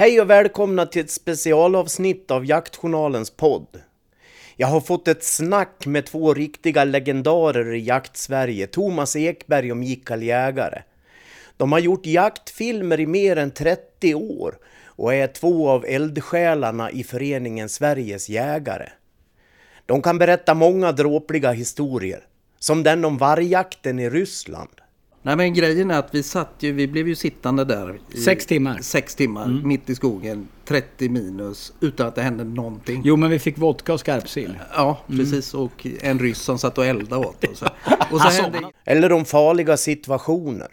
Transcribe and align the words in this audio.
Hej 0.00 0.20
och 0.20 0.30
välkomna 0.30 0.86
till 0.86 1.02
ett 1.02 1.10
specialavsnitt 1.10 2.30
av 2.30 2.46
Jaktjournalens 2.46 3.30
podd. 3.30 3.80
Jag 4.56 4.66
har 4.66 4.80
fått 4.80 5.08
ett 5.08 5.24
snack 5.24 5.86
med 5.86 6.06
två 6.06 6.34
riktiga 6.34 6.84
legendarer 6.84 7.74
i 7.74 7.78
jaktsverige, 7.78 8.66
Thomas 8.66 9.16
Ekberg 9.16 9.70
och 9.70 9.76
Mikael 9.76 10.22
Jägare. 10.22 10.82
De 11.56 11.72
har 11.72 11.78
gjort 11.78 12.06
jaktfilmer 12.06 13.00
i 13.00 13.06
mer 13.06 13.36
än 13.36 13.50
30 13.50 14.14
år 14.14 14.58
och 14.84 15.14
är 15.14 15.26
två 15.26 15.68
av 15.68 15.84
eldsjälarna 15.84 16.90
i 16.90 17.04
föreningen 17.04 17.68
Sveriges 17.68 18.28
jägare. 18.28 18.88
De 19.86 20.02
kan 20.02 20.18
berätta 20.18 20.54
många 20.54 20.92
dråpliga 20.92 21.52
historier, 21.52 22.26
som 22.58 22.82
den 22.82 23.04
om 23.04 23.18
vargjakten 23.18 23.98
i 23.98 24.10
Ryssland. 24.10 24.80
Nej 25.22 25.36
men 25.36 25.54
grejen 25.54 25.90
är 25.90 25.98
att 25.98 26.14
vi 26.14 26.22
satt 26.22 26.54
ju, 26.58 26.72
vi 26.72 26.88
blev 26.88 27.08
ju 27.08 27.14
sittande 27.14 27.64
där. 27.64 28.00
I 28.14 28.16
sex 28.16 28.46
timmar. 28.46 28.78
Sex 28.82 29.14
timmar, 29.14 29.44
mm. 29.44 29.68
mitt 29.68 29.90
i 29.90 29.94
skogen, 29.94 30.48
30 30.64 31.08
minus, 31.08 31.72
utan 31.80 32.06
att 32.06 32.14
det 32.14 32.22
hände 32.22 32.44
någonting. 32.44 33.02
Jo 33.04 33.16
men 33.16 33.30
vi 33.30 33.38
fick 33.38 33.58
vodka 33.58 33.92
och 33.92 34.00
skarpsill. 34.00 34.58
Ja, 34.74 34.98
precis. 35.06 35.54
Mm. 35.54 35.66
Och 35.66 35.86
en 36.00 36.18
ryss 36.18 36.38
som 36.38 36.58
satt 36.58 36.78
och 36.78 36.86
eldade 36.86 37.26
åt 37.26 37.44
oss. 37.44 37.62
Och 38.10 38.20
så 38.20 38.28
hände... 38.42 38.58
Eller 38.84 39.12
om 39.12 39.24
farliga 39.24 39.76
situationer. 39.76 40.68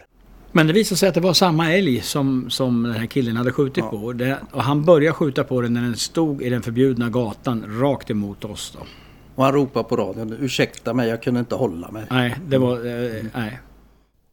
Men 0.52 0.66
det 0.66 0.72
visade 0.72 0.98
sig 0.98 1.08
att 1.08 1.14
det 1.14 1.20
var 1.20 1.32
samma 1.32 1.72
älg 1.72 2.00
som, 2.00 2.50
som 2.50 2.82
den 2.82 2.92
här 2.92 3.06
killen 3.06 3.36
hade 3.36 3.52
skjutit 3.52 3.84
ja. 3.84 3.90
på. 3.90 4.12
Det, 4.12 4.38
och 4.52 4.62
han 4.62 4.84
började 4.84 5.14
skjuta 5.14 5.44
på 5.44 5.60
den 5.60 5.74
när 5.74 5.82
den 5.82 5.96
stod 5.96 6.42
i 6.42 6.50
den 6.50 6.62
förbjudna 6.62 7.10
gatan 7.10 7.80
rakt 7.80 8.10
emot 8.10 8.44
oss. 8.44 8.76
Då. 8.78 8.86
Och 9.34 9.44
han 9.44 9.52
ropade 9.52 9.88
på 9.88 9.96
radion, 9.96 10.36
ursäkta 10.40 10.94
mig 10.94 11.08
jag 11.08 11.22
kunde 11.22 11.40
inte 11.40 11.54
hålla 11.54 11.90
mig. 11.90 12.06
Nej, 12.10 12.36
det 12.46 12.58
var... 12.58 12.76
Eh, 12.76 13.24
nej. 13.34 13.58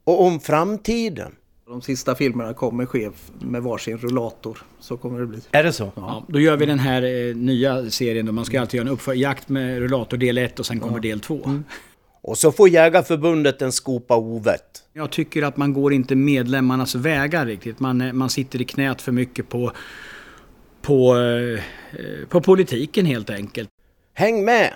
Och 0.05 0.21
om 0.21 0.39
framtiden. 0.39 1.35
De 1.67 1.81
sista 1.81 2.15
filmerna 2.15 2.53
kommer 2.53 2.85
ske 2.85 3.09
med 3.39 3.63
varsin 3.63 3.97
rullator. 3.97 4.63
Så 4.79 4.97
kommer 4.97 5.19
det 5.19 5.25
bli. 5.25 5.39
Är 5.51 5.63
det 5.63 5.73
så? 5.73 5.83
Ja. 5.83 5.91
ja 5.95 6.25
då 6.27 6.39
gör 6.39 6.57
vi 6.57 6.65
den 6.65 6.79
här 6.79 7.01
eh, 7.01 7.35
nya 7.35 7.89
serien 7.89 8.25
då 8.25 8.31
man 8.31 8.45
ska 8.45 8.61
alltid 8.61 8.77
göra 8.77 8.87
en 8.87 8.93
uppför 8.93 9.13
jakt 9.13 9.49
med 9.49 9.79
rullator 9.79 10.17
del 10.17 10.37
1 10.37 10.59
och 10.59 10.65
sen 10.65 10.79
kommer 10.79 10.97
ja. 10.97 11.01
del 11.01 11.19
2. 11.19 11.43
Mm. 11.45 11.63
Och 12.27 12.37
så 12.37 12.51
får 12.51 12.69
Jägarförbundet 12.69 13.61
en 13.61 13.71
skopa 13.71 14.15
ovett. 14.15 14.83
Jag 14.93 15.11
tycker 15.11 15.43
att 15.43 15.57
man 15.57 15.73
går 15.73 15.93
inte 15.93 16.15
medlemmarnas 16.15 16.95
vägar 16.95 17.45
riktigt. 17.45 17.79
Man, 17.79 18.01
eh, 18.01 18.13
man 18.13 18.29
sitter 18.29 18.61
i 18.61 18.65
knät 18.65 19.01
för 19.01 19.11
mycket 19.11 19.49
på, 19.49 19.71
på, 20.81 21.17
eh, 21.17 22.27
på 22.29 22.41
politiken 22.41 23.05
helt 23.05 23.29
enkelt. 23.29 23.69
Häng 24.13 24.45
med! 24.45 24.73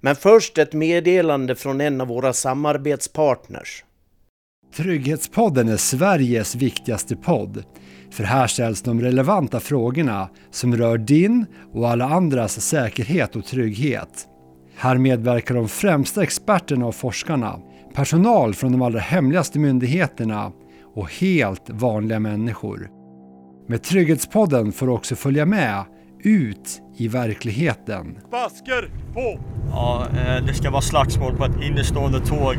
Men 0.00 0.16
först 0.16 0.58
ett 0.58 0.72
meddelande 0.72 1.56
från 1.56 1.80
en 1.80 2.00
av 2.00 2.06
våra 2.06 2.32
samarbetspartners. 2.32 3.84
Trygghetspodden 4.76 5.68
är 5.68 5.76
Sveriges 5.76 6.54
viktigaste 6.54 7.16
podd. 7.16 7.64
För 8.10 8.24
här 8.24 8.46
ställs 8.46 8.82
de 8.82 9.00
relevanta 9.00 9.60
frågorna 9.60 10.28
som 10.50 10.76
rör 10.76 10.98
din 10.98 11.46
och 11.72 11.88
alla 11.88 12.04
andras 12.04 12.60
säkerhet 12.60 13.36
och 13.36 13.44
trygghet. 13.44 14.26
Här 14.76 14.98
medverkar 14.98 15.54
de 15.54 15.68
främsta 15.68 16.22
experterna 16.22 16.86
och 16.86 16.94
forskarna, 16.94 17.58
personal 17.94 18.54
från 18.54 18.72
de 18.72 18.82
allra 18.82 19.00
hemligaste 19.00 19.58
myndigheterna 19.58 20.52
och 20.94 21.12
helt 21.12 21.70
vanliga 21.70 22.18
människor. 22.20 22.90
Med 23.68 23.82
Trygghetspodden 23.82 24.72
får 24.72 24.86
du 24.86 24.92
också 24.92 25.16
följa 25.16 25.46
med 25.46 25.84
ut 26.24 26.82
i 26.96 27.08
verkligheten. 27.08 28.18
Basker 28.30 28.90
på! 29.14 29.40
Ja, 29.70 30.06
eh, 30.10 30.44
det 30.46 30.54
ska 30.54 30.70
vara 30.70 30.82
slagsmål 30.82 31.36
på 31.36 31.44
ett 31.44 31.62
innestående 31.62 32.20
tåg. 32.20 32.56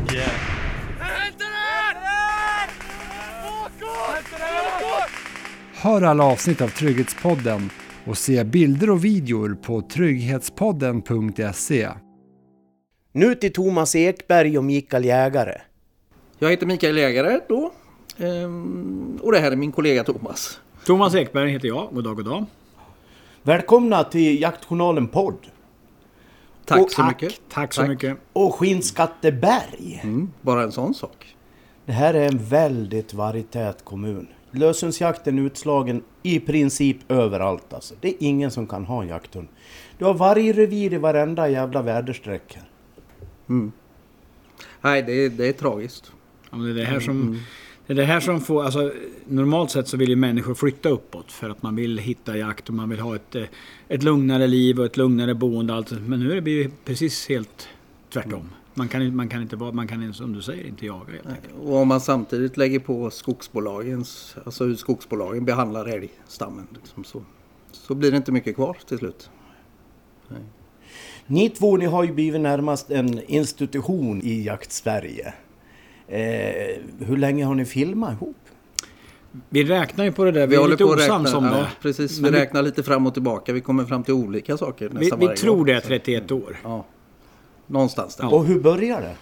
Hör 5.74 6.02
alla 6.02 6.24
avsnitt 6.24 6.60
av 6.60 6.68
Trygghetspodden 6.68 7.70
och 8.06 8.18
se 8.18 8.44
bilder 8.44 8.90
och 8.90 9.04
videor 9.04 9.58
på 9.62 9.82
trygghetspodden.se. 9.82 11.88
Nu 13.12 13.34
till 13.34 13.52
Thomas 13.52 13.94
Ekberg 13.94 14.58
och 14.58 14.64
Mikael 14.64 15.04
Jägare. 15.04 15.60
Jag 16.38 16.50
heter 16.50 16.66
Mikael 16.66 16.96
Jägare 16.96 17.40
då. 17.48 17.72
Ehm, 18.18 19.18
och 19.22 19.32
det 19.32 19.38
här 19.38 19.52
är 19.52 19.56
min 19.56 19.72
kollega 19.72 20.04
Thomas. 20.04 20.60
Thomas 20.84 21.14
Ekberg 21.14 21.50
heter 21.50 21.68
jag. 21.68 21.88
God 21.92 22.04
dag, 22.04 22.16
god 22.16 22.24
dag. 22.24 22.44
Välkomna 23.42 24.04
till 24.04 24.42
Jaktjournalen 24.42 25.08
podd. 25.08 25.46
Tack 26.64 26.80
och 26.80 26.90
så 26.90 27.02
tack, 27.02 27.22
mycket. 27.22 27.40
Tack 27.48 27.72
så 27.72 27.80
tack. 27.80 27.88
mycket. 27.88 28.16
Och 28.32 28.54
Skinnskatteberg. 28.54 30.00
Mm, 30.02 30.30
bara 30.40 30.62
en 30.62 30.72
sån 30.72 30.94
sak. 30.94 31.36
Det 31.90 31.94
här 31.94 32.14
är 32.14 32.28
en 32.28 32.38
väldigt 32.38 33.14
vargtät 33.14 33.84
kommun. 33.84 34.26
Lösensjakten 34.50 35.38
är 35.38 35.42
utslagen 35.42 36.02
i 36.22 36.40
princip 36.40 36.96
överallt 37.08 37.72
alltså. 37.74 37.94
Det 38.00 38.08
är 38.08 38.14
ingen 38.18 38.50
som 38.50 38.66
kan 38.66 38.84
ha 38.84 39.02
en 39.02 39.08
jakthund. 39.08 39.48
Du 39.98 40.04
har 40.04 40.14
vargrevir 40.14 40.92
i 40.92 40.96
varenda 40.96 41.48
jävla 41.48 41.82
väderstreck 41.82 42.54
här. 42.54 42.68
Mm. 43.48 43.72
Nej, 44.80 45.02
det 45.02 45.12
är, 45.12 45.30
det 45.30 45.48
är 45.48 45.52
tragiskt. 45.52 46.12
Ja, 46.50 46.58
det 46.58 46.70
är 46.70 46.74
det 46.74 46.84
här 46.84 47.00
som... 47.00 47.20
Mm. 47.20 47.38
Det 47.86 47.92
är 47.92 47.96
det 47.96 48.04
här 48.04 48.20
som 48.20 48.40
får, 48.40 48.64
alltså, 48.64 48.92
normalt 49.26 49.70
sett 49.70 49.88
så 49.88 49.96
vill 49.96 50.08
ju 50.08 50.16
människor 50.16 50.54
flytta 50.54 50.88
uppåt 50.88 51.32
för 51.32 51.50
att 51.50 51.62
man 51.62 51.76
vill 51.76 51.98
hitta 51.98 52.36
jakt 52.36 52.68
och 52.68 52.74
man 52.74 52.88
vill 52.88 53.00
ha 53.00 53.16
ett, 53.16 53.34
eh, 53.34 53.44
ett 53.88 54.02
lugnare 54.02 54.46
liv 54.46 54.80
och 54.80 54.86
ett 54.86 54.96
lugnare 54.96 55.34
boende. 55.34 55.74
Allt. 55.74 55.90
Men 55.90 56.20
nu 56.20 56.36
är 56.36 56.40
det 56.40 56.50
ju 56.50 56.70
precis 56.84 57.28
helt 57.28 57.68
tvärtom. 58.12 58.48
Man 58.74 58.88
kan, 58.88 59.16
man 59.16 59.28
kan 59.28 59.42
inte 59.42 59.56
vara, 59.56 59.72
man 59.72 59.88
kan 59.88 60.14
som 60.14 60.32
du 60.32 60.42
säger 60.42 60.66
inte 60.66 60.86
jaga 60.86 61.12
helt 61.12 61.26
enkelt. 61.26 61.54
Och 61.62 61.76
om 61.76 61.88
man 61.88 62.00
samtidigt 62.00 62.56
lägger 62.56 62.78
på 62.78 63.10
skogsbolagens, 63.10 64.36
alltså 64.44 64.64
hur 64.64 64.74
skogsbolagen 64.74 65.44
behandlar 65.44 65.86
älgstammen. 65.86 66.66
Liksom 66.74 67.04
så, 67.04 67.22
så 67.72 67.94
blir 67.94 68.10
det 68.10 68.16
inte 68.16 68.32
mycket 68.32 68.54
kvar 68.54 68.76
till 68.86 68.98
slut. 68.98 69.30
Nej. 70.28 70.40
Ni 71.26 71.50
två 71.50 71.76
ni 71.76 71.86
har 71.86 72.04
ju 72.04 72.12
blivit 72.12 72.40
närmast 72.40 72.90
en 72.90 73.20
institution 73.26 74.20
i 74.22 74.42
jakt-Sverige. 74.42 75.34
Eh, 76.08 76.82
hur 76.98 77.16
länge 77.16 77.44
har 77.44 77.54
ni 77.54 77.64
filmat 77.64 78.12
ihop? 78.12 78.36
Vi 79.48 79.64
räknar 79.64 80.04
ju 80.04 80.12
på 80.12 80.24
det 80.24 80.32
där, 80.32 80.46
vi, 80.46 80.56
vi 80.56 80.62
är 80.62 80.68
lite 80.68 80.84
osams 80.84 81.34
om 81.34 81.44
det. 81.44 81.50
Ja, 81.50 81.66
precis, 81.82 82.18
vi 82.18 82.22
Men 82.22 82.32
räknar 82.32 82.62
lite 82.62 82.82
fram 82.82 83.06
och 83.06 83.14
tillbaka. 83.14 83.52
Vi 83.52 83.60
kommer 83.60 83.84
fram 83.84 84.02
till 84.02 84.14
olika 84.14 84.56
saker 84.56 84.90
nästan 84.90 85.18
Vi, 85.18 85.28
vi 85.28 85.36
tror 85.36 85.64
det 85.64 85.72
är 85.72 85.80
31 85.80 86.32
år. 86.32 86.56
Ja. 86.62 86.84
Någonstans 87.70 88.16
där. 88.16 88.34
Och 88.34 88.44
hur 88.44 88.60
börjar 88.60 89.00
det? 89.00 89.16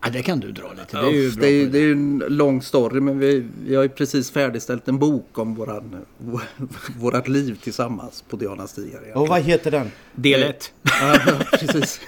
Ja, 0.00 0.10
det 0.10 0.22
kan 0.22 0.40
du 0.40 0.52
dra 0.52 0.72
lite. 0.72 1.00
Det 1.00 1.06
är 1.06 1.10
ju, 1.10 1.30
det 1.30 1.46
är, 1.46 1.66
det 1.66 1.78
är 1.78 1.92
en 1.92 2.24
lång 2.28 2.62
story 2.62 3.00
men 3.00 3.18
vi, 3.18 3.46
vi 3.64 3.74
har 3.74 3.82
ju 3.82 3.88
precis 3.88 4.30
färdigställt 4.30 4.88
en 4.88 4.98
bok 4.98 5.38
om 5.38 5.54
våran, 5.54 5.96
vårat 6.98 7.28
liv 7.28 7.58
tillsammans 7.62 8.24
på 8.28 8.36
Diana 8.36 8.66
stigar. 8.66 9.16
Och 9.16 9.28
vad 9.28 9.42
heter 9.42 9.70
den? 9.70 9.90
Del 10.14 10.42
1. 10.42 10.72
Ja, 10.82 11.18
precis. 11.50 12.00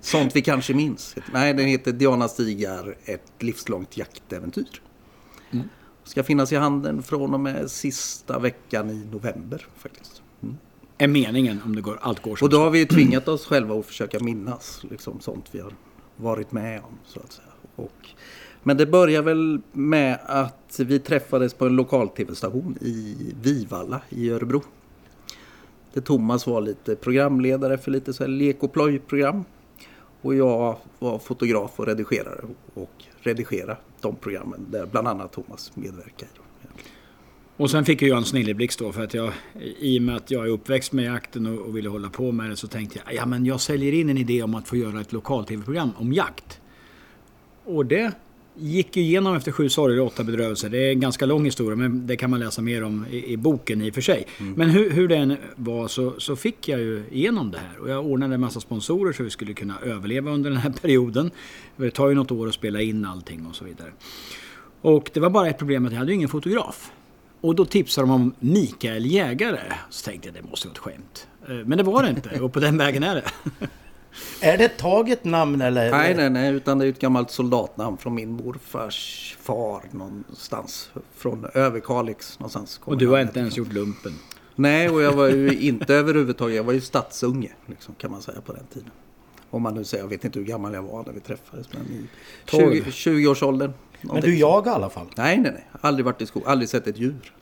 Sånt 0.00 0.36
vi 0.36 0.42
kanske 0.42 0.74
minns. 0.74 1.16
Nej, 1.32 1.54
den 1.54 1.66
heter 1.66 1.92
Diana 1.92 2.28
stigar, 2.28 2.96
ett 3.04 3.32
livslångt 3.38 3.96
jaktäventyr. 3.96 4.82
Mm. 5.50 5.68
Ska 6.04 6.22
finnas 6.22 6.52
i 6.52 6.56
handeln 6.56 7.02
från 7.02 7.34
och 7.34 7.40
med 7.40 7.70
sista 7.70 8.38
veckan 8.38 8.90
i 8.90 9.06
november 9.12 9.66
faktiskt. 9.78 10.19
Är 11.00 11.08
meningen 11.08 11.60
om 11.64 11.76
det 11.76 11.82
går, 11.82 11.98
allt 12.02 12.22
går 12.22 12.36
som 12.36 12.46
Och 12.46 12.50
då 12.50 12.58
har 12.58 12.70
vi 12.70 12.86
tvingat 12.86 13.28
oss 13.28 13.46
själva 13.46 13.78
att 13.78 13.86
försöka 13.86 14.20
minnas 14.20 14.82
liksom, 14.90 15.20
sånt 15.20 15.48
vi 15.52 15.60
har 15.60 15.72
varit 16.16 16.52
med 16.52 16.80
om. 16.80 16.98
Så 17.04 17.20
att 17.20 17.32
säga. 17.32 17.48
Och, 17.76 18.08
men 18.62 18.76
det 18.76 18.86
börjar 18.86 19.22
väl 19.22 19.60
med 19.72 20.18
att 20.26 20.80
vi 20.80 20.98
träffades 20.98 21.54
på 21.54 21.66
en 21.66 21.76
lokal 21.76 22.08
tv-station 22.08 22.78
i 22.80 23.16
Vivalla 23.42 24.02
i 24.08 24.30
Örebro. 24.30 24.62
Där 25.92 26.00
Thomas 26.00 26.46
var 26.46 26.60
lite 26.60 26.96
programledare 26.96 27.78
för 27.78 27.90
lite 27.90 28.12
så 28.12 28.22
här 28.22 28.28
lek 28.28 28.62
och 28.62 28.72
plojprogram. 28.72 29.44
Och 30.22 30.34
jag 30.34 30.76
var 30.98 31.18
fotograf 31.18 31.80
och 31.80 31.86
redigerare 31.86 32.40
och 32.74 33.04
redigera 33.20 33.76
de 34.00 34.16
programmen 34.16 34.66
där 34.70 34.86
bland 34.86 35.08
annat 35.08 35.32
Thomas 35.32 35.76
medverkar. 35.76 36.28
Och 37.60 37.70
sen 37.70 37.84
fick 37.84 38.02
jag 38.02 38.18
en 38.18 38.24
snilleblixt 38.24 38.78
då 38.78 38.92
för 38.92 39.04
att 39.04 39.14
jag 39.14 39.32
i 39.78 39.98
och 39.98 40.02
med 40.02 40.16
att 40.16 40.30
jag 40.30 40.46
är 40.46 40.50
uppväxt 40.50 40.92
med 40.92 41.04
jakten 41.04 41.46
och, 41.46 41.58
och 41.58 41.76
ville 41.76 41.88
hålla 41.88 42.10
på 42.10 42.32
med 42.32 42.50
det 42.50 42.56
så 42.56 42.66
tänkte 42.66 43.00
jag 43.04 43.14
ja 43.14 43.26
men 43.26 43.46
jag 43.46 43.60
säljer 43.60 43.92
in 43.92 44.10
en 44.10 44.18
idé 44.18 44.42
om 44.42 44.54
att 44.54 44.68
få 44.68 44.76
göra 44.76 45.00
ett 45.00 45.12
lokal-tv-program 45.12 45.90
om 45.96 46.12
jakt. 46.12 46.60
Och 47.64 47.86
det 47.86 48.12
gick 48.54 48.96
igenom 48.96 49.36
efter 49.36 49.52
sju 49.52 49.68
sorger 49.68 50.00
och 50.00 50.06
åtta 50.06 50.24
bedrövelser. 50.24 50.68
Det 50.68 50.78
är 50.78 50.90
en 50.90 51.00
ganska 51.00 51.26
lång 51.26 51.44
historia 51.44 51.76
men 51.76 52.06
det 52.06 52.16
kan 52.16 52.30
man 52.30 52.40
läsa 52.40 52.62
mer 52.62 52.84
om 52.84 53.06
i, 53.10 53.32
i 53.32 53.36
boken 53.36 53.82
i 53.82 53.90
och 53.90 53.94
för 53.94 54.00
sig. 54.00 54.26
Mm. 54.38 54.52
Men 54.52 54.70
hur, 54.70 54.90
hur 54.90 55.08
det 55.08 55.16
än 55.16 55.36
var 55.56 55.88
så, 55.88 56.14
så 56.18 56.36
fick 56.36 56.68
jag 56.68 56.80
ju 56.80 57.04
igenom 57.10 57.50
det 57.50 57.58
här. 57.58 57.78
Och 57.80 57.90
jag 57.90 58.06
ordnade 58.06 58.34
en 58.34 58.40
massa 58.40 58.60
sponsorer 58.60 59.12
så 59.12 59.22
vi 59.22 59.30
skulle 59.30 59.54
kunna 59.54 59.78
överleva 59.84 60.30
under 60.30 60.50
den 60.50 60.58
här 60.58 60.72
perioden. 60.82 61.30
Det 61.76 61.90
tar 61.90 62.08
ju 62.08 62.14
något 62.14 62.30
år 62.30 62.48
att 62.48 62.54
spela 62.54 62.80
in 62.80 63.04
allting 63.04 63.46
och 63.46 63.56
så 63.56 63.64
vidare. 63.64 63.92
Och 64.80 65.10
det 65.14 65.20
var 65.20 65.30
bara 65.30 65.48
ett 65.48 65.58
problem 65.58 65.86
att 65.86 65.92
jag 65.92 65.98
hade 65.98 66.12
ingen 66.12 66.28
fotograf. 66.28 66.92
Och 67.40 67.54
då 67.54 67.64
tipsade 67.64 68.06
de 68.06 68.10
om 68.10 68.34
Mikael 68.38 69.06
Jägare. 69.06 69.60
Så 69.90 70.04
tänkte 70.10 70.28
jag 70.28 70.34
det 70.34 70.50
måste 70.50 70.68
vara 70.68 70.72
ett 70.72 70.78
skämt. 70.78 71.26
Eh, 71.48 71.66
men 71.66 71.78
det 71.78 71.84
var 71.84 72.02
det 72.02 72.08
inte 72.10 72.40
och 72.40 72.52
på 72.52 72.60
den 72.60 72.78
vägen 72.78 73.02
är 73.02 73.14
det. 73.14 73.24
Är 74.40 74.58
det 74.58 74.64
ett 74.64 74.78
taget 74.78 75.24
namn 75.24 75.60
eller? 75.60 75.90
Nej, 75.90 76.14
nej, 76.14 76.30
nej, 76.30 76.54
utan 76.54 76.78
det 76.78 76.86
är 76.86 76.88
ett 76.88 76.98
gammalt 76.98 77.30
soldatnamn 77.30 77.96
från 77.96 78.14
min 78.14 78.32
morfars 78.32 79.36
far 79.40 79.82
någonstans. 79.90 80.90
Från 81.16 81.46
Överkalix 81.54 82.38
någonstans. 82.38 82.80
Och 82.84 82.98
du 82.98 83.08
har 83.08 83.20
inte 83.20 83.40
ens 83.40 83.56
gjort 83.56 83.72
lumpen. 83.72 84.12
Nej, 84.54 84.90
och 84.90 85.02
jag 85.02 85.12
var 85.12 85.28
ju 85.28 85.60
inte 85.60 85.94
överhuvudtaget. 85.94 86.56
Jag 86.56 86.64
var 86.64 86.72
ju 86.72 86.80
stadsunge, 86.80 87.52
liksom, 87.66 87.94
kan 87.94 88.10
man 88.10 88.22
säga 88.22 88.40
på 88.40 88.52
den 88.52 88.66
tiden. 88.72 88.90
Om 89.50 89.62
man 89.62 89.74
nu 89.74 89.84
säger, 89.84 90.04
jag 90.04 90.08
vet 90.08 90.24
inte 90.24 90.38
hur 90.38 90.46
gammal 90.46 90.74
jag 90.74 90.82
var 90.82 91.04
när 91.06 91.12
vi 91.12 91.20
träffades, 91.20 91.66
men 91.72 91.82
i 91.82 92.08
20, 92.46 92.80
20-årsåldern. 92.80 93.72
Men 94.02 94.20
du 94.20 94.38
jagar 94.38 94.72
i 94.72 94.74
alla 94.74 94.90
fall? 94.90 95.06
Nej, 95.16 95.38
nej, 95.38 95.52
nej. 95.52 95.66
Aldrig 95.80 96.04
varit 96.04 96.22
i 96.22 96.26
skog, 96.26 96.42
aldrig 96.46 96.68
sett 96.68 96.86
ett 96.86 96.98
djur. 96.98 97.32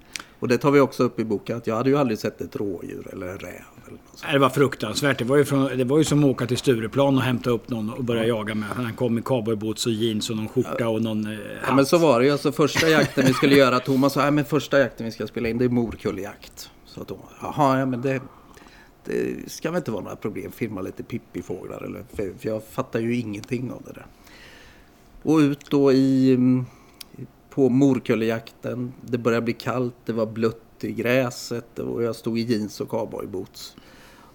Och 0.40 0.49
det 0.49 0.58
tar 0.58 0.70
vi 0.70 0.81
också 0.81 1.02
upp 1.02 1.20
i 1.20 1.25
boken, 1.25 1.56
att 1.56 1.66
jag 1.66 1.76
hade 1.76 1.90
ju 1.90 1.99
aldrig 1.99 2.19
sett 2.19 2.40
ett 2.40 2.56
rådjur 2.56 3.08
eller 3.12 3.26
en 3.26 3.38
räv. 3.38 3.50
Eller 3.50 3.93
något 3.93 4.00
sånt. 4.10 4.22
Nej, 4.25 4.32
Det 4.32 4.38
var 4.38 4.49
fruktansvärt. 4.50 5.19
Det 5.19 5.25
var, 5.25 5.37
ju 5.37 5.44
från, 5.44 5.78
det 5.78 5.84
var 5.84 5.99
ju 5.99 6.05
som 6.05 6.25
att 6.25 6.31
åka 6.31 6.46
till 6.46 6.56
Stureplan 6.58 7.16
och 7.16 7.22
hämta 7.22 7.50
upp 7.50 7.69
någon 7.70 7.90
och 7.90 8.05
börja 8.05 8.26
jaga 8.26 8.55
med. 8.55 8.69
Han 8.69 8.93
kom 8.94 9.19
i 9.19 9.22
cowboyboots 9.22 9.87
och 9.87 9.93
jeans 9.93 10.31
och 10.31 10.37
någon 10.37 10.49
skjorta 10.49 10.88
och 10.88 11.02
någon 11.02 11.26
eh, 11.32 11.38
Ja, 11.66 11.75
men 11.75 11.87
så 11.87 11.99
var 11.99 12.20
det 12.20 12.26
ju. 12.26 12.32
Alltså, 12.32 12.52
första 12.52 12.88
jakten 12.88 13.25
vi 13.26 13.32
skulle 13.32 13.55
göra, 13.56 13.81
Thomas 13.81 14.12
sa, 14.12 14.20
"Nej, 14.22 14.31
men 14.31 14.44
första 14.44 14.78
jakten 14.78 15.06
vi 15.06 15.12
ska 15.12 15.26
spela 15.26 15.49
in 15.49 15.58
det 15.58 15.64
är 15.64 15.69
morkullejakt. 15.69 16.70
Så 16.87 17.05
Thomas, 17.05 17.25
jaha, 17.43 17.78
ja 17.78 17.87
men 17.87 18.02
det, 18.02 18.20
det 19.05 19.50
ska 19.50 19.70
väl 19.70 19.78
inte 19.78 19.90
vara 19.90 20.02
några 20.02 20.16
problem, 20.16 20.52
filma 20.52 20.81
lite 20.81 21.02
pippifåglar 21.02 21.82
eller, 21.84 22.02
för, 22.14 22.32
för 22.38 22.49
jag 22.49 22.62
fattar 22.70 23.00
ju 23.00 23.16
ingenting 23.16 23.70
av 23.72 23.82
det 23.87 23.93
där. 23.93 24.06
Och 25.23 25.37
ut 25.38 25.70
då 25.70 25.93
i, 25.93 26.35
mm, 26.35 26.67
på 27.50 27.69
morkullejakten, 27.69 28.93
det 29.00 29.19
började 29.19 29.44
bli 29.44 29.53
kallt, 29.53 29.94
det 30.05 30.12
var 30.12 30.26
blött 30.26 30.85
i 30.85 30.93
gräset 30.93 31.79
och 31.79 32.03
jag 32.03 32.17
stod 32.17 32.38
i 32.38 32.43
jeans 32.43 32.81
och 32.81 32.88
cowboyboots. 32.88 33.76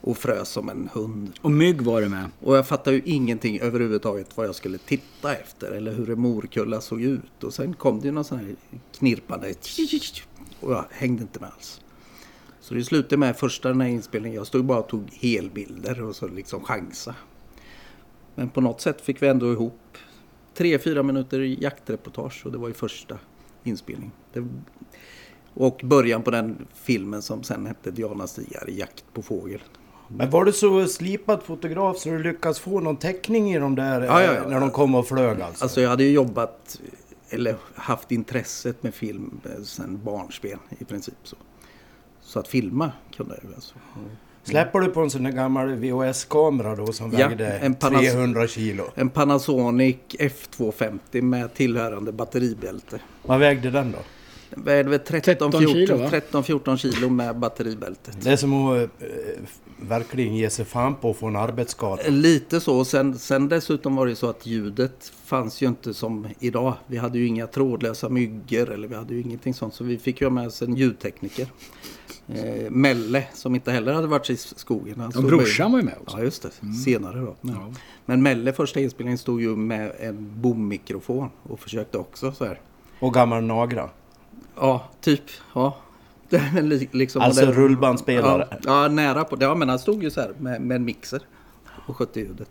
Och 0.01 0.18
frös 0.18 0.50
som 0.50 0.69
en 0.69 0.89
hund. 0.94 1.31
Och 1.41 1.51
mygg 1.51 1.81
var 1.81 2.01
det 2.01 2.09
med. 2.09 2.30
Och 2.41 2.57
jag 2.57 2.68
fattade 2.68 2.95
ju 2.95 3.01
ingenting 3.06 3.59
överhuvudtaget 3.59 4.38
vad 4.38 4.47
jag 4.47 4.56
skulle 4.56 4.77
titta 4.77 5.35
efter 5.35 5.71
eller 5.71 5.94
hur 5.94 6.09
en 6.09 6.19
morkulla 6.19 6.81
såg 6.81 7.01
ut. 7.01 7.44
Och 7.44 7.53
sen 7.53 7.74
kom 7.74 8.00
det 8.00 8.06
ju 8.06 8.12
någon 8.12 8.24
sån 8.24 8.38
här 8.38 8.56
knirpande 8.97 9.53
och 10.59 10.71
jag 10.71 10.85
hängde 10.89 11.21
inte 11.21 11.39
med 11.39 11.50
alls. 11.50 11.81
Så 12.59 12.74
det 12.74 12.83
slutade 12.83 13.18
med 13.18 13.38
första 13.38 13.69
den 13.69 13.81
här 13.81 13.88
inspelningen, 13.88 14.38
jag 14.38 14.47
stod 14.47 14.65
bara 14.65 14.80
och 14.80 14.88
tog 14.88 15.09
helbilder 15.12 16.01
och 16.01 16.15
så 16.15 16.27
liksom 16.27 16.63
chansa. 16.63 17.15
Men 18.35 18.50
på 18.50 18.62
något 18.62 18.81
sätt 18.81 19.01
fick 19.01 19.21
vi 19.21 19.27
ändå 19.27 19.51
ihop 19.51 19.97
tre, 20.53 20.79
fyra 20.79 21.03
minuter 21.03 21.39
jaktreportage 21.39 22.45
och 22.45 22.51
det 22.51 22.57
var 22.57 22.67
ju 22.67 22.73
första 22.73 23.17
inspelningen. 23.63 24.11
Det, 24.33 24.47
och 25.53 25.81
början 25.83 26.23
på 26.23 26.31
den 26.31 26.67
filmen 26.73 27.21
som 27.21 27.44
sen 27.44 27.65
hette 27.65 27.91
Diana 27.91 28.27
Stigar, 28.27 28.65
Jakt 28.67 29.05
på 29.13 29.21
fågel. 29.21 29.61
Men 30.07 30.29
var 30.29 30.45
du 30.45 30.51
så 30.51 30.88
slipad 30.88 31.44
fotograf 31.44 31.97
så 31.97 32.09
du 32.09 32.23
lyckas 32.23 32.59
få 32.59 32.79
någon 32.79 32.97
täckning 32.97 33.53
i 33.53 33.59
de 33.59 33.75
där 33.75 34.01
Ja, 34.01 34.21
ja, 34.21 34.31
eh, 34.31 34.38
ja. 34.38 34.50
när 34.50 34.59
de 34.59 34.71
kom 34.71 34.95
och 34.95 35.07
flög 35.07 35.41
alltså? 35.41 35.63
Alltså 35.63 35.81
jag 35.81 35.89
hade 35.89 36.03
ju 36.03 36.11
jobbat 36.11 36.81
eller 37.29 37.56
haft 37.75 38.11
intresset 38.11 38.83
med 38.83 38.94
film 38.94 39.41
eh, 39.45 39.63
sen 39.63 40.03
barnsben 40.03 40.59
i 40.79 40.85
princip. 40.85 41.17
Så, 41.23 41.35
så 42.21 42.39
att 42.39 42.47
filma 42.47 42.91
kunde 43.15 43.35
jag 43.41 43.49
ju 43.49 43.56
alltså. 43.56 43.75
Släpper 44.44 44.80
du 44.80 44.88
på 44.88 45.01
en 45.01 45.10
sån 45.10 45.24
där 45.24 45.31
gammal 45.31 45.75
VHS-kamera 45.75 46.75
då 46.75 46.88
som 46.94 47.12
Ja, 47.12 47.28
vägde 47.28 47.48
en 47.48 47.75
Panas- 47.75 48.00
300 48.12 48.48
kilo? 48.48 48.84
En 48.95 49.10
Panasonic 49.10 49.95
F250 50.19 51.22
med 51.22 51.54
tillhörande 51.54 52.12
batteribälte. 52.12 53.00
Vad 53.25 53.40
vägde 53.40 53.69
den 53.72 53.92
då? 53.92 53.98
Den 54.55 54.63
vägde 54.63 54.89
väl 54.89 55.00
13 55.00 55.51
kilo, 55.51 55.97
va? 55.97 56.09
13-14 56.31 56.77
kilo 56.77 57.09
med 57.09 57.38
batteribältet. 57.39 58.17
Det 58.21 58.29
är 58.31 58.35
som 58.35 58.53
att 58.67 58.81
eh, 58.81 58.88
verkligen 59.81 60.35
ge 60.35 60.50
sig 60.50 60.65
fan 60.65 60.95
på 60.95 61.09
att 61.09 61.17
få 61.17 61.27
en 61.27 61.35
arbetsskada. 61.35 62.03
Lite 62.09 62.59
så. 62.61 62.85
Sen, 62.85 63.19
sen 63.19 63.50
dessutom 63.50 63.95
var 63.95 64.07
det 64.07 64.15
så 64.15 64.29
att 64.29 64.45
ljudet 64.45 65.11
fanns 65.25 65.61
ju 65.61 65.67
inte 65.67 65.94
som 65.94 66.27
idag. 66.39 66.73
Vi 66.88 66.97
hade 66.97 67.17
ju 67.19 67.27
inga 67.27 67.47
trådlösa 67.47 68.09
myggor 68.09 68.71
eller 68.71 68.88
vi 68.88 68.95
hade 68.95 69.13
ju 69.13 69.21
ingenting 69.21 69.53
sånt. 69.53 69.73
Så 69.73 69.83
vi 69.83 69.97
fick 69.97 70.21
ju 70.21 70.27
ha 70.27 70.31
med 70.31 70.47
oss 70.47 70.61
en 70.61 70.75
ljudtekniker. 70.75 71.47
Eh, 72.27 72.69
Melle 72.71 73.23
som 73.33 73.56
inte 73.56 73.71
heller 73.71 73.94
hade 73.94 74.07
varit 74.07 74.29
i 74.29 74.38
skogen. 74.38 74.95
Han 74.97 75.07
Och 75.07 75.13
stod 75.13 75.25
brorsan 75.27 75.71
var 75.71 75.79
ju 75.79 75.85
med 75.85 75.95
också. 76.01 76.17
Ja 76.17 76.23
just 76.23 76.44
det, 76.44 76.49
senare 76.85 77.19
då. 77.19 77.35
Men, 77.41 77.56
Ja. 77.56 77.73
men 78.06 78.23
Melle 78.23 78.53
första 78.53 78.79
inspelningen 78.79 79.17
stod 79.17 79.41
ju 79.41 79.56
med 79.56 79.91
en 79.99 80.41
bommikrofon 80.41 81.29
och 81.44 81.59
försökte 81.59 81.97
också 81.97 82.31
så 82.31 82.45
här. 82.45 82.59
Och 82.99 83.13
gammal 83.13 83.44
Nagra. 83.44 83.89
Ja, 84.55 84.89
typ. 85.01 85.21
Ja. 85.53 85.77
Liksom 86.91 87.21
Alltså 87.21 87.45
det- 87.45 87.51
rullbandspelare. 87.51 88.47
Ja, 88.51 88.57
ja, 88.83 88.88
nära 88.88 89.23
på 89.23 89.35
det. 89.35 89.45
Ja, 89.45 89.55
men 89.55 89.69
han 89.69 89.79
stod 89.79 90.03
ju 90.03 90.09
så 90.09 90.21
här 90.21 90.33
med, 90.39 90.61
med 90.61 90.75
en 90.75 90.85
mixer 90.85 91.21
och 91.85 91.97
skötte 91.97 92.19
ljudet. 92.19 92.50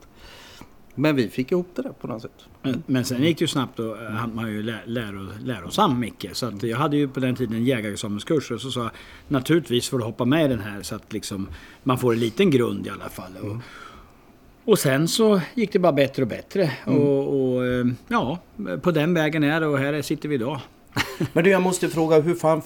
Men 0.94 1.16
vi 1.16 1.28
fick 1.28 1.52
ihop 1.52 1.69
det 1.75 1.82
där 1.82 1.93
på 2.00 2.06
något 2.06 2.22
sätt. 2.22 2.44
Men, 2.62 2.82
men 2.87 3.04
sen 3.04 3.22
gick 3.22 3.38
det 3.38 3.43
ju 3.43 3.49
snabbt 3.49 3.78
och 3.78 4.02
eh, 4.02 4.10
han 4.10 4.37
var 4.37 4.46
ju 4.46 4.62
lä, 4.62 4.78
läro, 4.87 5.28
lärosam 5.44 6.00
Micke. 6.00 6.26
Så 6.32 6.46
att 6.46 6.62
jag 6.62 6.78
hade 6.78 6.96
ju 6.96 7.08
på 7.08 7.20
den 7.20 7.37
tiden 7.37 7.54
en 7.54 7.64
jägarexamenskurs 7.64 8.50
och 8.50 8.60
så 8.60 8.70
sa 8.70 8.81
jag 8.82 8.90
naturligtvis 9.28 9.88
får 9.88 9.98
du 9.98 10.05
hoppa 10.05 10.25
med 10.25 10.44
i 10.44 10.48
den 10.48 10.60
här 10.60 10.82
så 10.82 10.94
att 10.94 11.12
liksom 11.12 11.48
man 11.82 11.98
får 11.98 12.12
en 12.12 12.19
liten 12.20 12.50
grund 12.50 12.87
i 12.87 12.90
alla 12.90 13.08
fall. 13.08 13.32
Och, 13.43 13.56
och 14.64 14.78
sen 14.78 15.08
så 15.08 15.40
gick 15.55 15.72
det 15.72 15.78
bara 15.78 15.93
bättre 15.93 16.22
och 16.22 16.28
bättre. 16.28 16.72
Och, 16.87 17.55
och 17.55 17.66
eh, 17.66 17.87
ja, 18.08 18.38
på 18.82 18.90
den 18.90 19.14
vägen 19.14 19.44
är 19.44 19.60
det 19.60 19.66
och 19.66 19.78
här 19.78 20.02
sitter 20.02 20.28
vi 20.28 20.34
idag. 20.34 20.60
Men 21.32 21.44
du, 21.44 21.50
jag 21.50 21.62
måste 21.62 21.88
fråga, 21.88 22.20
hur 22.20 22.35
fan 22.35 22.62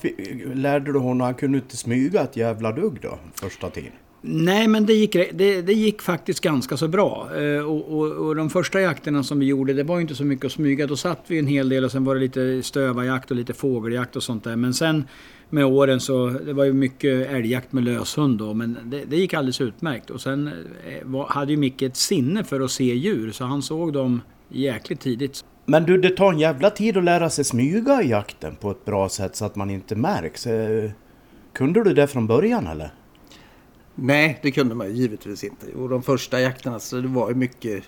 lärde 0.55 0.93
du 0.93 0.99
honom? 0.99 1.21
Han 1.21 1.35
kunde 1.35 1.59
inte 1.59 1.77
smyga 1.77 2.23
ett 2.23 2.37
jävla 2.37 2.73
dugg 2.73 2.99
då, 3.03 3.19
första 3.35 3.71
tiden? 3.71 3.93
Nej, 4.29 4.69
men 4.69 4.87
det 4.87 4.93
gick, 4.93 5.13
det, 5.13 5.63
det 5.63 5.73
gick 5.73 6.03
faktiskt 6.03 6.41
ganska 6.41 6.77
så 6.77 6.89
bra. 6.89 7.29
Eh, 7.37 7.71
och, 7.71 7.99
och, 7.99 8.13
och 8.13 8.37
de 8.37 8.51
första 8.51 8.81
jakterna 8.81 9.23
som 9.23 9.39
vi 9.39 9.47
gjorde, 9.47 9.73
det 9.73 9.83
var 9.83 9.97
ju 9.97 10.03
inte 10.03 10.15
så 10.15 10.25
mycket 10.25 10.45
att 10.45 10.53
smyga. 10.53 10.87
Då 10.87 10.97
satt 10.97 11.25
vi 11.27 11.39
en 11.39 11.47
hel 11.47 11.69
del 11.69 11.85
och 11.85 11.93
sen 11.93 12.05
var 12.05 12.15
det 12.15 12.21
lite 12.21 12.63
stövarjakt 12.63 13.31
och 13.31 13.37
lite 13.37 13.53
fågeljakt 13.53 14.17
och 14.17 14.23
sånt 14.23 14.45
där. 14.45 14.57
Men 14.57 14.75
sen 14.75 15.05
med 15.51 15.65
åren 15.65 16.01
så, 16.01 16.29
det 16.29 16.53
var 16.53 16.65
ju 16.65 16.73
mycket 16.73 17.31
älgjakt 17.31 17.73
med 17.73 17.85
löshund 17.85 18.39
då, 18.39 18.55
men 18.55 18.79
det, 18.85 19.05
det 19.05 19.17
gick 19.17 19.35
alldeles 19.35 19.61
utmärkt. 19.61 20.11
Och 20.11 20.21
sen 20.21 20.47
eh, 20.47 20.53
var, 21.03 21.27
hade 21.27 21.53
ju 21.53 21.57
Micke 21.59 21.83
ett 21.83 21.97
sinne 21.97 22.45
för 22.45 22.61
att 22.61 22.71
se 22.71 22.95
djur, 22.95 23.31
så 23.31 23.45
han 23.45 23.63
såg 23.63 23.93
dem 23.93 24.21
jäkligt 24.49 25.01
tidigt. 25.01 25.45
Men 25.67 25.85
du, 25.85 25.99
det 25.99 26.11
tar 26.11 26.33
en 26.33 26.39
jävla 26.39 26.71
tid 26.71 26.97
att 26.97 27.05
lära 27.05 27.31
sig 27.31 27.45
smyga 27.45 28.03
i 28.03 28.09
jakten 28.09 28.57
på 28.57 28.71
ett 28.71 28.85
bra 28.85 29.09
sätt 29.09 29.37
så 29.37 29.45
att 29.45 29.57
man 29.57 29.71
inte 29.71 29.97
märks. 29.97 30.47
Eh, 30.47 30.91
kunde 31.53 31.85
du 31.85 31.95
det 31.95 32.07
från 32.07 32.27
början 32.27 32.67
eller? 32.67 32.95
Nej, 33.95 34.39
det 34.43 34.51
kunde 34.51 34.75
man 34.75 34.95
givetvis 34.95 35.45
inte. 35.45 35.73
Och 35.73 35.89
de 35.89 36.03
första 36.03 36.41
jakterna, 36.41 36.79
så 36.79 36.97
det 36.97 37.09
var 37.09 37.29
ju 37.29 37.35
mycket, 37.35 37.85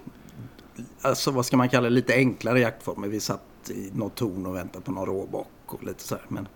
alltså 1.03 1.31
vad 1.31 1.47
ska 1.47 1.57
man 1.57 1.69
kalla 1.69 1.89
det, 1.89 1.95
lite 1.95 2.15
enklare 2.15 2.61
jaktformer. 2.61 3.09
Vi 3.09 3.21
satt 3.21 3.71
i 3.71 3.91
något 3.95 4.15
torn 4.15 4.47
och 4.47 4.57
väntade 4.57 4.85
på 4.85 4.93
någon 4.93 5.07
råbock 5.07 5.49
och 5.67 5.85
lite 5.85 6.03
så 6.03 6.15
här. 6.15 6.25
Men 6.29 6.49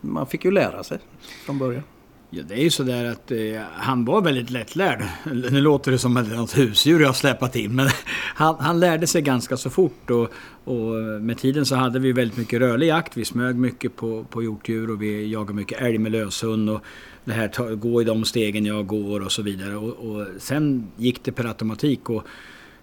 man 0.00 0.26
fick 0.26 0.44
ju 0.44 0.50
lära 0.50 0.84
sig 0.84 0.98
från 1.44 1.58
början. 1.58 1.82
Ja, 2.30 2.42
det 2.48 2.54
är 2.54 2.62
ju 2.62 2.70
sådär 2.70 3.04
att 3.04 3.30
eh, 3.30 3.38
han 3.72 4.04
var 4.04 4.22
väldigt 4.22 4.50
lättlärd. 4.50 5.04
Nu 5.32 5.60
låter 5.60 5.92
det 5.92 5.98
som 5.98 6.16
att 6.16 6.28
det 6.28 6.34
är 6.34 6.36
något 6.36 6.58
husdjur 6.58 7.00
jag 7.00 7.08
har 7.08 7.14
släpat 7.14 7.56
in. 7.56 7.74
Men 7.74 7.88
han, 8.34 8.56
han 8.58 8.80
lärde 8.80 9.06
sig 9.06 9.22
ganska 9.22 9.56
så 9.56 9.70
fort. 9.70 10.10
Och, 10.10 10.28
och 10.64 10.94
med 11.20 11.38
tiden 11.38 11.66
så 11.66 11.74
hade 11.76 11.98
vi 11.98 12.12
väldigt 12.12 12.38
mycket 12.38 12.60
rörlig 12.60 12.86
jakt. 12.86 13.16
Vi 13.16 13.24
smög 13.24 13.56
mycket 13.56 13.96
på, 13.96 14.24
på 14.24 14.42
hjortdjur 14.42 14.90
och 14.90 15.02
vi 15.02 15.26
jagade 15.26 15.54
mycket 15.54 15.80
älg 15.80 15.98
med 15.98 16.12
löshund. 16.12 16.70
Och 16.70 16.80
det 17.24 17.32
här 17.32 17.48
ta, 17.48 17.74
gå 17.74 18.02
i 18.02 18.04
de 18.04 18.24
stegen 18.24 18.66
jag 18.66 18.86
går 18.86 19.20
och 19.20 19.32
så 19.32 19.42
vidare. 19.42 19.76
Och, 19.76 20.10
och 20.10 20.26
sen 20.38 20.86
gick 20.96 21.24
det 21.24 21.32
per 21.32 21.44
automatik. 21.44 22.10
Och 22.10 22.26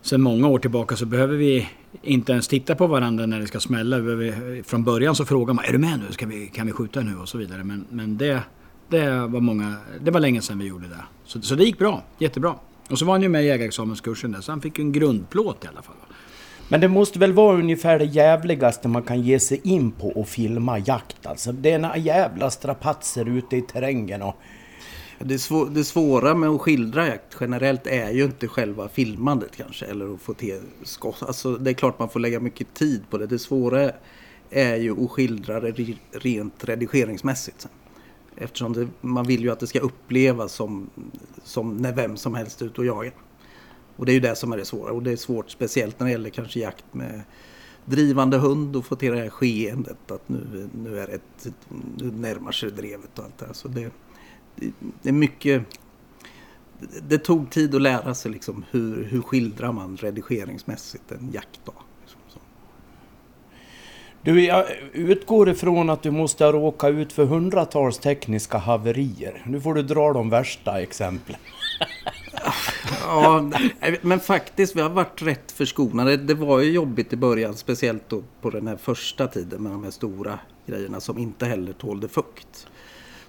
sen 0.02 0.22
många 0.22 0.48
år 0.48 0.60
tillbaka 0.60 0.96
så 0.96 1.06
behöver 1.06 1.38
vi 1.38 1.70
inte 2.02 2.32
ens 2.32 2.48
titta 2.48 2.76
på 2.76 2.88
varandra 2.88 3.26
när 3.26 3.40
det 3.40 3.48
ska 3.48 3.60
smälla. 3.60 4.00
Vi 4.00 4.04
behöver, 4.04 4.64
från 4.64 4.84
början 4.84 5.16
så 5.16 5.26
frågar 5.26 5.54
man, 5.54 5.66
är 5.66 5.72
du 5.72 5.78
med 5.78 6.00
nu? 6.00 6.14
Ska 6.14 6.26
vi, 6.26 6.48
kan 6.48 6.68
vi 6.68 6.72
skjuta 6.72 7.02
nu? 7.02 7.18
Och 7.18 7.30
så 7.30 7.38
vidare. 7.38 7.64
Men, 7.64 7.86
men 7.90 8.18
det, 8.18 8.44
det 8.90 9.28
var, 9.28 9.40
många, 9.40 9.76
det 10.02 10.12
var 10.12 10.20
länge 10.20 10.42
sedan 10.42 10.60
vi 10.60 10.66
gjorde 10.66 10.88
det. 10.88 11.04
Så, 11.26 11.42
så 11.42 11.56
det 11.56 11.64
gick 11.64 11.78
bra, 11.78 12.04
jättebra. 12.18 12.56
Och 12.90 13.00
så 13.00 13.06
var 13.06 13.14
han 13.14 13.22
ju 13.22 13.30
med 13.30 13.44
i 13.44 13.48
jägarexamenskursen 13.48 14.32
där, 14.32 14.42
så 14.42 14.52
han 14.52 14.62
fick 14.62 14.78
ju 14.80 14.82
en 14.82 14.92
grundplåt 14.92 15.66
i 15.66 15.68
alla 15.68 15.82
fall. 15.82 15.96
Men 16.70 16.82
det 16.82 16.88
måste 16.88 17.20
väl 17.20 17.34
vara 17.34 17.58
ungefär 17.58 18.00
det 18.00 18.06
jävligaste 18.06 18.88
man 18.88 19.04
kan 19.04 19.22
ge 19.22 19.40
sig 19.40 19.62
in 19.64 19.92
på 19.92 20.08
och 20.08 20.28
filma 20.28 20.80
jakt 20.80 21.26
alltså. 21.26 21.52
Det 21.52 21.72
är 21.72 21.80
några 21.80 21.98
jävla 21.98 22.50
strapatser 22.50 23.38
ute 23.38 23.58
i 23.58 23.62
terrängen 23.62 24.22
och... 24.22 24.36
Det, 25.20 25.36
svå- 25.38 25.70
det 25.70 25.84
svåra 25.84 26.36
med 26.36 26.50
att 26.50 26.62
skildra 26.62 27.08
jakt 27.08 27.38
generellt 27.40 27.88
är 27.88 28.12
ju 28.12 28.24
inte 28.24 28.48
själva 28.48 28.90
filmandet 28.90 29.56
kanske. 29.58 29.86
Eller 29.86 30.14
att 30.14 30.22
få 30.22 30.34
till 30.34 30.60
skott. 30.84 31.24
Alltså, 31.24 31.56
det 31.56 31.72
är 31.72 31.74
klart 31.74 32.00
man 32.00 32.10
får 32.10 32.20
lägga 32.20 32.40
mycket 32.40 32.74
tid 32.74 33.04
på 33.10 33.18
det. 33.18 33.26
Det 33.28 33.40
svåra 33.40 33.92
är 34.50 34.76
ju 34.76 35.04
att 35.04 35.12
skildra 35.12 35.60
det 35.60 35.72
re- 35.72 35.98
rent 36.12 36.64
redigeringsmässigt. 36.64 37.62
Sen. 37.62 37.72
Eftersom 38.38 38.74
det, 38.74 38.88
man 39.02 39.26
vill 39.28 39.42
ju 39.42 39.50
att 39.52 39.60
det 39.60 39.68
ska 39.68 39.80
upplevas 39.80 40.54
som, 40.54 40.90
som 41.44 41.78
när 41.78 41.94
vem 41.96 42.18
som 42.18 42.36
helst 42.36 42.62
är 42.62 42.66
ute 42.66 42.82
och 42.82 42.86
jagar. 42.88 43.14
Och 43.96 44.06
det 44.06 44.12
är 44.12 44.14
ju 44.14 44.20
det 44.20 44.36
som 44.36 44.54
är 44.54 44.58
det 44.58 44.66
svåra. 44.66 44.92
Och 44.94 45.04
det 45.04 45.12
är 45.12 45.16
svårt 45.16 45.50
speciellt 45.52 46.00
när 46.00 46.06
det 46.08 46.12
gäller 46.12 46.30
kanske 46.30 46.60
jakt 46.60 46.86
med 46.92 47.22
drivande 47.86 48.38
hund 48.38 48.76
och 48.76 48.86
få 48.86 48.96
till 48.96 49.12
det 49.12 49.18
här 49.18 49.30
skeendet 49.30 50.12
att 50.12 50.30
nu, 50.30 50.70
nu, 50.84 51.00
är 51.00 51.08
det 51.08 51.14
ett, 51.14 51.54
nu 51.98 52.12
närmar 52.12 52.52
sig 52.52 52.72
drevet 52.72 53.20
och 53.20 53.26
allt 53.26 53.38
det 53.38 53.46
här. 53.46 53.54
Så 53.54 53.68
det, 53.68 53.92
det, 54.56 54.72
det 55.02 55.10
är 55.10 55.14
mycket 55.14 55.62
det- 56.80 57.00
det 57.08 57.18
tog 57.18 57.50
tid 57.52 57.76
att 57.76 57.82
lära 57.82 58.14
sig 58.14 58.32
liksom 58.32 58.66
hur, 58.72 59.04
hur 59.04 59.22
skildrar 59.22 59.72
man 59.72 59.98
redigeringsmässigt 59.98 61.12
en 61.12 61.32
jaktdag. 61.32 61.74
Du, 64.24 64.46
jag 64.46 64.66
utgår 64.94 65.50
ifrån 65.50 65.90
att 65.90 66.04
du 66.04 66.12
måste 66.12 66.46
ha 66.46 66.52
råkat 66.52 66.92
ut 66.92 67.14
för 67.14 67.26
hundratals 67.26 67.98
tekniska 67.98 68.58
haverier. 68.58 69.42
Nu 69.46 69.62
får 69.62 69.74
du 69.74 69.82
dra 69.82 70.14
de 70.14 70.30
värsta 70.30 70.82
exemplen. 70.82 71.38
Ja, 73.08 73.50
men 74.02 74.20
faktiskt, 74.20 74.76
vi 74.76 74.82
har 74.82 74.90
varit 74.90 75.22
rätt 75.22 75.52
förskonade. 75.52 76.18
Det 76.18 76.34
var 76.34 76.60
ju 76.60 76.72
jobbigt 76.72 77.14
i 77.14 77.16
början, 77.16 77.56
speciellt 77.56 78.10
då 78.10 78.24
på 78.42 78.50
den 78.50 78.68
här 78.68 78.76
första 78.76 79.28
tiden 79.28 79.64
med 79.64 79.72
de 79.72 79.84
här 79.84 79.92
stora 79.92 80.40
grejerna 80.66 81.00
som 81.00 81.18
inte 81.18 81.46
heller 81.46 81.74
tålde 81.74 82.08
fukt. 82.08 82.68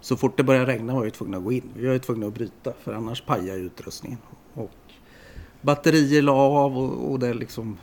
Så 0.00 0.16
fort 0.16 0.36
det 0.36 0.42
började 0.42 0.72
regna 0.72 0.94
var 0.94 1.04
vi 1.04 1.10
tvungna 1.10 1.36
att 1.36 1.44
gå 1.44 1.52
in. 1.52 1.70
Vi 1.74 1.86
var 1.86 1.92
ju 1.92 1.98
tvungna 1.98 2.26
att 2.26 2.34
bryta, 2.34 2.72
för 2.82 2.94
annars 2.94 3.22
pajar 3.22 3.56
utrustningen. 3.56 4.18
Och 4.54 4.70
batterier 5.60 6.22
la 6.22 6.32
av 6.32 6.78
och, 6.78 7.10
och 7.12 7.18
det 7.18 7.28
är 7.28 7.34
liksom 7.34 7.76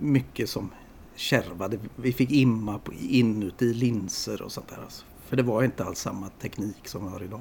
mycket 0.00 0.48
som 0.48 0.70
kärvade. 1.16 1.78
Vi 1.96 2.12
fick 2.12 2.30
imma 2.30 2.78
på- 2.78 2.92
inuti 2.92 3.74
linser 3.74 4.42
och 4.42 4.52
sånt 4.52 4.68
där. 4.68 4.78
Alltså. 4.82 5.04
För 5.28 5.36
det 5.36 5.42
var 5.42 5.62
inte 5.62 5.84
alls 5.84 5.98
samma 5.98 6.28
teknik 6.28 6.76
som 6.88 7.04
vi 7.04 7.10
har 7.10 7.22
idag. 7.22 7.40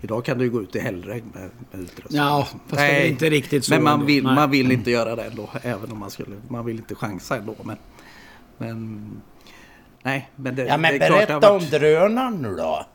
Idag 0.00 0.24
kan 0.24 0.38
du 0.38 0.44
ju 0.44 0.50
gå 0.50 0.62
ut 0.62 0.76
i 0.76 0.78
hällregn 0.78 1.30
med, 1.34 1.50
med 1.70 1.80
utrustning. 1.82 2.18
Ja, 2.22 2.48
fast 2.66 2.76
det 2.80 2.82
är 2.86 3.06
inte 3.06 3.30
riktigt 3.30 3.64
så 3.64 3.74
Men 3.74 3.82
man 3.82 4.06
vill, 4.06 4.24
Nej. 4.24 4.34
man 4.34 4.50
vill 4.50 4.72
inte 4.72 4.90
göra 4.90 5.16
det 5.16 5.24
ändå. 5.24 5.50
Även 5.62 5.92
om 5.92 5.98
man 5.98 6.10
skulle. 6.10 6.36
Man 6.48 6.64
vill 6.64 6.76
inte 6.76 6.94
chansa 6.94 7.36
ändå. 7.36 7.54
Men, 7.62 7.76
men 8.58 9.10
nej, 10.02 10.30
men 10.36 10.56
det, 10.56 10.66
Ja 10.66 10.76
men 10.76 10.98
det 10.98 11.04
är 11.04 11.08
klart 11.08 11.20
det 11.20 11.26
berätta 11.26 11.52
om 11.52 11.58
varit- 11.58 11.70
drönaren 11.70 12.42
nu 12.42 12.54
då. 12.56 12.86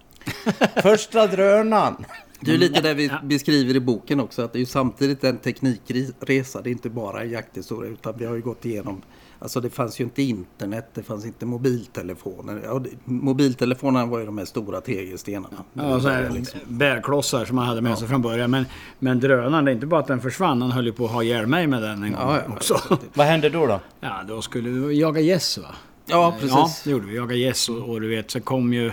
Första 0.81 1.27
drönaren. 1.27 1.95
Det 2.39 2.53
är 2.53 2.57
lite 2.57 2.81
det 2.81 2.93
vi 2.93 3.11
beskriver 3.23 3.75
i 3.75 3.79
boken 3.79 4.19
också. 4.19 4.41
Att 4.41 4.53
det 4.53 4.57
är 4.57 4.61
ju 4.61 4.65
samtidigt 4.65 5.23
en 5.23 5.37
teknikresa. 5.37 6.61
Det 6.61 6.69
är 6.69 6.71
inte 6.71 6.89
bara 6.89 7.21
en 7.21 7.29
jakthistoria. 7.29 7.91
Utan 7.91 8.17
vi 8.17 8.25
har 8.25 8.35
ju 8.35 8.41
gått 8.41 8.65
igenom. 8.65 9.01
Alltså 9.41 9.61
det 9.61 9.69
fanns 9.69 9.99
ju 9.99 10.03
inte 10.03 10.21
internet. 10.21 10.89
Det 10.93 11.03
fanns 11.03 11.25
inte 11.25 11.45
mobiltelefoner. 11.45 12.61
Ja, 12.63 12.83
mobiltelefonerna 13.05 14.05
var 14.05 14.19
ju 14.19 14.25
de 14.25 14.37
här 14.37 14.45
stora 14.45 14.81
tegelstenarna. 14.81 15.63
Ja, 15.73 15.99
så 15.99 16.09
här, 16.09 16.29
liksom. 16.29 16.59
bärklossar 16.67 17.45
som 17.45 17.55
man 17.55 17.65
hade 17.67 17.81
med 17.81 17.97
sig 17.97 18.07
från 18.07 18.21
början. 18.21 18.51
Men, 18.51 18.65
men 18.99 19.19
drönaren, 19.19 19.65
det 19.65 19.71
är 19.71 19.73
inte 19.73 19.85
bara 19.85 19.99
att 19.99 20.07
den 20.07 20.21
försvann. 20.21 20.61
Han 20.61 20.71
höll 20.71 20.85
ju 20.85 20.93
på 20.93 21.05
att 21.05 21.11
ha 21.11 21.23
ihjäl 21.23 21.47
mig 21.47 21.67
med 21.67 21.81
den 21.81 22.03
en 22.03 22.11
gång 22.11 22.21
Ja, 22.21 22.41
ja, 22.47 22.53
också. 22.53 22.97
Vad 23.13 23.27
hände 23.27 23.49
då 23.49 23.65
då? 23.65 23.79
Ja, 23.99 24.23
då 24.27 24.41
skulle 24.41 24.69
vi 24.69 24.99
jaga 24.99 25.21
gäss 25.21 25.57
va? 25.57 25.75
Ja, 26.05 26.35
precis. 26.39 26.51
Ja, 26.51 26.69
det 26.83 26.91
gjorde 26.91 27.07
vi. 27.07 27.15
Jaga 27.15 27.35
gäss 27.35 27.69
och, 27.69 27.89
och 27.89 28.01
du 28.01 28.09
vet, 28.09 28.31
så 28.31 28.41
kom 28.41 28.73
ju... 28.73 28.91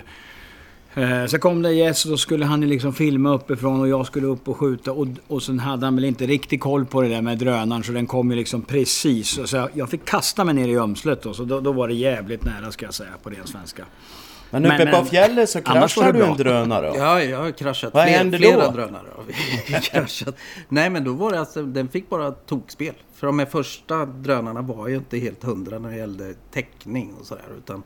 Eh, 0.93 1.25
så 1.25 1.39
kom 1.39 1.61
det 1.61 1.73
gäss 1.73 2.05
och 2.05 2.11
då 2.11 2.17
skulle 2.17 2.45
han 2.45 2.61
liksom 2.61 2.93
filma 2.93 3.33
uppifrån 3.33 3.79
och 3.79 3.87
jag 3.87 4.05
skulle 4.05 4.27
upp 4.27 4.47
och 4.47 4.57
skjuta. 4.57 4.91
Och, 4.91 5.07
och 5.27 5.43
sen 5.43 5.59
hade 5.59 5.85
han 5.85 5.95
väl 5.95 6.05
inte 6.05 6.25
riktigt 6.25 6.61
koll 6.61 6.85
på 6.85 7.01
det 7.01 7.07
där 7.07 7.21
med 7.21 7.37
drönaren 7.37 7.83
så 7.83 7.91
den 7.91 8.07
kom 8.07 8.31
ju 8.31 8.37
liksom 8.37 8.61
precis. 8.61 9.39
Så 9.49 9.55
jag, 9.55 9.69
jag 9.73 9.89
fick 9.89 10.05
kasta 10.05 10.43
mig 10.43 10.53
ner 10.53 10.67
i 10.67 10.77
ömslet 10.77 11.21
då, 11.21 11.33
så 11.33 11.43
då, 11.43 11.59
då 11.59 11.71
var 11.71 11.87
det 11.87 11.93
jävligt 11.93 12.45
nära 12.45 12.71
ska 12.71 12.85
jag 12.85 12.93
säga 12.93 13.11
på 13.23 13.29
ren 13.29 13.47
svenska. 13.47 13.85
Men 14.51 14.61
Men, 14.61 14.71
uppe 14.81 14.91
på 14.91 14.97
eh, 14.97 15.03
fjället 15.03 15.49
så 15.49 15.59
det 15.59 16.11
du 16.11 16.23
en 16.23 16.37
drönare? 16.37 16.93
Ja, 16.95 17.23
jag 17.23 17.39
har 17.39 17.51
kraschat 17.51 17.93
Vad 17.93 18.03
fler, 18.03 18.17
hände 18.17 18.37
då? 18.37 18.43
flera 18.43 18.71
drönare. 18.71 19.05
Kraschat. 19.81 20.35
Nej, 20.69 20.89
men 20.89 21.03
då 21.03 21.13
var 21.13 21.31
det 21.31 21.39
alltså, 21.39 21.63
den 21.63 21.87
fick 21.87 22.09
bara 22.09 22.31
tokspel. 22.31 22.93
För 23.15 23.27
de 23.27 23.39
här 23.39 23.45
första 23.45 24.05
drönarna 24.05 24.61
var 24.61 24.87
ju 24.87 24.95
inte 24.95 25.17
helt 25.17 25.43
hundra 25.43 25.79
när 25.79 25.89
det 25.89 25.97
gällde 25.97 26.33
täckning 26.51 27.13
och 27.19 27.25
sådär. 27.25 27.45
Utan 27.57 27.83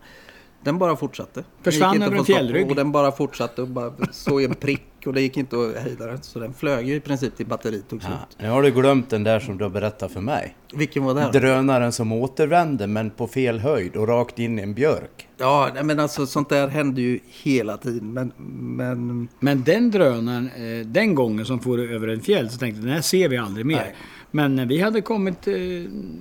den 0.63 0.77
bara 0.77 0.96
fortsatte. 0.96 1.39
Den 1.39 1.46
Försvann 1.63 2.01
över 2.01 2.17
en 2.17 2.25
fjällrygg. 2.25 2.70
Och 2.70 2.75
den 2.75 2.91
bara 2.91 3.12
fortsatte 3.12 3.62
och 3.62 3.67
bara 3.67 3.91
såg 4.12 4.43
en 4.43 4.55
prick 4.55 4.82
och 5.05 5.13
det 5.13 5.22
gick 5.22 5.38
inte 5.38 5.55
att 5.55 5.84
hejda 5.84 6.05
den. 6.05 6.22
Så 6.22 6.39
den 6.39 6.53
flög 6.53 6.88
ju 6.88 6.96
i 6.96 7.00
princip 7.00 7.38
till 7.38 7.46
batteriet 7.46 7.89
tog 7.89 8.01
slut. 8.01 8.13
Ja, 8.38 8.43
nu 8.43 8.50
har 8.50 8.63
du 8.63 8.72
glömt 8.72 9.10
den 9.10 9.24
där 9.24 9.39
som 9.39 9.58
du 9.58 9.63
har 9.63 9.70
berättat 9.70 10.12
för 10.12 10.22
mig. 10.22 10.58
Vilken 10.74 11.03
var 11.03 11.13
det? 11.13 11.39
Drönaren 11.39 11.91
som 11.91 12.12
återvände 12.12 12.88
men 12.88 13.10
på 13.10 13.27
fel 13.27 13.60
höjd 13.60 13.96
och 13.96 14.08
rakt 14.08 14.39
in 14.39 14.60
i 14.60 14.62
en 14.62 14.74
björk. 14.74 15.27
Ja, 15.38 15.70
men 15.84 16.00
alltså 16.00 16.25
sånt 16.25 16.50
där 16.50 16.67
händer 16.67 17.01
ju 17.01 17.20
hela 17.43 17.77
tiden. 17.77 18.13
Men, 18.13 18.32
men 18.77 19.27
Men 19.39 19.63
den 19.63 19.91
drönaren, 19.91 20.50
eh, 20.55 20.86
den 20.86 21.15
gången 21.15 21.46
som 21.46 21.60
for 21.60 21.79
över 21.79 22.08
en 22.08 22.22
fjäll 22.22 22.50
så 22.50 22.58
tänkte 22.58 22.79
jag 22.79 22.86
den 22.86 22.93
här 22.93 23.01
ser 23.01 23.29
vi 23.29 23.38
aldrig 23.38 23.65
mer. 23.65 23.75
Nej. 23.75 23.96
Men 24.35 24.55
när 24.55 24.65
vi 24.65 24.81
hade 24.81 25.01
kommit, 25.01 25.47
eh, 25.47 25.55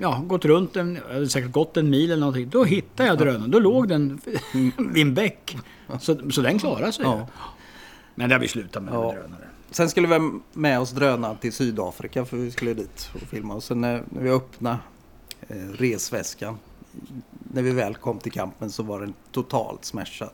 ja, 0.00 0.22
gått 0.26 0.44
runt 0.44 0.76
en, 0.76 0.98
hade 1.12 1.28
säkert 1.28 1.52
gått 1.52 1.76
en 1.76 1.90
mil 1.90 2.10
eller 2.10 2.20
någonting. 2.20 2.48
Då 2.48 2.64
hittade 2.64 3.08
jag 3.08 3.18
drönaren. 3.18 3.50
Då 3.50 3.58
låg 3.58 3.88
den 3.88 4.20
vid 4.92 5.06
en 5.06 5.14
bäck. 5.14 5.56
Så, 6.00 6.30
så 6.30 6.40
den 6.42 6.58
klarade 6.58 6.92
sig. 6.92 7.04
Ja. 7.04 7.28
Men 8.14 8.28
det 8.28 8.34
har 8.34 8.40
vi 8.40 8.48
slutat 8.48 8.82
med, 8.82 8.94
Ja. 8.94 9.06
med 9.12 9.14
drönare. 9.22 9.48
Sen 9.70 9.88
skulle 9.90 10.18
vi 10.18 10.30
med 10.52 10.80
oss 10.80 10.90
drönaren 10.90 11.36
till 11.36 11.52
Sydafrika 11.52 12.24
för 12.24 12.36
vi 12.36 12.50
skulle 12.50 12.74
dit 12.74 13.10
och 13.14 13.20
filma. 13.20 13.54
Och 13.54 13.62
sen 13.62 13.80
när, 13.80 14.02
när 14.10 14.22
vi 14.22 14.30
öppnade 14.30 14.78
eh, 15.48 15.56
resväskan, 15.56 16.58
när 17.52 17.62
vi 17.62 17.70
väl 17.70 17.94
kom 17.94 18.18
till 18.18 18.32
campen 18.32 18.70
så 18.70 18.82
var 18.82 19.00
den 19.00 19.14
totalt 19.32 19.84
smashad. 19.84 20.30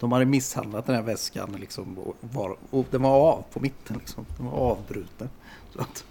De 0.00 0.12
hade 0.12 0.24
misshandlat 0.24 0.86
den 0.86 0.94
här 0.94 1.02
väskan 1.02 1.56
liksom, 1.60 1.98
och, 1.98 2.16
var, 2.20 2.56
och 2.70 2.86
den 2.90 3.02
var 3.02 3.32
av 3.32 3.44
på 3.52 3.60
mitten. 3.60 3.96
Liksom. 3.98 4.26
Den 4.36 4.46
var 4.46 4.52
avbruten. 4.52 5.28
Så 5.74 5.80
att, 5.80 6.04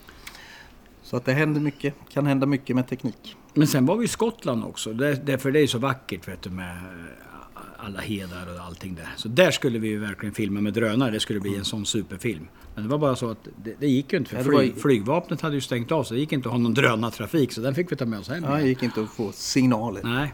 så 1.09 1.17
att 1.17 1.25
det 1.25 1.33
händer 1.33 1.61
mycket, 1.61 1.93
kan 2.09 2.25
hända 2.25 2.45
mycket 2.45 2.75
med 2.75 2.87
teknik. 2.87 3.35
Men 3.53 3.67
sen 3.67 3.85
var 3.85 3.97
vi 3.97 4.05
i 4.05 4.07
Skottland 4.07 4.63
också. 4.63 4.93
Där, 4.93 5.19
därför 5.23 5.51
det 5.51 5.59
är 5.59 5.67
så 5.67 5.77
vackert 5.77 6.27
vet 6.27 6.41
du, 6.41 6.49
med 6.49 6.69
eh, 6.69 7.85
alla 7.85 7.99
hedar 7.99 8.53
och 8.55 8.61
allting 8.61 8.95
där. 8.95 9.09
Så 9.15 9.27
där 9.27 9.51
skulle 9.51 9.79
vi 9.79 9.87
ju 9.87 9.99
verkligen 9.99 10.35
filma 10.35 10.61
med 10.61 10.73
drönare. 10.73 11.11
Det 11.11 11.19
skulle 11.19 11.39
bli 11.39 11.55
en 11.55 11.65
sån 11.65 11.85
superfilm. 11.85 12.47
Men 12.75 12.83
det 12.83 12.89
var 12.89 12.97
bara 12.97 13.15
så 13.15 13.31
att 13.31 13.47
det, 13.63 13.75
det 13.79 13.87
gick 13.87 14.13
ju 14.13 14.17
inte. 14.17 14.29
För 14.29 14.43
flyg, 14.43 14.81
flygvapnet 14.81 15.41
hade 15.41 15.55
ju 15.55 15.61
stängt 15.61 15.91
av 15.91 16.03
så 16.03 16.13
det 16.13 16.19
gick 16.19 16.31
inte 16.31 16.49
att 16.49 16.53
ha 16.53 16.59
någon 16.59 16.73
drönartrafik. 16.73 17.51
Så 17.51 17.61
den 17.61 17.75
fick 17.75 17.91
vi 17.91 17.95
ta 17.95 18.05
med 18.05 18.19
oss 18.19 18.29
hem. 18.29 18.43
Ja, 18.43 18.55
det 18.55 18.67
gick 18.67 18.83
inte 18.83 19.01
att 19.01 19.09
få 19.09 19.31
signaler. 19.31 20.01
Nej. 20.03 20.33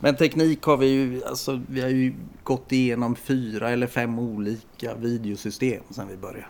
Men 0.00 0.16
teknik 0.16 0.62
har 0.62 0.76
vi 0.76 0.86
ju, 0.86 1.24
alltså 1.24 1.60
vi 1.68 1.80
har 1.80 1.88
ju 1.88 2.14
gått 2.42 2.72
igenom 2.72 3.16
fyra 3.16 3.70
eller 3.70 3.86
fem 3.86 4.18
olika 4.18 4.94
videosystem 4.94 5.82
sedan 5.90 6.08
vi 6.08 6.16
började. 6.16 6.46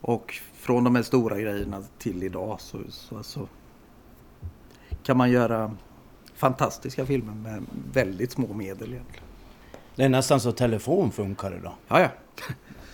Och 0.00 0.34
från 0.58 0.84
de 0.84 0.94
här 0.94 1.02
stora 1.02 1.40
grejerna 1.40 1.84
till 1.98 2.22
idag 2.22 2.60
så, 2.60 2.78
så 2.88 3.16
alltså, 3.16 3.48
kan 5.02 5.16
man 5.16 5.30
göra 5.30 5.76
fantastiska 6.34 7.06
filmer 7.06 7.34
med 7.34 7.64
väldigt 7.92 8.32
små 8.32 8.54
medel 8.54 8.92
egentligen. 8.92 9.24
Det 9.96 10.04
är 10.04 10.08
nästan 10.08 10.40
så 10.40 10.52
telefon 10.52 11.12
funkar 11.12 11.56
idag. 11.56 11.72
Ja, 11.88 12.00
ja. 12.00 12.08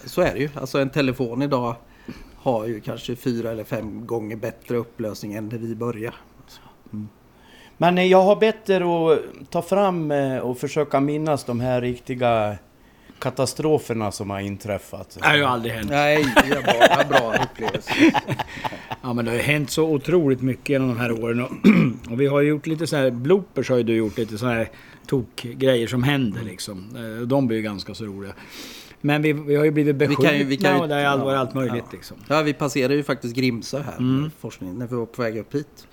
Så 0.05 0.23
är 0.23 0.35
det 0.35 0.41
ju. 0.41 0.49
Alltså 0.55 0.79
en 0.79 0.91
telefon 0.91 1.43
idag 1.43 1.77
har 2.37 2.67
ju 2.67 2.81
kanske 2.81 3.17
fyra 3.17 3.51
eller 3.51 3.65
fem 3.65 4.07
gånger 4.07 4.37
bättre 4.37 4.77
upplösning 4.77 5.35
än 5.35 5.49
när 5.49 5.59
vi 5.59 5.75
började. 5.75 6.17
Men 7.77 7.99
eh, 7.99 8.05
jag 8.05 8.23
har 8.23 8.37
bett 8.37 8.71
er 8.71 9.13
att 9.13 9.21
ta 9.51 9.63
fram 9.63 10.11
eh, 10.11 10.39
och 10.39 10.59
försöka 10.59 11.01
minnas 11.01 11.45
de 11.45 11.61
här 11.61 11.81
riktiga 11.81 12.59
katastroferna 13.19 14.13
som 14.13 14.31
har 14.31 14.41
inträffat. 14.41 15.17
Det 15.21 15.27
har 15.27 15.37
ju 15.37 15.45
aldrig 15.45 15.75
hänt. 15.75 15.91
Nej, 15.91 16.35
det 16.49 16.55
var 16.55 16.63
bra, 16.63 17.19
bra 17.19 17.45
upplevelse. 17.45 17.91
Ja 19.03 19.13
men 19.13 19.25
det 19.25 19.31
har 19.31 19.37
ju 19.39 19.43
hänt 19.43 19.71
så 19.71 19.85
otroligt 19.89 20.43
mycket 20.43 20.69
genom 20.69 20.89
de 20.89 20.97
här 20.99 21.13
åren. 21.25 21.41
Och, 21.41 21.51
och 22.13 22.21
vi 22.21 22.27
har 22.27 22.41
ju 22.41 22.49
gjort 22.49 22.67
lite 22.67 22.87
så 22.87 22.97
här 22.97 23.11
bloopers 23.11 23.71
har 23.71 23.77
ju 23.77 23.83
du 23.83 23.95
gjort 23.97 24.19
lite 24.19 24.39
så 24.39 24.47
här 24.47 24.69
tokgrejer 25.07 25.87
som 25.87 26.03
händer 26.03 26.43
liksom. 26.43 26.97
Eh, 26.97 27.21
och 27.21 27.29
De 27.29 27.47
blir 27.47 27.57
ju 27.57 27.63
ganska 27.63 27.95
så 27.95 28.05
roliga. 28.05 28.33
Men 29.01 29.23
vi, 29.23 29.33
vi 29.33 29.57
har 29.57 29.65
ju 29.65 29.71
blivit 29.71 29.99
kan 29.99 30.09
ju- 30.09 30.17
beskjutna 30.17 30.49
vi 30.49 30.57
kan 30.57 30.75
ju- 30.77 30.81
och 30.83 30.89
det 30.89 30.95
är 30.95 31.07
all, 31.07 31.19
ja, 31.21 31.37
allt 31.37 31.55
möjligt 31.55 31.75
ja. 31.87 31.93
liksom. 31.93 32.17
Ja, 32.29 32.43
vi 32.43 32.53
passerade 32.53 32.95
ju 32.95 33.03
faktiskt 33.03 33.37
Grimsö 33.37 33.83
här 33.83 33.97
Mm. 33.99 34.31
forskningen 34.41 34.77
när 34.79 34.87
vi 34.87 34.97
var 34.97 35.07
på 35.07 35.23
väg 35.23 35.39
upp 35.39 35.55
hit. 35.55 35.87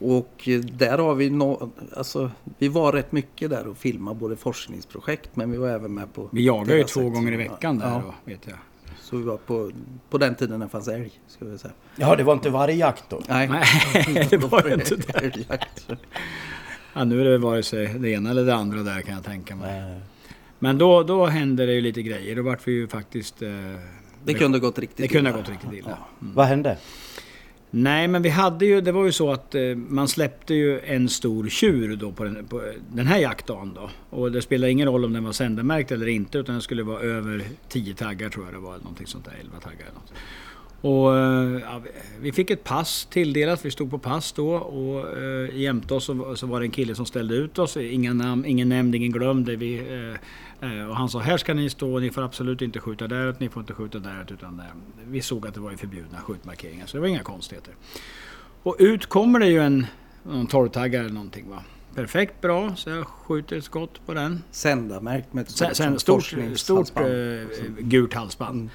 Och 0.00 0.48
där 0.62 0.98
har 0.98 1.14
vi 1.14 1.30
no, 1.30 1.70
alltså, 1.96 2.30
vi 2.58 2.68
var 2.68 2.92
rätt 2.92 3.12
mycket 3.12 3.50
där 3.50 3.66
och 3.66 3.76
filmade 3.76 4.18
både 4.20 4.36
forskningsprojekt 4.36 5.30
men 5.36 5.50
vi 5.50 5.56
var 5.58 5.68
även 5.68 5.94
med 5.94 6.14
på... 6.14 6.28
Vi 6.32 6.46
jagar 6.46 6.74
ju 6.76 6.84
två 6.84 7.10
gånger 7.10 7.32
i 7.32 7.36
veckan 7.36 7.78
där 7.78 7.86
Ja, 7.88 8.02
då, 8.06 8.14
vet 8.24 8.40
jag. 8.46 8.56
så 9.00 9.16
vi 9.16 9.22
var 9.22 9.36
på, 9.36 9.70
på 10.10 10.18
den 10.18 10.34
tiden 10.34 10.60
det 10.60 10.68
fanns 10.68 10.88
älg, 10.88 11.10
ska 11.28 11.44
vi 11.44 11.58
säga. 11.58 11.72
Ja, 11.96 12.16
det 12.16 12.22
var 12.24 12.32
inte 12.32 12.50
vargjakt 12.50 13.04
då? 13.08 13.20
Nej, 13.28 13.48
Nej, 13.48 14.26
det 14.30 14.36
var 14.36 14.72
inte 14.72 14.96
det. 15.06 15.12
älgjakt. 15.18 15.88
Ja, 16.94 17.04
nu 17.04 17.20
är 17.20 17.24
det 17.24 17.38
vare 17.38 17.62
sig 17.62 17.86
det 17.98 18.10
ena 18.10 18.30
eller 18.30 18.44
det 18.44 18.54
andra 18.54 18.82
där 18.82 19.00
kan 19.00 19.14
jag 19.14 19.24
tänka 19.24 19.56
mig. 19.56 20.00
Men 20.58 20.78
då, 20.78 21.02
då 21.02 21.26
hände 21.26 21.66
det 21.66 21.72
ju 21.72 21.80
lite 21.80 22.02
grejer. 22.02 22.36
Då 22.36 22.42
vart 22.42 22.68
vi 22.68 22.72
ju 22.72 22.88
faktiskt... 22.88 23.42
Eh, 23.42 23.48
Det 24.24 24.34
kunde 24.34 24.58
gått 24.58 24.78
riktigt 24.78 24.96
det 24.96 25.08
kunde 25.08 25.30
ha 25.30 25.38
gått 25.38 25.48
riktigt 25.48 25.72
illa. 25.72 25.98
Vad 26.18 26.46
hände? 26.46 26.78
Nej, 27.70 28.08
men 28.08 28.22
vi 28.22 28.28
hade 28.28 28.66
ju, 28.66 28.80
det 28.80 28.92
var 28.92 29.04
ju 29.04 29.12
så 29.12 29.32
att 29.32 29.54
eh, 29.54 29.62
man 29.74 30.08
släppte 30.08 30.54
ju 30.54 30.80
en 30.80 31.08
stor 31.08 31.48
tjur 31.48 31.96
då 31.96 32.12
på 32.12 32.24
den, 32.24 32.46
på 32.46 32.56
eh, 32.56 32.72
den 32.92 33.06
här 33.06 33.18
jaktdagen 33.18 33.74
då. 33.74 33.90
Och 34.10 34.32
det 34.32 34.42
spelade 34.42 34.72
ingen 34.72 34.88
roll 34.88 35.04
om 35.04 35.12
den 35.12 35.24
var 35.24 35.32
sändarmärkt 35.32 35.92
eller 35.92 36.06
inte 36.06 36.38
utan 36.38 36.54
den 36.54 36.62
skulle 36.62 36.82
vara 36.82 37.00
över 37.00 37.44
10 37.68 37.94
taggar 37.94 38.28
tror 38.28 38.44
jag 38.44 38.54
det 38.54 38.58
var, 38.58 38.70
eller 38.72 38.84
någonting 38.84 39.06
sånt 39.06 39.24
där, 39.24 39.32
11 39.40 39.60
taggar 39.60 39.80
eller 39.80 39.94
något. 39.94 40.12
Och, 40.80 41.16
eh, 41.16 41.60
ja, 41.60 41.82
vi 42.20 42.32
fick 42.32 42.50
ett 42.50 42.64
pass 42.64 43.08
tilldelat, 43.10 43.64
vi 43.64 43.70
stod 43.70 43.90
på 43.90 43.98
pass 43.98 44.32
då 44.32 44.54
och 44.54 45.18
eh, 45.18 45.56
jämte 45.56 45.94
oss 45.94 46.04
så, 46.04 46.36
så 46.36 46.46
var 46.46 46.60
det 46.60 46.66
en 46.66 46.70
kille 46.70 46.94
som 46.94 47.06
ställde 47.06 47.34
ut 47.34 47.58
oss. 47.58 47.76
Ingen, 47.76 48.18
namn, 48.18 48.44
ingen 48.44 48.68
nämnd, 48.68 48.94
ingen 48.94 49.12
glömd. 49.12 49.48
Vi, 49.48 49.78
eh, 50.60 50.70
eh, 50.70 50.88
och 50.88 50.96
han 50.96 51.08
sa 51.08 51.18
här 51.18 51.36
ska 51.36 51.54
ni 51.54 51.70
stå, 51.70 51.98
ni 51.98 52.10
får 52.10 52.22
absolut 52.22 52.62
inte 52.62 52.80
skjuta 52.80 53.06
däråt, 53.06 53.40
ni 53.40 53.48
får 53.48 53.60
inte 53.60 53.74
skjuta 53.74 53.98
däråt. 53.98 54.30
Utan, 54.30 54.60
eh, 54.60 54.66
vi 55.04 55.22
såg 55.22 55.46
att 55.46 55.54
det 55.54 55.60
var 55.60 55.72
förbjudna 55.72 56.18
skjutmarkeringar 56.18 56.86
så 56.86 56.96
det 56.96 57.00
var 57.00 57.08
inga 57.08 57.22
konstigheter. 57.22 57.74
Och 58.62 58.76
ut 58.78 59.06
kommer 59.06 59.38
det 59.38 59.46
ju 59.46 59.58
en, 59.58 59.86
en 60.30 60.46
torrtaggare 60.46 61.04
eller 61.04 61.14
någonting 61.14 61.50
va. 61.50 61.62
Perfekt 61.94 62.40
bra, 62.40 62.76
så 62.76 62.90
jag 62.90 63.06
skjuter 63.06 63.56
ett 63.56 63.64
skott 63.64 64.06
på 64.06 64.14
den. 64.14 64.42
Sändarmärkt 64.50 65.32
med 65.32 65.42
ett 65.42 65.50
Sen, 65.50 65.74
stort, 65.74 66.24
sen, 66.24 66.56
stort, 66.56 66.88
stort 66.88 67.00
eh, 67.00 67.04
gult 67.78 68.14
halsband. 68.14 68.70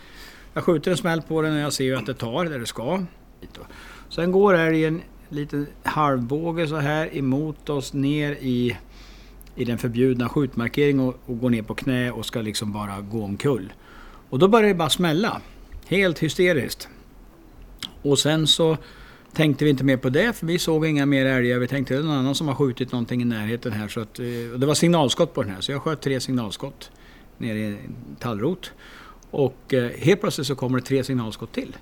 Jag 0.53 0.63
skjuter 0.63 0.91
en 0.91 0.97
smäll 0.97 1.21
på 1.21 1.41
den 1.41 1.53
och 1.53 1.59
jag 1.59 1.73
ser 1.73 1.83
ju 1.83 1.95
att 1.95 2.05
det 2.05 2.13
tar 2.13 2.45
där 2.45 2.59
det 2.59 2.65
ska. 2.65 3.05
Sen 4.09 4.31
går 4.31 4.53
älgen 4.53 5.01
lite 5.29 5.65
halvbåge 5.83 6.67
så 6.67 6.75
här 6.75 7.17
emot 7.17 7.69
oss 7.69 7.93
ner 7.93 8.31
i, 8.31 8.77
i 9.55 9.65
den 9.65 9.77
förbjudna 9.77 10.29
skjutmarkeringen 10.29 10.99
och, 10.99 11.15
och 11.25 11.39
går 11.39 11.49
ner 11.49 11.61
på 11.61 11.75
knä 11.75 12.11
och 12.11 12.25
ska 12.25 12.41
liksom 12.41 12.71
bara 12.71 13.01
gå 13.01 13.23
omkull. 13.23 13.73
Och 14.29 14.39
då 14.39 14.47
börjar 14.47 14.67
det 14.67 14.75
bara 14.75 14.89
smälla. 14.89 15.41
Helt 15.87 16.19
hysteriskt. 16.19 16.89
Och 18.01 18.19
sen 18.19 18.47
så 18.47 18.77
tänkte 19.33 19.63
vi 19.63 19.69
inte 19.69 19.83
mer 19.83 19.97
på 19.97 20.09
det 20.09 20.33
för 20.33 20.45
vi 20.45 20.59
såg 20.59 20.85
inga 20.85 21.05
mer 21.05 21.25
älgar. 21.25 21.59
Vi 21.59 21.67
tänkte 21.67 21.93
att 21.93 21.99
det 21.99 22.05
är 22.05 22.07
någon 22.07 22.17
annan 22.17 22.35
som 22.35 22.47
har 22.47 22.55
skjutit 22.55 22.91
någonting 22.91 23.21
i 23.21 23.25
närheten 23.25 23.71
här. 23.71 23.87
Så 23.87 23.99
att, 23.99 24.19
eh, 24.19 24.25
och 24.53 24.59
det 24.59 24.65
var 24.65 24.73
signalskott 24.73 25.33
på 25.33 25.43
den 25.43 25.51
här 25.51 25.61
så 25.61 25.71
jag 25.71 25.81
sköt 25.81 26.01
tre 26.01 26.19
signalskott 26.19 26.91
ner 27.37 27.55
i 27.55 27.65
en 27.65 27.95
tallrot. 28.19 28.71
Och 29.33 29.73
eh, 29.73 29.91
helt 29.97 30.21
plötsligt 30.21 30.47
så 30.47 30.55
kommer 30.55 30.79
det 30.79 30.85
tre 30.85 31.03
signalskott 31.03 31.51
till. 31.51 31.75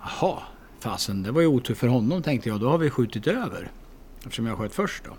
Jaha, 0.00 0.38
fasen 0.80 1.22
det 1.22 1.30
var 1.32 1.40
ju 1.40 1.46
otur 1.46 1.74
för 1.74 1.86
honom 1.88 2.22
tänkte 2.22 2.48
jag. 2.48 2.60
Då 2.60 2.68
har 2.68 2.78
vi 2.78 2.90
skjutit 2.90 3.26
över. 3.26 3.70
Eftersom 4.18 4.46
jag 4.46 4.58
sköt 4.58 4.74
först 4.74 5.04
då. 5.04 5.10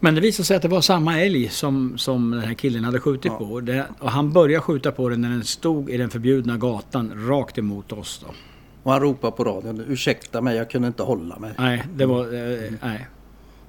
Men 0.00 0.14
det 0.14 0.20
visade 0.20 0.46
sig 0.46 0.56
att 0.56 0.62
det 0.62 0.68
var 0.68 0.80
samma 0.80 1.20
älg 1.20 1.48
som, 1.48 1.98
som 1.98 2.30
den 2.30 2.40
här 2.40 2.54
killen 2.54 2.84
hade 2.84 3.00
skjutit 3.00 3.24
Ja. 3.32 3.38
på. 3.38 3.44
Och, 3.44 3.64
det, 3.64 3.86
och 3.98 4.10
han 4.10 4.32
började 4.32 4.60
skjuta 4.62 4.92
på 4.92 5.08
den 5.08 5.20
när 5.20 5.30
den 5.30 5.44
stod 5.44 5.90
i 5.90 5.96
den 5.96 6.10
förbjudna 6.10 6.56
gatan 6.56 7.26
rakt 7.28 7.58
emot 7.58 7.92
oss 7.92 8.24
då. 8.26 8.34
Och 8.82 8.92
han 8.92 9.00
ropade 9.00 9.36
på 9.36 9.44
radion. 9.44 9.84
Ursäkta 9.88 10.40
mig, 10.40 10.56
jag 10.56 10.70
kunde 10.70 10.88
inte 10.88 11.02
hålla 11.02 11.38
mig. 11.38 11.52
Nej, 11.58 11.82
det 11.94 12.06
var... 12.06 12.20
Eh, 12.24 12.72
nej. 12.82 13.06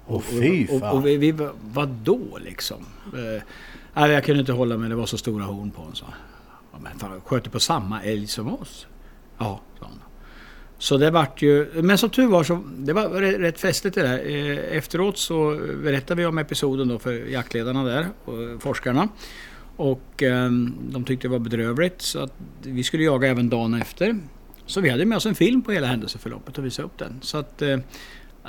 Åh 0.08 0.22
fy 0.22 0.68
Och, 0.68 0.80
fan. 0.80 0.98
och 0.98 1.06
vi, 1.06 1.18
vi 1.18 1.32
var- 1.32 1.54
vadå 1.74 2.38
liksom? 2.46 2.78
Eh, 3.14 3.44
nej, 3.94 4.12
jag 4.12 4.24
kunde 4.24 4.40
inte 4.40 4.52
hålla 4.52 4.78
mig, 4.78 4.90
det 4.90 4.96
var 4.96 5.06
så 5.06 5.18
stora 5.18 5.44
horn 5.44 5.72
på 5.72 5.84
den. 5.84 5.96
Så. 5.96 6.06
Ja, 6.72 6.80
men 6.82 7.00
fan, 7.00 7.22
sköt 7.26 7.44
du 7.44 7.50
på 7.50 7.60
samma 7.60 8.04
älg 8.04 8.28
som 8.28 8.54
oss? 8.54 8.88
Ja, 9.38 9.62
sa 9.80 9.86
han. 9.86 10.00
Så 10.78 10.98
det 10.98 11.12
vart 11.12 11.42
ju... 11.42 11.82
Men 11.82 11.98
som 11.98 12.10
tur 12.10 12.28
var 12.28 12.44
så... 12.44 12.64
Det 12.78 12.94
var 12.94 13.10
rätt, 13.40 13.60
festligt 13.60 13.96
det 13.96 14.02
där. 14.02 14.26
Eh, 14.26 14.78
Efteråt 14.78 15.18
så 15.18 15.60
berättade 15.84 16.22
vi 16.22 16.26
om 16.26 16.38
episoden 16.38 16.88
då 16.88 17.00
för 17.00 17.12
jaktledarna 17.12 17.84
där, 17.84 18.08
och 18.26 18.62
forskarna. 18.62 19.08
Och 19.76 20.24
eh, 20.24 20.50
de 20.90 21.04
tyckte 21.04 21.28
det 21.28 21.32
var 21.32 21.40
bedrövligt 21.40 22.02
så 22.02 22.20
att 22.20 22.34
vi 22.62 22.84
skulle 22.84 23.04
jaga 23.04 23.28
även 23.28 23.50
dagen 23.50 23.74
efter. 23.74 24.20
Så 24.66 24.82
vi 24.82 24.90
hade 24.90 25.06
med 25.06 25.16
oss 25.16 25.26
en 25.26 25.36
film 25.36 25.62
på 25.62 25.72
hela 25.72 25.88
händelseförloppet 25.88 26.58
och 26.58 26.66
visade 26.66 26.86
upp 26.86 26.98
den. 26.98 27.20
Så 27.22 27.38
att 27.38 27.62
eh, 27.62 27.78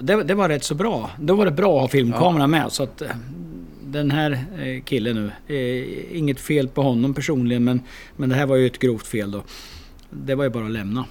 det, 0.00 0.22
det 0.22 0.34
var 0.34 0.48
rätt 0.48 0.64
så 0.64 0.74
bra. 0.74 1.10
Då 1.18 1.34
var 1.34 1.44
det 1.44 1.50
bra 1.50 1.74
att 1.74 1.80
ha 1.80 1.88
filmkameran 1.88 2.50
med. 2.50 2.72
Så 2.72 2.82
att 2.82 3.02
eh, 3.02 3.08
den 3.94 4.10
här 4.10 4.44
eh, 4.58 4.82
killen 4.82 5.16
nu, 5.16 5.54
eh, 5.56 6.18
inget 6.18 6.40
fel 6.40 6.68
på 6.68 6.82
honom 6.82 7.14
personligen 7.14 7.64
men, 7.64 7.80
men 8.16 8.28
det 8.28 8.34
här 8.34 8.46
var 8.46 8.56
ju 8.56 8.66
ett 8.66 8.78
grovt 8.78 9.06
fel 9.06 9.30
då. 9.30 9.42
Det 10.10 10.34
var 10.34 10.44
ju 10.44 10.50
bara 10.50 10.64
att 10.64 10.70
lämna. 10.70 11.04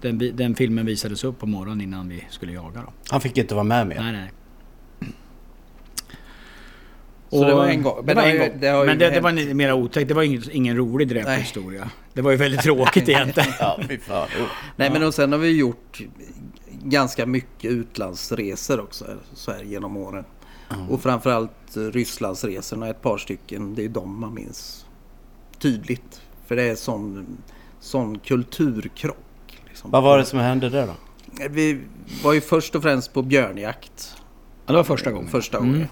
Den, 0.00 0.36
den 0.36 0.54
filmen 0.54 0.86
visades 0.86 1.24
upp 1.24 1.38
på 1.38 1.46
morgonen 1.46 1.80
innan 1.80 2.08
vi 2.08 2.24
skulle 2.30 2.52
jaga 2.52 2.80
då. 2.80 2.92
Han 3.10 3.20
fick 3.20 3.38
inte 3.38 3.54
vara 3.54 3.64
med 3.64 3.86
mer. 3.86 4.00
Nej, 4.00 4.12
nej. 4.12 4.30
Så 7.30 7.44
det 7.44 7.54
var 7.54 7.66
en 7.66 7.82
gång. 7.82 8.06
Det 8.06 8.14
Men 8.14 8.16
var 8.16 8.22
det 8.22 8.30
en 8.30 8.38
gång. 8.38 8.60
det 8.60 8.86
Men 8.86 8.98
det, 8.98 9.20
var 9.20 9.54
mer 9.54 9.72
otäckt. 9.72 10.08
Det 10.08 10.14
var 10.14 10.22
ingen, 10.22 10.42
ingen 10.52 10.76
rolig 10.76 11.08
dräparhistoria. 11.08 11.90
Det 12.12 12.22
var 12.22 12.30
ju 12.30 12.36
väldigt 12.36 12.60
tråkigt 12.60 13.08
egentligen. 13.08 13.48
Ja, 13.60 13.78
fy 13.88 13.98
fan. 13.98 14.22
Oh. 14.22 14.46
Nej 14.76 14.90
men 14.90 15.02
och 15.02 15.14
sen 15.14 15.32
har 15.32 15.38
vi 15.38 15.58
gjort 15.58 16.00
ganska 16.82 17.26
mycket 17.26 17.70
utlandsresor 17.70 18.80
också 18.80 19.04
så 19.34 19.52
här 19.52 19.62
genom 19.62 19.96
åren. 19.96 20.24
Och 20.90 21.02
framförallt 21.02 21.50
Rysslandsresorna, 21.74 22.88
ett 22.88 23.02
par 23.02 23.18
stycken. 23.18 23.74
Det 23.74 23.84
är 23.84 23.88
de 23.88 24.20
man 24.20 24.34
minns 24.34 24.86
tydligt. 25.58 26.22
För 26.46 26.56
det 26.56 26.62
är 26.62 26.74
sån, 26.74 27.26
sån 27.80 28.18
kulturkrock. 28.18 29.16
Liksom. 29.68 29.90
Vad 29.90 30.02
var 30.02 30.18
det 30.18 30.24
som 30.24 30.38
hände 30.38 30.68
där 30.70 30.86
då? 30.86 30.92
Vi 31.50 31.80
var 32.24 32.32
ju 32.32 32.40
först 32.40 32.74
och 32.74 32.82
främst 32.82 33.12
på 33.12 33.22
björnjakt 33.22 34.16
Ja, 34.66 34.72
det 34.72 34.76
var 34.76 34.84
första 34.84 35.12
gången. 35.12 35.28
första 35.30 35.58
Mm. 35.58 35.72
gången. 35.72 35.88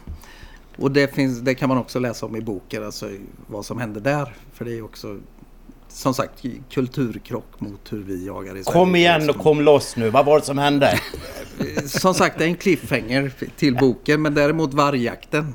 Och 0.78 0.90
det, 0.90 1.14
finns, 1.14 1.40
det 1.40 1.54
kan 1.54 1.68
man 1.68 1.78
också 1.78 1.98
läsa 1.98 2.26
om 2.26 2.37
i 2.37 2.40
boken, 2.40 2.85
alltså 2.85 3.11
vad 3.46 3.64
som 3.66 3.78
hände 3.78 4.00
där. 4.00 4.35
För 4.52 4.64
det 4.64 4.78
är 4.78 4.82
också 4.85 5.18
som 5.92 6.14
sagt 6.14 6.44
kulturkrock 6.70 7.61
mot 7.61 7.92
hur 7.92 8.02
vi 8.02 8.26
jagar 8.26 8.57
i 8.57 8.64
Sverige. 8.64 8.78
Kom 8.78 8.96
igen 8.96 9.31
och 9.31 9.37
kom 9.37 9.61
loss 9.61 9.96
nu. 9.96 10.11
Vad 10.11 10.26
var 10.26 10.38
det 10.38 10.44
som 10.44 10.59
hände? 10.59 11.00
Som 11.87 12.14
sagt, 12.14 12.38
det 12.38 12.44
är 12.44 12.48
en 12.48 12.57
cliffhanger 12.57 13.33
till 13.57 13.76
boken. 13.76 14.22
Men 14.22 14.35
däremot 14.35 14.74
vargjakten 14.74 15.55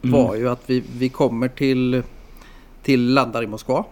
var 0.00 0.34
ju 0.34 0.48
att 0.48 0.62
vi, 0.66 0.82
vi 0.96 1.08
kommer 1.08 1.48
till, 1.48 2.02
till 2.82 3.14
landar 3.14 3.42
i 3.42 3.46
Moskva. 3.46 3.84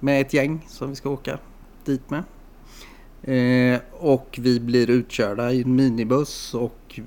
Med 0.00 0.20
ett 0.20 0.32
gäng 0.32 0.66
som 0.68 0.90
vi 0.90 0.96
ska 0.96 1.10
åka 1.10 1.38
dit 1.84 2.02
med. 2.10 2.22
Eh, 3.22 3.80
och 3.92 4.38
vi 4.42 4.60
blir 4.60 4.90
utkörda 4.90 5.52
i 5.52 5.62
en 5.62 5.76
minibuss 5.76 6.54
och 6.54 7.00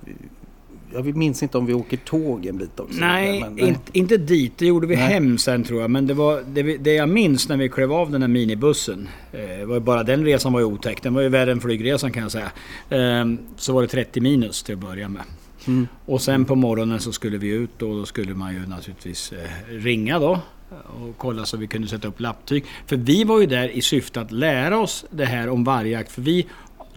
jag 0.94 1.16
minns 1.18 1.44
inte 1.44 1.58
om 1.58 1.66
vi 1.66 1.74
åker 1.74 1.98
tåg 1.98 2.46
en 2.46 2.58
bit 2.58 2.80
också. 2.80 3.00
Nej, 3.00 3.40
Men, 3.42 3.60
inte, 3.60 3.82
inte 3.94 4.18
dit. 4.18 4.54
Det 4.58 4.66
gjorde 4.66 4.88
vi 4.88 4.96
Nej. 4.96 5.06
hem 5.06 5.38
sen 5.38 5.64
tror 5.64 5.82
jag. 5.82 5.92
Men 5.92 6.08
det, 6.08 6.14
var, 6.14 6.44
det, 6.48 6.64
vi- 6.64 6.78
det 6.78 6.94
jag 6.94 7.10
minns 7.10 7.50
när 7.50 7.58
vi 7.58 7.70
klev 7.70 7.94
av 7.94 8.12
den 8.12 8.22
här 8.22 8.30
minibussen. 8.30 9.10
Eh, 9.34 9.66
var 9.66 9.80
bara 9.80 10.04
den 10.04 10.26
resan 10.26 10.54
var 10.54 10.60
ju 10.60 10.66
otäck. 10.66 11.04
Den 11.04 11.14
var 11.14 11.22
ju 11.22 11.30
värre 11.30 11.52
än 11.52 11.62
flygresan 11.62 12.12
kan 12.12 12.24
jag 12.24 12.32
säga. 12.32 12.52
Eh, 12.90 13.26
så 13.56 13.74
var 13.74 13.82
det 13.82 13.88
30 13.88 14.22
minus 14.22 14.64
till 14.64 14.76
att 14.76 14.82
börja 14.82 15.10
med. 15.10 15.24
Mm. 15.68 15.88
Och 16.06 16.22
sen 16.22 16.46
på 16.46 16.56
morgonen 16.56 17.00
så 17.00 17.12
skulle 17.12 17.38
vi 17.38 17.48
ut 17.48 17.82
och 17.82 17.96
då 17.96 18.06
skulle 18.06 18.34
man 18.34 18.54
ju 18.54 18.68
naturligtvis 18.68 19.32
eh, 19.32 19.74
ringa 19.74 20.20
då. 20.20 20.40
Och 20.72 21.18
kolla 21.18 21.46
så 21.46 21.58
vi 21.58 21.68
kunde 21.68 21.88
sätta 21.88 22.08
upp 22.08 22.20
lapptyg. 22.20 22.66
För 22.88 22.96
vi 22.96 23.24
var 23.24 23.40
ju 23.40 23.46
där 23.46 23.70
i 23.70 23.82
syfte 23.82 24.22
att 24.22 24.32
lära 24.32 24.80
oss 24.80 25.06
det 25.10 25.26
här 25.26 25.50
om 25.50 25.64
vargjakt. 25.64 26.12
För 26.12 26.22
vi 26.22 26.46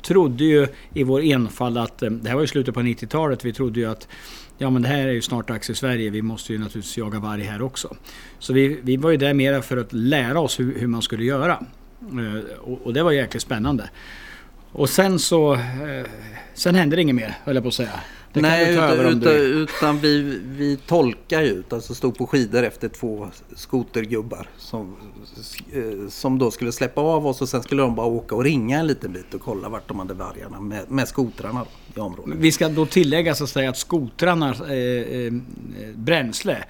trodde 0.03 0.45
ju 0.45 0.67
i 0.95 1.03
vår 1.03 1.21
enfald 1.21 1.79
att, 1.79 2.03
eh, 2.03 2.11
det 2.11 2.29
här 2.29 2.35
var 2.35 2.43
ju 2.43 2.49
slutet 2.49 2.75
på 2.75 2.81
90-talet, 2.81 3.45
vi 3.45 3.53
trodde 3.53 3.81
ju 3.81 3.87
att 3.87 4.09
ja 4.59 4.71
men 4.71 4.83
det 4.83 4.89
här 4.89 5.09
är 5.09 5.13
ju 5.13 5.23
snart 5.23 5.49
dags 5.49 5.71
i 5.71 5.75
Sverige, 5.75 6.11
vi 6.11 6.23
måste 6.23 6.53
ju 6.53 6.59
naturligtvis 6.59 6.99
jaga 6.99 7.19
varg 7.19 7.43
här 7.43 7.63
också. 7.63 7.97
Så 8.39 8.53
vi, 8.53 8.81
vi 8.83 8.97
var 8.97 9.11
ju 9.11 9.17
där 9.17 9.35
mera 9.35 9.63
för 9.63 9.77
att 9.77 9.93
lära 9.93 10.41
oss 10.41 10.61
hur, 10.61 10.79
hur 10.79 10.87
man 10.87 11.03
skulle 11.03 11.25
göra. 11.25 11.65
Eh, 12.01 12.59
och, 12.59 12.87
och 12.87 12.93
det 12.93 13.03
var 13.03 13.13
jäkligt 13.13 13.43
spännande. 13.43 13.91
Och 14.73 14.91
sen 14.91 15.19
så, 15.19 15.55
eh, 15.55 16.07
sen 16.55 16.75
hände 16.75 16.97
det 16.97 17.03
inget 17.03 17.15
mer 17.15 17.37
höll 17.45 17.55
jag 17.55 17.65
på 17.65 17.69
att 17.69 17.75
säga. 17.75 18.01
Det 18.33 18.41
kan 18.41 18.51
Nej, 18.51 18.67
du 18.67 18.77
ta 18.77 18.85
utan, 18.85 18.91
över 18.91 19.05
om 19.05 19.11
utan, 19.11 19.33
du 19.33 19.39
utan 19.39 19.99
vi, 19.99 20.41
vi 20.45 20.77
tolkar 20.77 21.43
ju 21.43 21.49
ut, 21.49 21.73
alltså 21.73 21.95
stod 21.95 22.19
på 22.19 22.27
skidor 22.27 22.63
efter 22.63 22.89
två 22.89 23.29
skotergubbar 23.57 24.49
som, 24.59 24.97
eh, 25.73 26.09
som 26.09 26.39
då 26.39 26.51
skulle 26.51 26.73
släppa 26.73 27.01
av 27.01 27.27
oss 27.27 27.43
och 27.43 27.49
sen 27.49 27.63
skulle 27.63 27.83
de 27.83 27.95
bara 27.95 28.07
åka 28.07 28.35
och 28.35 28.45
ringa 28.45 28.79
en 28.79 28.87
liten 28.87 29.13
bit 29.13 29.35
och 29.35 29.41
kolla 29.41 29.69
vart 29.69 29.89
de 29.89 29.99
hade 29.99 30.15
vargarna 30.15 30.61
med, 30.61 30.91
med 30.91 31.09
skotrarna 31.09 31.65
i 31.97 32.01
området. 32.01 32.35
Vi 32.39 32.53
ska 32.53 32.69
då 32.69 32.87
tillägga 32.87 33.35
så 33.35 33.45
att 33.45 33.51
säga 33.51 33.71
att 33.71 33.79
skotrarnas 33.79 34.61
eh, 34.61 35.27
eh, 35.27 35.33
bränsle 35.95 36.65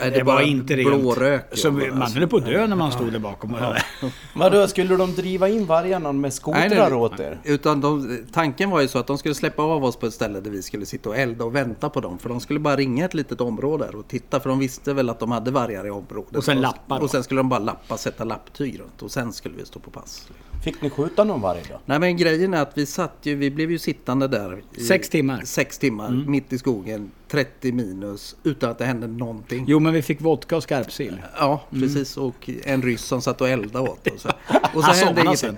Nej, 0.00 0.10
det, 0.10 0.18
var 0.18 0.24
bara 0.24 0.42
inte 0.42 0.76
rent. 0.76 1.00
blå 1.00 1.14
rök. 1.14 1.58
Så 1.58 1.70
man 1.70 2.02
höll 2.02 2.28
på 2.28 2.36
att 2.36 2.44
dö 2.44 2.66
när 2.66 2.76
man 2.76 2.92
stod 2.92 3.12
där 3.12 3.18
bakom. 3.18 3.56
Vadå, 4.34 4.68
skulle 4.68 4.96
de 4.96 5.14
driva 5.14 5.48
in 5.48 5.66
vargarna 5.66 6.12
med 6.12 6.32
skotrar 6.32 6.90
nej. 6.90 6.92
åt 6.92 7.20
er? 7.20 7.40
Utan 7.44 7.80
de, 7.80 8.18
tanken 8.32 8.70
var 8.70 8.80
ju 8.80 8.88
så 8.88 8.98
att 8.98 9.06
de 9.06 9.18
skulle 9.18 9.34
släppa 9.34 9.62
av 9.62 9.84
oss 9.84 9.96
på 9.96 10.06
ett 10.06 10.14
ställe 10.14 10.40
där 10.40 10.50
vi 10.50 10.62
skulle 10.62 10.86
sitta 10.86 11.08
och 11.08 11.16
elda 11.16 11.44
och 11.44 11.54
vänta 11.54 11.90
på 11.90 12.00
dem. 12.00 12.18
För 12.18 12.28
de 12.28 12.40
skulle 12.40 12.60
bara 12.60 12.76
ringa 12.76 13.04
ett 13.04 13.14
litet 13.14 13.40
område 13.40 13.88
och 13.88 14.08
titta 14.08 14.40
för 14.40 14.50
de 14.50 14.58
visste 14.58 14.92
väl 14.94 15.10
att 15.10 15.20
de 15.20 15.30
hade 15.30 15.50
vargar 15.50 15.86
i 15.86 15.90
området. 15.90 16.36
Och 16.36 16.44
sen 16.44 16.60
lappa? 16.60 16.98
Och 16.98 17.10
sen 17.10 17.24
skulle 17.24 17.38
de 17.38 17.48
bara 17.48 17.60
lappa, 17.60 17.96
sätta 17.96 18.24
lapptyg 18.24 18.80
runt 18.80 19.02
och 19.02 19.10
sen 19.10 19.32
skulle 19.32 19.56
vi 19.56 19.64
stå 19.64 19.80
på 19.80 19.90
pass. 19.90 20.28
Fick 20.64 20.82
ni 20.82 20.90
skjuta 20.90 21.24
någon 21.24 21.40
varg 21.40 21.62
då? 21.70 21.80
Nej 21.86 21.98
men 21.98 22.16
grejen 22.16 22.54
är 22.54 22.62
att 22.62 22.78
vi 22.78 22.86
satt 22.86 23.14
ju, 23.22 23.34
vi 23.34 23.50
blev 23.50 23.70
ju 23.70 23.78
sittande 23.78 24.28
där. 24.28 24.62
I 24.74 24.80
Sex 24.80 25.08
timmar. 25.08 25.42
Sex 25.44 25.78
timmar, 25.78 26.10
mitt 26.10 26.52
i 26.52 26.58
skogen, 26.58 27.10
30 27.28 27.72
minus, 27.72 28.36
utan 28.44 28.70
att 28.70 28.78
det 28.78 28.84
hände 28.84 29.06
någonting. 29.06 29.64
Jo 29.68 29.78
men 29.80 29.92
vi 29.92 30.02
fick 30.02 30.20
vodka 30.20 30.56
och 30.56 30.62
skarpsill. 30.62 31.22
Ja, 31.38 31.62
precis. 31.70 32.16
Och 32.16 32.50
en 32.64 32.82
ryss 32.82 33.02
som 33.02 33.22
satt 33.22 33.40
och 33.40 33.48
eldade 33.48 33.90
åt 33.90 34.06
oss. 34.08 34.26
Och 34.74 34.84
så 34.84 34.90
hände 34.90 35.20
ingenting. 35.20 35.36
sen. 35.36 35.56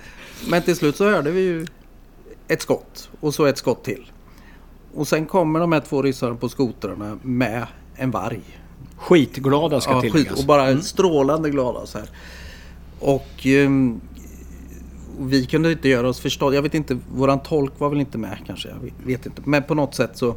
Men 0.49 0.63
till 0.63 0.77
slut 0.77 0.97
så 0.97 1.05
hörde 1.11 1.31
vi 1.31 1.41
ju 1.41 1.67
ett 2.49 2.63
skott 2.63 3.11
och 3.21 3.35
så 3.35 3.47
ett 3.47 3.59
skott 3.59 3.85
till. 3.85 4.11
Och 4.95 5.09
sen 5.09 5.27
kommer 5.27 5.61
de 5.61 5.73
här 5.73 5.81
två 5.81 6.03
ryssarna 6.03 6.35
på 6.35 6.49
skotrarna 6.49 7.19
med 7.23 7.67
en 7.97 8.11
varg. 8.11 8.41
Skitglada 8.97 9.81
ska 9.81 9.93
Ja, 9.93 10.01
tilläggas. 10.01 10.29
skit, 10.29 10.39
och 10.39 10.45
bara 10.47 10.79
strålande 10.81 11.51
glada 11.51 11.87
så 11.87 11.99
här. 11.99 12.09
Och 13.01 13.15
och 13.15 13.47
vi 15.21 15.47
kunde 15.47 15.73
inte 15.73 15.89
göra 15.89 16.09
oss 16.09 16.21
förstådda. 16.21 16.55
Jag 16.55 16.63
vet 16.63 16.75
inte, 16.75 16.99
våran 17.15 17.43
tolk 17.43 17.73
var 17.79 17.89
väl 17.89 18.01
inte 18.01 18.19
med 18.19 18.39
kanske. 18.47 18.69
Jag 18.69 19.07
vet 19.07 19.27
inte. 19.27 19.43
Men 19.45 19.63
på 19.63 19.75
något 19.75 19.95
sätt 19.95 20.17
så 20.17 20.35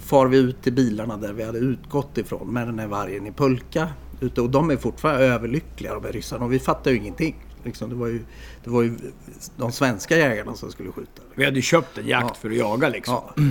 far 0.00 0.26
vi 0.26 0.36
ut 0.38 0.62
till 0.62 0.72
bilarna 0.72 1.16
där 1.16 1.32
vi 1.32 1.44
hade 1.44 1.58
utgått 1.58 2.18
ifrån 2.18 2.48
med 2.52 2.68
den 2.68 2.78
här 2.78 2.86
vargen 2.86 3.26
i 3.26 3.32
pulka. 3.32 3.88
Ute, 4.20 4.40
och 4.40 4.50
de 4.50 4.70
är 4.70 4.76
fortfarande 4.76 5.24
överlyckliga 5.24 5.94
de 5.94 6.04
här 6.04 6.12
ryssarna 6.12 6.44
och 6.44 6.52
vi 6.52 6.58
fattar 6.58 6.90
ju 6.90 6.96
ingenting. 6.96 7.36
Liksom, 7.64 7.90
det, 7.90 7.96
var 7.96 8.06
ju, 8.06 8.24
det 8.64 8.70
var 8.70 8.82
ju 8.82 8.96
de 9.56 9.72
svenska 9.72 10.16
jägarna 10.18 10.54
som 10.54 10.70
skulle 10.70 10.92
skjuta. 10.92 11.22
Vi 11.34 11.44
hade 11.44 11.56
ju 11.56 11.62
köpt 11.62 11.98
en 11.98 12.06
jakt 12.06 12.26
Ja. 12.28 12.34
för 12.40 12.50
att 12.50 12.56
jaga 12.56 12.88
liksom. 12.88 13.14
Ja. 13.36 13.42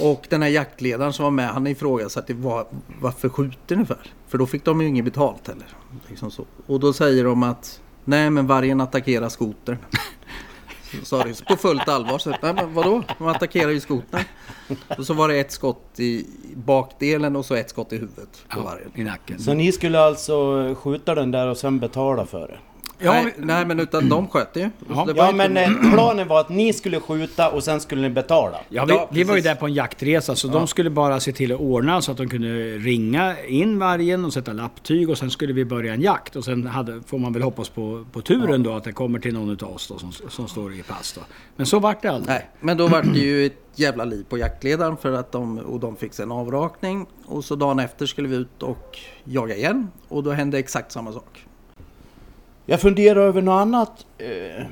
Och 0.10 0.26
den 0.28 0.42
här 0.42 0.48
jaktledaren 0.48 1.12
som 1.12 1.22
var 1.24 1.30
med 1.30 1.48
han 1.48 1.66
ifrågasatte 1.66 2.34
var, 2.34 2.66
varför 3.00 3.28
skjuter 3.28 3.76
ni 3.76 3.84
för? 3.86 3.98
För 4.28 4.38
då 4.38 4.46
fick 4.46 4.64
de 4.64 4.80
ju 4.80 4.88
inget 4.88 5.04
betalt 5.04 5.48
heller. 5.48 5.66
Liksom. 6.08 6.30
Och 6.66 6.80
då 6.80 6.92
säger 6.92 7.24
de 7.24 7.42
att 7.42 7.80
nej 8.04 8.30
men 8.30 8.46
vargen 8.46 8.80
attackerar 8.80 9.28
skotern. 9.28 9.76
Så 11.00 11.04
sa 11.04 11.24
det 11.24 11.44
på 11.44 11.56
fullt 11.56 11.88
allvar. 11.88 12.18
Så, 12.18 12.30
nej 12.30 12.54
men 12.54 12.74
vadå? 12.74 13.02
De 13.18 13.26
attackerar 13.26 13.70
ju 13.70 13.80
skotern. 13.80 14.24
Och 14.98 15.06
så 15.06 15.14
var 15.14 15.28
det 15.28 15.40
ett 15.40 15.52
skott 15.52 16.00
i 16.00 16.26
bakdelen 16.54 17.36
och 17.36 17.44
så 17.44 17.54
ett 17.54 17.70
skott 17.70 17.92
i 17.92 17.96
huvudet 17.96 18.44
på 18.48 18.60
vargen. 18.60 18.90
I 18.94 19.04
nacken. 19.04 19.38
Så 19.38 19.54
ni 19.54 19.72
skulle 19.72 20.00
alltså 20.00 20.74
skjuta 20.74 21.14
den 21.14 21.30
där 21.30 21.46
och 21.46 21.56
sen 21.56 21.78
betala 21.78 22.26
för 22.26 22.48
det? 22.48 22.58
Ja, 23.04 23.12
nej, 23.12 23.34
vi- 23.36 23.44
nej 23.44 23.64
men 23.66 23.80
utan 23.80 24.08
de 24.08 24.28
sköt 24.28 24.56
ju. 24.56 24.60
Ja. 24.60 24.70
Ja 25.16 25.30
inte- 25.30 25.48
men 25.48 25.56
eh, 25.56 25.92
planen 25.92 26.28
var 26.28 26.40
att 26.40 26.48
ni 26.48 26.72
skulle 26.72 27.00
skjuta 27.00 27.50
och 27.50 27.64
sen 27.64 27.80
skulle 27.80 28.02
ni 28.02 28.10
betala? 28.10 28.58
Ja, 28.68 28.84
vi, 28.84 28.94
Ja, 28.94 29.08
vi 29.12 29.24
var 29.24 29.34
ju 29.36 29.40
där 29.40 29.54
på 29.54 29.66
en 29.66 29.74
jaktresa 29.74 30.36
så 30.36 30.48
de 30.48 30.66
skulle 30.66 30.90
bara 30.90 31.20
se 31.20 31.32
till 31.32 31.52
att 31.52 31.60
ordna 31.60 32.02
så 32.02 32.12
att 32.12 32.18
de 32.18 32.28
kunde 32.28 32.48
ringa 32.78 33.36
in 33.48 33.78
vargen 33.78 34.24
och 34.24 34.32
sätta 34.32 34.52
lapptyg 34.52 35.10
och 35.10 35.18
sen 35.18 35.30
skulle 35.30 35.52
vi 35.52 35.64
börja 35.64 35.94
en 35.94 36.00
jakt. 36.00 36.36
Och 36.36 36.44
sen 36.44 36.66
hade, 36.66 37.00
får 37.06 37.18
man 37.18 37.32
väl 37.32 37.42
hoppas 37.42 37.68
på, 37.68 38.04
på 38.12 38.20
turen 38.20 38.62
då 38.62 38.72
att 38.74 38.84
det 38.84 38.92
kommer 38.92 39.18
till 39.18 39.34
någon 39.34 39.50
av 39.64 39.74
oss 39.74 39.88
då, 39.88 39.98
som, 39.98 40.12
som 40.28 40.48
står 40.48 40.74
i 40.74 40.82
pass. 40.82 41.12
Då. 41.12 41.20
Men 41.56 41.66
så 41.66 41.78
vart 41.78 42.02
det 42.02 42.08
aldrig. 42.10 42.28
Nej, 42.28 42.48
men 42.60 42.76
då 42.76 42.88
var 42.88 43.02
det 43.02 43.18
ju 43.18 43.46
ett 43.46 43.58
jävla 43.74 44.04
liv 44.04 44.24
på 44.28 44.38
jaktledaren 44.38 44.96
för 44.96 45.12
att 45.12 45.32
de, 45.32 45.58
och 45.58 45.80
de 45.80 45.96
fick 45.96 46.18
en 46.18 46.32
avrakning. 46.32 47.06
Och 47.26 47.44
så 47.44 47.54
dagen 47.56 47.78
efter 47.78 48.06
skulle 48.06 48.28
vi 48.28 48.36
ut 48.36 48.62
och 48.62 48.98
jaga 49.24 49.56
igen. 49.56 49.88
Och 50.08 50.22
då 50.22 50.30
hände 50.30 50.58
exakt 50.58 50.92
samma 50.92 51.12
sak. 51.12 51.44
Jag 52.66 52.80
funderar 52.80 53.20
över 53.20 53.42
något 53.42 53.60
annat. 53.60 54.06
Eh, 54.18 54.66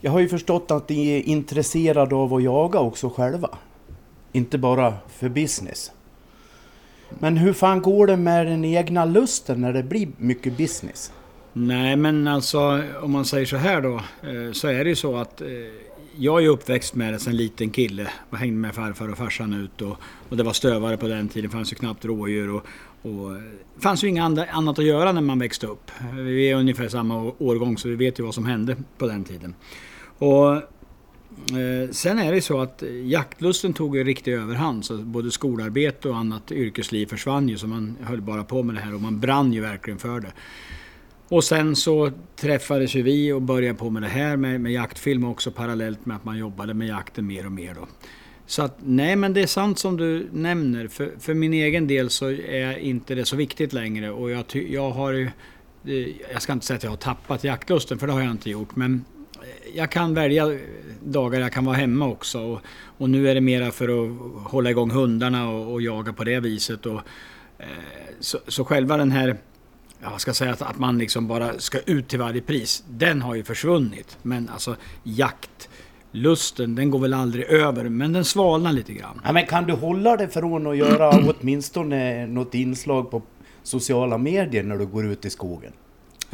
jag 0.00 0.12
har 0.12 0.20
ju 0.20 0.28
förstått 0.28 0.70
att 0.70 0.88
ni 0.88 1.08
är 1.08 1.22
intresserade 1.22 2.14
av 2.14 2.34
att 2.34 2.42
jaga 2.42 2.80
också 2.80 3.10
själva. 3.10 3.48
Inte 4.32 4.58
bara 4.58 4.94
för 5.08 5.28
business. 5.28 5.92
Men 7.18 7.36
hur 7.36 7.52
fan 7.52 7.82
går 7.82 8.06
det 8.06 8.16
med 8.16 8.46
den 8.46 8.64
egna 8.64 9.04
lusten 9.04 9.60
när 9.60 9.72
det 9.72 9.82
blir 9.82 10.08
mycket 10.16 10.56
business? 10.56 11.12
Nej 11.52 11.96
men 11.96 12.28
alltså 12.28 12.82
om 13.02 13.10
man 13.12 13.24
säger 13.24 13.46
så 13.46 13.56
här 13.56 13.80
då 13.80 13.94
eh, 13.94 14.52
så 14.52 14.68
är 14.68 14.84
det 14.84 14.90
ju 14.90 14.96
så 14.96 15.16
att 15.16 15.40
eh, 15.40 15.48
jag 16.16 16.44
är 16.44 16.48
uppväxt 16.48 16.94
med 16.94 17.12
det 17.12 17.18
sen 17.18 17.36
liten 17.36 17.70
kille. 17.70 18.10
Jag 18.30 18.38
hängde 18.38 18.56
med 18.56 18.74
farfar 18.74 19.08
och 19.08 19.18
farsan 19.18 19.52
ut 19.52 19.82
och, 19.82 19.96
och 20.28 20.36
det 20.36 20.42
var 20.42 20.52
stövare 20.52 20.96
på 20.96 21.08
den 21.08 21.28
tiden. 21.28 21.50
Det 21.50 21.56
fanns 21.56 21.72
ju 21.72 21.76
knappt 21.76 22.04
rådjur 22.04 22.50
och, 22.50 22.66
och 23.02 23.32
det 23.74 23.82
fanns 23.82 24.04
ju 24.04 24.08
inget 24.08 24.24
annat 24.52 24.78
att 24.78 24.84
göra 24.84 25.12
när 25.12 25.20
man 25.20 25.38
växte 25.38 25.66
upp. 25.66 25.90
Vi 26.14 26.50
är 26.50 26.56
ungefär 26.56 26.88
samma 26.88 27.32
årgång 27.38 27.78
så 27.78 27.88
vi 27.88 27.96
vet 27.96 28.18
ju 28.18 28.24
vad 28.24 28.34
som 28.34 28.46
hände 28.46 28.76
på 28.98 29.06
den 29.06 29.24
tiden. 29.24 29.54
Och 30.18 30.54
eh, 30.54 31.90
sen 31.90 32.18
är 32.18 32.32
det 32.32 32.40
så 32.40 32.60
att 32.60 32.82
jaktlusten 33.04 33.72
tog 33.72 33.96
ju 33.96 34.04
riktig 34.04 34.32
överhand. 34.32 34.84
Så 34.84 34.98
både 34.98 35.30
skolarbete 35.30 36.08
och 36.08 36.16
annat 36.16 36.52
yrkesliv 36.52 37.06
försvann 37.06 37.48
ju. 37.48 37.58
Så 37.58 37.66
man 37.66 37.96
höll 38.02 38.20
bara 38.20 38.44
på 38.44 38.62
med 38.62 38.74
det 38.74 38.80
här 38.80 38.94
och 38.94 39.00
man 39.00 39.20
brann 39.20 39.52
ju 39.52 39.60
verkligen 39.60 39.98
för 39.98 40.20
det. 40.20 40.32
Och 41.32 41.44
sen 41.44 41.76
så 41.76 42.10
träffades 42.36 42.94
ju 42.94 43.02
vi 43.02 43.32
och 43.32 43.42
började 43.42 43.78
på 43.78 43.90
med 43.90 44.02
det 44.02 44.08
här 44.08 44.36
med, 44.36 44.60
med 44.60 44.72
jaktfilm 44.72 45.24
också 45.24 45.50
parallellt 45.50 46.06
med 46.06 46.16
att 46.16 46.24
man 46.24 46.38
jobbade 46.38 46.74
med 46.74 46.88
jakten 46.88 47.26
mer 47.26 47.46
och 47.46 47.52
mer 47.52 47.74
då. 47.74 47.88
Så 48.46 48.62
att 48.62 48.76
nej 48.82 49.16
men 49.16 49.34
det 49.34 49.42
är 49.42 49.46
sant 49.46 49.78
som 49.78 49.96
du 49.96 50.28
nämner. 50.32 50.88
För, 50.88 51.12
för 51.18 51.34
min 51.34 51.52
egen 51.52 51.86
del 51.86 52.10
så 52.10 52.30
är 52.30 52.78
inte 52.78 53.14
det 53.14 53.24
så 53.24 53.36
viktigt 53.36 53.72
längre 53.72 54.10
och 54.10 54.30
jag, 54.30 54.46
ty, 54.46 54.72
jag 54.72 54.90
har 54.90 55.12
ju... 55.12 55.30
Eh, 55.84 56.08
jag 56.32 56.42
ska 56.42 56.52
inte 56.52 56.66
säga 56.66 56.76
att 56.76 56.82
jag 56.82 56.90
har 56.90 56.96
tappat 56.96 57.44
jaktlusten 57.44 57.98
för 57.98 58.06
det 58.06 58.12
har 58.12 58.20
jag 58.20 58.30
inte 58.30 58.50
gjort 58.50 58.76
men 58.76 59.04
eh, 59.34 59.76
jag 59.76 59.90
kan 59.90 60.14
välja 60.14 60.58
dagar 61.04 61.40
jag 61.40 61.52
kan 61.52 61.64
vara 61.64 61.76
hemma 61.76 62.06
också. 62.06 62.40
Och, 62.40 62.60
och 62.98 63.10
nu 63.10 63.28
är 63.28 63.34
det 63.34 63.40
mera 63.40 63.70
för 63.70 63.88
att 63.88 64.18
hålla 64.50 64.70
igång 64.70 64.90
hundarna 64.90 65.50
och, 65.50 65.72
och 65.72 65.82
jaga 65.82 66.12
på 66.12 66.24
det 66.24 66.40
viset. 66.40 66.86
Och, 66.86 67.00
eh, 67.58 67.66
så, 68.20 68.38
så 68.48 68.64
själva 68.64 68.96
den 68.96 69.10
här 69.10 69.36
jag 70.02 70.20
ska 70.20 70.34
säga 70.34 70.52
att, 70.52 70.62
att 70.62 70.78
man 70.78 70.98
liksom 70.98 71.28
bara 71.28 71.58
ska 71.58 71.78
ut 71.78 72.08
till 72.08 72.18
varje 72.18 72.40
pris. 72.40 72.84
Den 72.88 73.22
har 73.22 73.34
ju 73.34 73.44
försvunnit. 73.44 74.18
Men 74.22 74.48
alltså 74.48 74.76
jaktlusten, 75.02 76.74
den 76.74 76.90
går 76.90 76.98
väl 76.98 77.14
aldrig 77.14 77.44
över. 77.44 77.88
Men 77.88 78.12
den 78.12 78.24
svalnar 78.24 78.72
lite 78.72 78.92
grann. 78.92 79.20
Ja, 79.24 79.32
men 79.32 79.46
kan 79.46 79.66
du 79.66 79.72
hålla 79.72 80.16
dig 80.16 80.28
från 80.28 80.66
att 80.66 80.76
göra 80.76 81.10
åtminstone 81.40 82.26
något 82.26 82.54
inslag 82.54 83.10
på 83.10 83.22
sociala 83.62 84.18
medier 84.18 84.62
när 84.62 84.78
du 84.78 84.86
går 84.86 85.06
ut 85.06 85.24
i 85.24 85.30
skogen? 85.30 85.72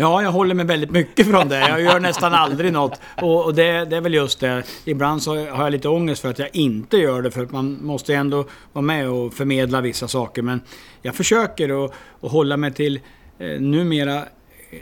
Ja, 0.01 0.23
jag 0.23 0.33
håller 0.33 0.55
mig 0.55 0.65
väldigt 0.65 0.91
mycket 0.91 1.27
från 1.27 1.49
det. 1.49 1.69
Jag 1.69 1.81
gör 1.81 2.01
nästan 2.01 2.35
aldrig 2.35 2.73
något. 2.73 3.01
Och, 3.23 3.45
och 3.45 3.55
det, 3.55 3.85
det 3.85 3.97
är 3.97 4.01
väl 4.01 4.15
just 4.15 4.41
det. 4.41 4.63
Ibland 4.85 5.23
så 5.23 5.51
har 5.51 5.65
jag 5.65 5.73
lite 5.73 5.89
ångest 5.89 6.23
för 6.23 6.31
att 6.31 6.39
jag 6.39 6.49
inte 6.53 6.97
gör 6.97 7.23
det. 7.23 7.31
För 7.31 7.43
att 7.43 7.53
man 7.53 7.79
måste 7.83 8.15
ändå 8.15 8.45
vara 8.73 8.83
med 8.83 9.09
och 9.09 9.35
förmedla 9.35 9.81
vissa 9.81 10.09
saker. 10.09 10.43
Men 10.43 10.61
jag 11.03 11.15
försöker 11.15 11.85
att, 11.85 11.93
att 12.21 12.31
hålla 12.31 12.57
mig 12.57 12.73
till 12.73 13.01
eh, 13.39 13.61
numera 13.61 14.25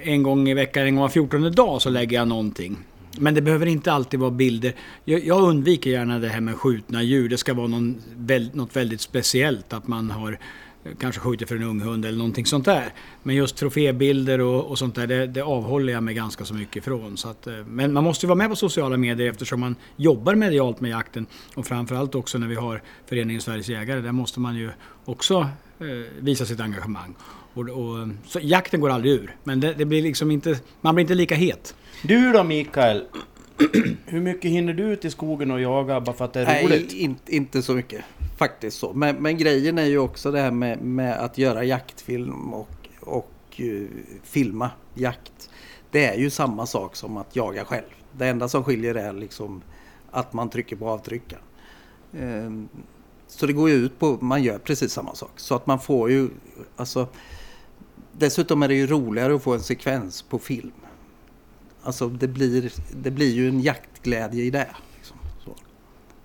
en 0.03 0.23
gång 0.23 0.49
i 0.49 0.55
veckan, 0.55 0.87
en 0.87 0.95
gång 0.95 1.03
var 1.03 1.09
14 1.09 1.53
dag 1.53 1.83
så 1.83 1.91
lägger 1.91 2.17
jag 2.17 2.29
någonting. 2.29 2.77
Men 3.19 3.35
det 3.35 3.43
behöver 3.43 3.67
inte 3.67 3.93
alltid 3.93 4.21
vara 4.21 4.31
bilder. 4.31 4.75
Jag, 5.05 5.25
jag 5.25 5.43
undviker 5.43 5.91
gärna 5.91 6.19
det 6.19 6.29
här 6.29 6.41
med 6.41 6.57
skjutna 6.57 7.03
djur. 7.03 7.29
Det 7.29 7.39
ska 7.39 7.55
vara 7.55 7.67
någon, 7.67 8.03
väl, 8.17 8.51
något 8.53 8.77
väldigt 8.77 9.01
speciellt. 9.01 9.73
Att 9.73 9.89
man 9.89 10.11
har 10.11 10.39
eh, 10.85 10.93
kanske 11.01 11.21
skjutit 11.21 11.49
för 11.49 11.57
en 11.57 11.63
ung 11.63 11.81
hund 11.81 12.05
eller 12.05 12.19
någonting 12.19 12.47
sånt 12.47 12.65
där. 12.65 12.93
Men 13.23 13.37
just 13.37 13.57
trofébilder 13.57 14.41
och, 14.41 14.65
och 14.65 14.79
sånt 14.79 14.95
där, 14.95 15.07
det, 15.07 15.27
det 15.27 15.41
avhåller 15.41 15.93
jag 15.93 16.03
mig 16.03 16.15
ganska 16.15 16.45
så 16.45 16.55
mycket 16.55 16.77
ifrån. 16.77 17.17
Så 17.17 17.29
att, 17.29 17.47
eh, 17.47 17.55
men 17.67 17.93
man 17.93 18.05
måste 18.05 18.27
ju 18.27 18.29
vara 18.29 18.39
med 18.39 18.51
på 18.51 18.57
sociala 18.57 18.97
medier 18.97 19.31
eftersom 19.31 19.61
man 19.61 19.77
jobbar 19.97 20.35
medialt 20.35 20.81
med 20.81 20.91
jakten. 20.91 21.27
Och 21.55 21.67
framförallt 21.67 22.15
också 22.15 22.39
när 22.39 22.49
vi 22.49 22.55
har 22.55 22.83
föreningen 23.07 23.43
Sveriges 23.43 23.69
Jägare. 23.69 24.01
Där 24.01 24.13
måste 24.13 24.41
man 24.41 24.57
ju 24.57 24.71
också 25.05 25.49
eh, 25.81 25.87
visa 26.21 26.47
sitt 26.47 26.61
engagemang. 26.61 27.15
Och, 27.57 27.69
och, 27.69 28.09
så 28.27 28.39
jakten 28.43 28.81
går 28.81 28.91
aldrig 28.91 29.13
ur. 29.13 29.37
Men 29.45 29.61
det, 29.61 29.75
det 29.75 29.85
blir 29.85 30.03
liksom 30.03 30.31
inte, 30.31 30.61
man 30.81 30.95
blir 30.95 31.03
inte 31.03 31.15
lika 31.15 31.35
het. 31.35 31.75
Du 32.03 32.33
då 32.33 32.45
Mikael? 32.45 33.05
Hur 34.07 34.21
mycket 34.21 34.51
hinner 34.51 34.75
du 34.75 34.83
ut 34.83 35.05
i 35.05 35.11
skogen 35.11 35.51
och 35.51 35.61
jaga 35.61 36.01
bara 36.01 36.17
för 36.17 36.25
att 36.25 36.33
det 36.33 36.41
är 36.41 36.63
roligt? 36.63 36.93
Nej, 36.93 37.03
in, 37.03 37.17
inte 37.27 37.63
så 37.63 37.75
mycket. 37.75 38.05
Faktiskt 38.39 38.79
så. 38.79 38.93
Men, 38.93 39.17
men 39.17 39.39
grejen 39.39 39.79
är 39.79 39.85
ju 39.85 39.99
också 39.99 40.31
det 40.31 40.41
här 40.41 40.51
med, 40.51 40.83
med 40.83 41.19
att 41.19 41.39
göra 41.39 41.65
jaktfilm 41.65 42.55
och, 42.55 42.89
och 43.01 43.33
eh, 43.57 43.87
filma 44.23 44.71
jakt. 44.95 45.51
Det 45.91 46.05
är 46.05 46.19
ju 46.19 46.31
samma 46.31 46.67
sak 46.67 46.97
som 46.97 47.17
att 47.17 47.37
jaga 47.37 47.65
själv. 47.65 47.87
Det 48.13 48.27
enda 48.27 48.49
som 48.49 48.65
skiljer 48.65 48.95
är 48.95 49.13
liksom 49.13 49.63
att 50.11 50.33
man 50.33 50.51
trycker 50.51 50.77
på 50.77 50.89
avtryckaren. 50.89 51.43
Ehm, 52.21 52.69
så 53.29 53.47
det 53.47 53.53
går 53.53 53.69
ju 53.69 53.75
ut 53.75 53.99
på, 53.99 54.19
man 54.21 54.43
gör 54.43 54.59
precis 54.59 54.93
samma 54.93 55.15
sak. 55.15 55.31
Så 55.37 55.55
att 55.55 55.67
man 55.67 55.81
får 55.81 56.11
ju, 56.11 56.29
alltså 56.77 57.09
Dessutom 58.19 58.63
är 58.63 58.69
det 58.69 58.75
ju 58.75 58.87
roligare 58.87 59.35
att 59.35 59.43
få 59.43 59.55
en 59.55 59.61
sekvens 59.61 60.23
på 60.23 60.39
film. 60.39 60.73
Alltså 61.83 62.09
det 62.09 62.29
blir, 62.29 62.73
det 63.03 63.11
blir 63.11 63.35
ju 63.35 63.49
en 63.49 63.61
jaktglädje 63.61 64.45
i 64.45 64.51
det. 64.51 64.69
Liksom, 64.97 65.17
så. 65.45 65.57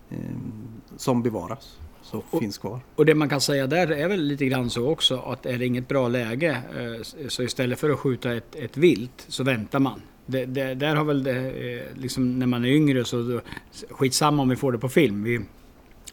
Ehm, 0.10 0.82
som 0.97 1.23
bevaras. 1.23 1.77
Så 2.01 2.23
finns 2.39 2.58
kvar. 2.58 2.80
Och 2.95 3.06
det 3.06 3.15
man 3.15 3.30
kan 3.30 3.41
säga 3.41 3.67
där 3.67 3.91
är 3.91 4.08
väl 4.08 4.23
lite 4.23 4.45
grann 4.45 4.69
så 4.69 4.89
också 4.89 5.19
att 5.19 5.45
är 5.45 5.58
det 5.58 5.65
inget 5.65 5.88
bra 5.88 6.08
läge 6.08 6.62
eh, 6.77 7.27
så 7.27 7.43
istället 7.43 7.80
för 7.80 7.89
att 7.89 7.99
skjuta 7.99 8.34
ett, 8.34 8.56
ett 8.56 8.77
vilt 8.77 9.25
så 9.27 9.43
väntar 9.43 9.80
man. 9.80 10.01
Det, 10.25 10.45
det, 10.45 10.75
där 10.75 10.95
har 10.95 11.06
väl 11.06 11.23
det, 11.23 11.51
eh, 11.51 11.97
liksom 11.97 12.39
när 12.39 12.47
man 12.47 12.65
är 12.65 12.69
yngre 12.69 13.06
så 13.06 13.21
då, 13.21 13.41
skitsamma 13.89 14.41
om 14.41 14.49
vi 14.49 14.56
får 14.56 14.71
det 14.71 14.77
på 14.77 14.89
film. 14.89 15.23
Vi, 15.23 15.41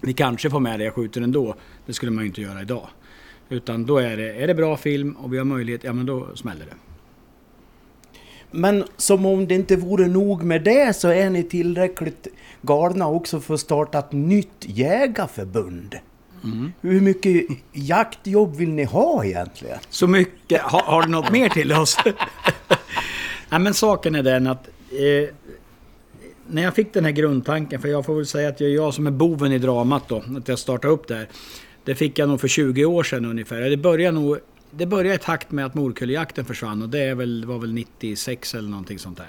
vi 0.00 0.12
kanske 0.12 0.50
får 0.50 0.60
med 0.60 0.80
det, 0.80 0.84
jag 0.84 0.94
skjuter 0.94 1.20
ändå. 1.20 1.54
Det 1.86 1.92
skulle 1.92 2.12
man 2.12 2.24
ju 2.24 2.28
inte 2.28 2.42
göra 2.42 2.62
idag. 2.62 2.88
Utan 3.48 3.86
då 3.86 3.98
är 3.98 4.16
det, 4.16 4.32
är 4.32 4.46
det 4.46 4.54
bra 4.54 4.76
film 4.76 5.12
och 5.12 5.32
vi 5.32 5.38
har 5.38 5.44
möjlighet, 5.44 5.84
ja 5.84 5.92
men 5.92 6.06
då 6.06 6.26
smäller 6.34 6.64
det. 6.64 6.76
Men 8.50 8.84
som 8.96 9.26
om 9.26 9.46
det 9.46 9.54
inte 9.54 9.76
vore 9.76 10.06
nog 10.06 10.42
med 10.42 10.62
det 10.62 10.96
så 10.96 11.08
är 11.08 11.30
ni 11.30 11.42
tillräckligt 11.42 12.26
galna 12.62 13.08
också 13.08 13.40
för 13.40 13.54
att 13.54 13.60
starta 13.60 13.98
ett 13.98 14.12
nytt 14.12 14.56
jägarförbund. 14.60 15.98
Hur 16.80 17.00
mycket 17.00 17.46
jaktjobb 17.72 18.56
vill 18.56 18.70
ni 18.70 18.84
ha 18.84 19.24
egentligen? 19.24 19.78
Så 19.88 20.06
mycket. 20.06 20.60
Har, 20.60 20.82
har 20.82 21.02
du 21.02 21.08
något 21.08 21.30
mer 21.30 21.48
till 21.48 21.72
oss? 21.72 21.96
Nej, 23.50 23.60
men 23.60 23.74
saken 23.74 24.14
är 24.14 24.22
den 24.22 24.46
att 24.46 24.68
eh, 24.90 25.34
när 26.46 26.62
jag 26.62 26.74
fick 26.74 26.92
den 26.92 27.04
här 27.04 27.12
grundtanken, 27.12 27.80
för 27.80 27.88
jag 27.88 28.06
får 28.06 28.14
väl 28.14 28.26
säga 28.26 28.48
att 28.48 28.58
det 28.58 28.64
är 28.64 28.74
jag 28.74 28.94
som 28.94 29.06
är 29.06 29.10
boven 29.10 29.52
i 29.52 29.58
dramat 29.58 30.08
då, 30.08 30.22
att 30.36 30.48
jag 30.48 30.58
startade 30.58 30.94
upp 30.94 31.08
det 31.08 31.14
här. 31.14 31.28
Det 31.88 31.94
fick 31.94 32.18
jag 32.18 32.28
nog 32.28 32.40
för 32.40 32.48
20 32.48 32.84
år 32.84 33.02
sedan 33.02 33.24
ungefär. 33.24 33.60
Det 33.60 33.76
började 33.76 34.20
nog 34.20 34.38
det 34.70 34.86
började 34.86 35.14
i 35.14 35.18
takt 35.18 35.50
med 35.50 35.66
att 35.66 35.74
morkulljakten 35.74 36.44
försvann 36.44 36.82
och 36.82 36.88
det 36.88 36.98
är 36.98 37.14
väl, 37.14 37.44
var 37.44 37.58
väl 37.58 37.72
96 37.72 38.54
eller 38.54 38.68
någonting 38.68 38.98
sånt 38.98 39.18
där. 39.18 39.26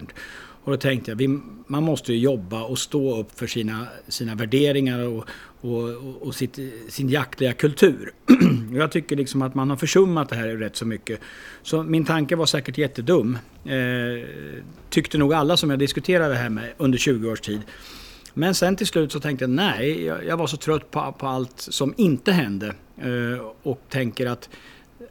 Och 0.64 0.72
då 0.72 0.78
tänkte 0.78 1.12
jag, 1.12 1.16
vi, 1.16 1.40
man 1.68 1.84
måste 1.84 2.14
ju 2.14 2.20
jobba 2.20 2.64
och 2.64 2.80
stå 2.80 3.20
upp 3.20 3.40
för 3.40 3.48
sina, 3.48 3.88
sina 4.08 4.36
värderingar 4.36 5.08
och, 5.08 5.26
och, 5.62 5.90
och 6.22 6.36
sitt, 6.36 6.60
sin 6.90 7.10
jaktliga 7.10 7.54
kultur. 7.54 8.12
jag 8.74 8.92
tycker 8.92 9.16
liksom 9.16 9.42
att 9.42 9.56
man 9.56 9.70
har 9.70 9.78
försummat 9.78 10.30
det 10.30 10.36
här 10.36 10.48
rätt 10.48 10.76
så 10.76 10.86
mycket. 10.86 11.20
Så 11.64 11.84
min 11.84 12.06
tanke 12.06 12.36
var 12.36 12.46
säkert 12.46 12.78
jättedum. 12.78 13.38
Eh, 13.66 14.28
tyckte 14.90 15.18
nog 15.18 15.34
alla 15.34 15.58
som 15.58 15.70
jag 15.70 15.80
diskuterade 15.80 16.34
det 16.34 16.40
här 16.40 16.50
med 16.50 16.74
under 16.78 16.98
20 16.98 17.32
års 17.32 17.42
tid. 17.42 17.62
Men 18.34 18.56
sen 18.56 18.76
till 18.76 18.88
slut 18.88 19.12
så 19.12 19.20
tänkte 19.20 19.44
jag 19.44 19.50
nej, 19.50 20.06
jag, 20.06 20.26
jag 20.26 20.38
var 20.38 20.48
så 20.48 20.58
trött 20.58 20.92
på, 20.92 21.16
på 21.20 21.28
allt 21.28 21.60
som 21.60 21.94
inte 21.98 22.32
hände. 22.32 22.74
Eh, 22.98 23.46
och 23.64 23.82
tänker 23.90 24.26
att 24.26 24.50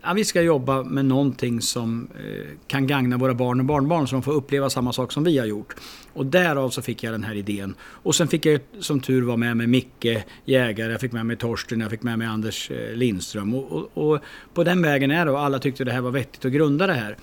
ja, 0.02 0.12
vi 0.12 0.24
ska 0.24 0.42
jobba 0.42 0.82
med 0.82 1.04
någonting 1.04 1.60
som 1.60 2.08
eh, 2.14 2.46
kan 2.66 2.86
gagna 2.86 3.16
våra 3.16 3.34
barn 3.34 3.60
och 3.60 3.66
barnbarn 3.66 4.08
så 4.08 4.16
de 4.16 4.22
får 4.22 4.32
uppleva 4.32 4.70
samma 4.70 4.92
sak 4.92 5.12
som 5.12 5.24
vi 5.24 5.38
har 5.38 5.46
gjort. 5.46 5.74
Och 6.12 6.26
därav 6.26 6.70
så 6.70 6.82
fick 6.82 7.02
jag 7.02 7.14
den 7.14 7.24
här 7.24 7.34
idén. 7.34 7.74
Och 7.80 8.14
sen 8.14 8.28
fick 8.28 8.46
jag 8.46 8.60
som 8.80 9.00
tur 9.00 9.22
var 9.22 9.36
med 9.36 9.56
mig 9.56 9.66
Micke 9.66 10.24
Jägare, 10.44 10.92
jag 10.92 11.00
fick 11.00 11.12
med 11.12 11.26
mig 11.26 11.36
Torsten, 11.36 11.80
jag 11.80 11.90
fick 11.90 12.02
med 12.02 12.18
mig 12.18 12.26
Anders 12.26 12.70
eh, 12.70 12.96
Lindström. 12.96 13.54
Och, 13.54 13.72
och, 13.72 14.12
och, 14.12 14.20
på 14.54 14.64
den 14.64 14.82
vägen 14.82 15.10
är 15.10 15.24
det 15.24 15.30
och 15.30 15.40
alla 15.40 15.58
tyckte 15.58 15.84
det 15.84 15.92
här 15.92 16.00
var 16.00 16.10
vettigt 16.10 16.44
att 16.44 16.52
grunda 16.52 16.86
det 16.86 16.94
här. 16.94 17.16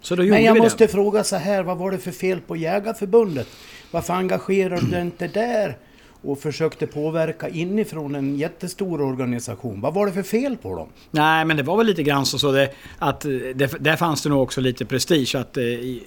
Så 0.00 0.16
då 0.16 0.22
gjorde 0.22 0.34
Men 0.36 0.44
jag 0.44 0.54
vi 0.54 0.60
måste 0.60 0.84
det. 0.84 0.88
fråga 0.88 1.24
så 1.24 1.36
här, 1.36 1.62
vad 1.62 1.78
var 1.78 1.90
det 1.90 1.98
för 1.98 2.10
fel 2.10 2.40
på 2.40 2.56
Jägarförbundet? 2.56 3.48
Varför 3.90 4.14
engagerade 4.14 4.86
du 4.90 5.00
inte 5.00 5.28
där 5.28 5.76
och 6.22 6.38
försökte 6.38 6.86
påverka 6.86 7.48
inifrån 7.48 8.14
en 8.14 8.36
jättestor 8.36 9.00
organisation? 9.00 9.80
Vad 9.80 9.94
var 9.94 10.06
det 10.06 10.12
för 10.12 10.22
fel 10.22 10.56
på 10.56 10.76
dem? 10.76 10.88
Nej, 11.10 11.44
men 11.44 11.56
det 11.56 11.62
var 11.62 11.76
väl 11.76 11.86
lite 11.86 12.02
grann 12.02 12.26
så, 12.26 12.38
så 12.38 12.52
det, 12.52 12.70
att 12.98 13.24
eh, 13.24 13.30
det, 13.30 13.84
där 13.84 13.96
fanns 13.96 14.22
det 14.22 14.28
nog 14.28 14.42
också 14.42 14.60
lite 14.60 14.84
prestige. 14.84 15.34
Att, 15.34 15.56
eh, 15.56 15.64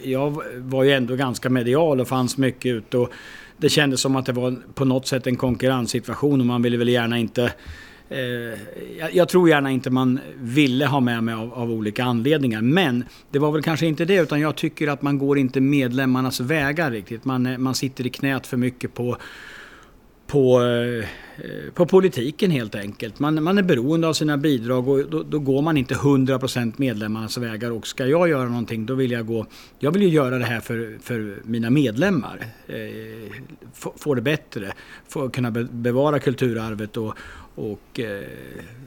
jag 0.10 0.42
var 0.58 0.84
ju 0.84 0.92
ändå 0.92 1.16
ganska 1.16 1.50
medial 1.50 2.02
och 2.02 2.08
fanns 2.08 2.38
mycket 2.38 2.70
ute. 2.70 2.98
Och 2.98 3.10
det 3.58 3.70
kändes 3.70 4.02
som 4.02 4.16
att 4.16 4.26
det 4.26 4.32
var 4.32 4.56
på 4.74 4.86
något 4.86 5.08
sätt 5.08 5.28
en 5.28 5.36
konkurrenssituation 5.36 6.40
och 6.40 6.46
man 6.48 6.62
ville 6.62 6.78
väl 6.78 6.90
gärna 6.90 7.18
inte 7.18 7.52
Eh, 8.10 8.20
jag, 9.00 9.14
jag 9.14 9.30
tror 9.30 9.50
gärna 9.50 9.72
inte 9.72 9.90
man 9.90 10.20
ville 10.38 10.86
ha 10.86 11.00
med 11.00 11.24
mig 11.24 11.36
av, 11.36 11.54
av, 11.54 11.72
olika 11.72 12.04
anledningar. 12.04 12.62
Men 12.62 13.04
det 13.32 13.40
var 13.40 13.52
väl 13.52 13.64
kanske 13.64 13.86
inte 13.86 14.06
det 14.06 14.16
utan 14.16 14.40
jag 14.40 14.56
tycker 14.56 14.88
att 14.88 15.02
man 15.02 15.18
går 15.18 15.38
inte 15.38 15.62
medlemmarnas 15.62 16.40
vägar 16.40 16.92
riktigt. 16.92 17.26
Man, 17.26 17.46
eh, 17.46 17.58
man 17.58 17.76
sitter 17.76 18.08
i 18.08 18.10
knät 18.10 18.48
för 18.48 18.58
mycket 18.58 18.94
på 18.94 19.18
på, 20.34 20.62
eh, 20.62 21.74
på 21.74 21.86
politiken 21.86 22.52
helt 22.52 22.76
enkelt. 22.76 23.20
Man, 23.20 23.44
man 23.44 23.58
är 23.58 23.64
beroende 23.64 24.08
av 24.08 24.14
sina 24.14 24.38
bidrag 24.38 24.88
och 24.88 25.10
då, 25.10 25.24
då 25.24 25.40
går 25.40 25.62
man 25.62 25.78
inte 25.78 25.94
100% 25.96 26.74
medlemmarnas 26.78 27.38
vägar. 27.38 27.72
Och 27.72 27.88
ska 27.88 28.06
jag 28.06 28.30
göra 28.30 28.50
någonting 28.50 28.86
då 28.86 28.96
vill 28.96 29.12
jag 29.12 29.28
gå... 29.28 29.46
Jag 29.80 29.92
vill 29.92 30.02
ju 30.02 30.10
göra 30.10 30.38
det 30.38 30.46
här 30.46 30.60
för, 30.60 30.98
för 31.02 31.42
mina 31.44 31.70
medlemmar. 31.70 32.46
Eh, 32.68 32.76
få, 33.74 33.94
få 33.98 34.16
det 34.16 34.22
bättre. 34.22 34.74
Få 35.08 35.30
kunna 35.30 35.52
be, 35.52 35.64
bevara 35.64 36.20
kulturarvet 36.20 36.98
och, 36.98 37.14
och 37.56 38.00
eh, 38.00 38.24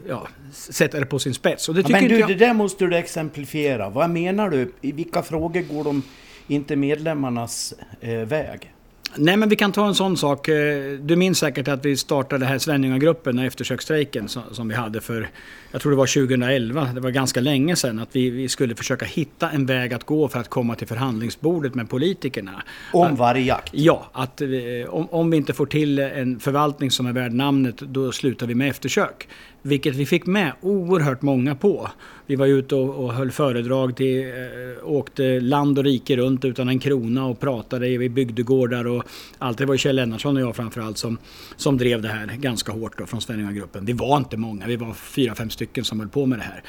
ja, 0.09 0.29
sätta 0.52 1.00
det 1.00 1.07
på 1.07 1.18
sin 1.18 1.35
spets. 1.35 1.68
Och 1.68 1.74
det 1.74 1.81
Ja, 1.81 1.88
men 1.88 2.09
du, 2.09 2.18
jag... 2.18 2.29
det 2.29 2.35
där 2.35 2.55
måste 2.55 2.87
du 2.87 2.96
exemplifiera. 2.96 3.90
Vad 3.90 4.11
menar 4.11 4.50
du? 4.50 4.72
I 4.81 4.92
vilka 4.92 5.22
frågor 5.22 5.61
går 5.61 5.85
de 5.85 6.02
inte 6.48 6.76
medlemmarnas 6.76 7.74
eh, 8.00 8.18
väg? 8.18 8.72
Nej 9.18 9.37
men 9.37 9.48
vi 9.48 9.57
kan 9.57 9.72
ta 9.72 9.87
en 9.87 9.94
sån 9.94 10.16
sak. 10.16 10.48
Eh, 10.48 10.92
Du 11.00 11.16
minns 11.16 11.38
säkert 11.38 11.68
att 11.68 11.85
vi 11.85 11.96
startade 11.96 12.46
här 12.46 12.59
Svenljungagruppen, 12.59 13.38
eftersöksstrejken 13.38 14.29
som 14.29 14.42
som 14.52 14.68
vi 14.68 14.74
hade 14.74 15.00
för, 15.00 15.29
jag 15.72 15.81
tror 15.81 15.92
det 15.92 15.96
var 15.96 16.07
2011, 16.26 16.88
det 16.94 17.00
var 17.00 17.11
ganska 17.11 17.40
länge 17.40 17.76
sedan, 17.76 17.98
att 17.98 18.16
vi, 18.16 18.31
vi 18.31 18.48
skulle 18.48 18.74
försöka 18.74 19.05
hitta 19.05 19.50
en 19.50 19.66
väg 19.66 19.94
att 19.94 20.05
gå 20.05 20.29
för 20.29 20.40
att 20.40 20.48
komma 20.48 20.74
till 20.74 20.87
förhandlingsbordet 20.87 21.74
med 21.74 21.90
politikerna. 21.90 22.62
Om 22.92 23.16
vargjakt? 23.16 23.70
Ja, 23.74 24.11
att 24.12 24.40
eh, 24.40 24.48
om, 24.88 25.09
om 25.11 25.31
vi 25.31 25.37
inte 25.37 25.52
får 25.52 25.66
till 25.66 25.98
en 25.98 26.40
förvaltning 26.40 26.90
som 26.90 27.07
är 27.07 27.12
värd 27.12 27.33
namnet, 27.33 27.76
då 27.79 28.12
slutar 28.12 28.46
vi 28.46 28.55
med 28.55 28.70
eftersök. 28.70 29.29
Vilket 29.66 29.94
vi 29.94 30.07
fick 30.07 30.26
med 30.26 30.52
oerhört 30.61 31.22
många 31.22 31.55
på. 31.55 31.90
Vi 32.26 32.37
var 32.37 32.46
ute 32.46 32.74
och, 32.74 33.05
och 33.05 33.14
höll 33.14 33.31
föredrag, 33.31 33.96
till, 33.96 34.20
eh, 34.20 34.88
åkte 34.88 35.40
land 35.40 35.79
och 35.79 35.85
rike 35.85 36.16
runt 36.16 36.44
utan 36.44 36.68
en 36.68 36.79
krona 36.79 37.26
och 37.26 37.40
pratade 37.40 37.88
i 37.88 38.09
bygdegårdar 38.09 38.87
och 38.87 39.05
allt. 39.38 39.59
Det 39.59 39.66
var 39.66 39.76
Kjell 39.76 39.96
Lennartsson 39.96 40.37
och 40.37 40.42
jag 40.42 40.57
framförallt 40.57 40.98
som, 40.98 41.18
som 41.57 41.79
drev 41.79 42.02
det 42.02 42.09
här 42.09 42.26
ganska 42.26 42.72
hårt 42.72 42.98
då 42.98 43.07
från 43.07 43.20
Svenljungagruppen. 43.20 43.85
Vi 43.85 43.92
var 43.92 44.16
inte 44.16 44.37
många, 44.37 44.66
vi 44.66 44.76
var 44.76 44.94
fyra, 44.94 45.35
fem 45.35 45.50
stycken 45.50 45.85
som 45.85 46.00
höll 46.00 46.09
på 46.09 46.26
med 46.26 46.38
det 46.38 46.44
här. 46.44 46.62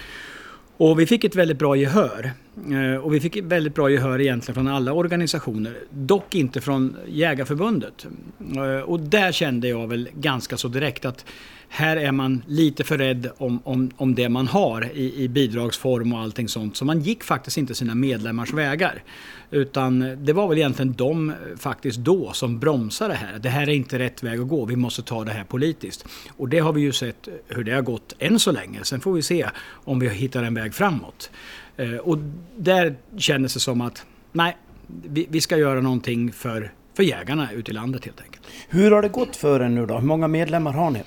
Och 0.78 1.00
vi 1.00 1.06
fick 1.06 1.24
ett 1.24 1.36
väldigt 1.36 1.60
bra 1.60 1.76
gehör. 1.76 2.32
Eh, 2.72 3.04
och 3.04 3.14
vi 3.14 3.20
fick 3.20 3.36
ett 3.36 3.46
väldigt 3.46 3.76
bra 3.76 3.90
gehör 3.90 4.22
egentligen 4.22 4.56
från 4.56 4.68
alla 4.68 4.94
organisationer. 4.94 5.78
Dock 5.90 6.36
inte 6.36 6.62
från 6.62 6.96
Jägarförbundet. 7.08 8.08
Eh, 8.56 8.90
och 8.90 9.00
där 9.00 9.32
kände 9.32 9.68
jag 9.68 9.88
väl 9.88 10.10
ganska 10.14 10.58
så 10.58 10.68
direkt 10.68 11.06
att 11.06 11.26
här 11.70 11.98
är 11.98 12.12
man 12.12 12.44
lite 12.48 12.84
för 12.84 12.98
rädd 12.98 13.30
om, 13.38 13.60
om, 13.64 13.92
om 13.98 14.16
det 14.16 14.30
man 14.30 14.48
har 14.48 14.92
i, 14.94 15.24
i 15.24 15.28
bidragsform 15.28 16.14
och 16.14 16.20
allting 16.20 16.48
sånt. 16.48 16.78
Så 16.78 16.86
man 16.86 17.00
gick 17.00 17.24
faktiskt 17.24 17.58
inte 17.58 17.76
sina 17.76 17.96
medlemmars 17.96 18.54
vägar. 18.54 19.04
Utan 19.52 20.18
det 20.26 20.34
var 20.34 20.48
väl 20.48 20.58
egentligen 20.58 20.94
de 20.94 21.30
eh, 21.30 21.36
faktiskt 21.58 21.98
då 21.98 22.34
som 22.34 22.60
bromsade 22.60 23.14
det 23.14 23.18
här. 23.18 23.40
Det 23.40 23.50
här 23.50 23.70
är 23.70 23.74
inte 23.74 24.00
rätt 24.00 24.24
väg 24.24 24.40
att 24.40 24.48
gå, 24.48 24.66
vi 24.66 24.76
måste 24.76 25.02
ta 25.02 25.24
det 25.24 25.32
här 25.32 25.44
politiskt. 25.44 26.06
Och 26.38 26.50
det 26.50 26.60
har 26.60 26.74
vi 26.74 26.82
ju 26.82 26.92
sett 26.92 27.28
hur 27.48 27.64
det 27.64 27.72
har 27.72 27.82
gått 27.82 28.14
än 28.20 28.40
så 28.40 28.52
länge. 28.52 28.84
Sen 28.84 29.00
får 29.00 29.14
vi 29.14 29.22
se 29.22 29.46
om 29.70 30.00
vi 30.00 30.10
hittar 30.10 30.44
en 30.44 30.54
väg 30.54 30.74
framåt. 30.74 31.32
Eh, 31.78 31.96
och 31.96 32.18
där 32.58 32.96
kändes 33.18 33.54
det 33.54 33.60
som 33.60 33.82
att 33.82 34.06
nej, 34.32 34.58
vi, 34.88 35.28
vi 35.30 35.42
ska 35.42 35.58
göra 35.58 35.82
någonting 35.82 36.32
för, 36.32 36.72
för 36.94 37.04
jägarna 37.04 37.52
ute 37.52 37.72
i 37.72 37.74
landet 37.74 38.06
helt 38.06 38.22
enkelt. 38.22 38.48
Hur 38.70 38.92
har 38.92 39.02
det 39.02 39.10
gått 39.10 39.36
för 39.36 39.60
er 39.60 39.70
nu 39.70 39.86
då? 39.86 39.98
Hur 39.98 40.08
många 40.08 40.28
medlemmar 40.28 40.74
har 40.74 40.92
ni? 40.92 41.04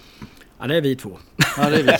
Ja, 0.60 0.66
det 0.66 0.76
är 0.76 0.80
vi 0.80 0.96
två. 0.96 1.18
Ja, 1.56 1.70
det 1.70 1.76
är 1.76 1.82
vi. 1.82 1.92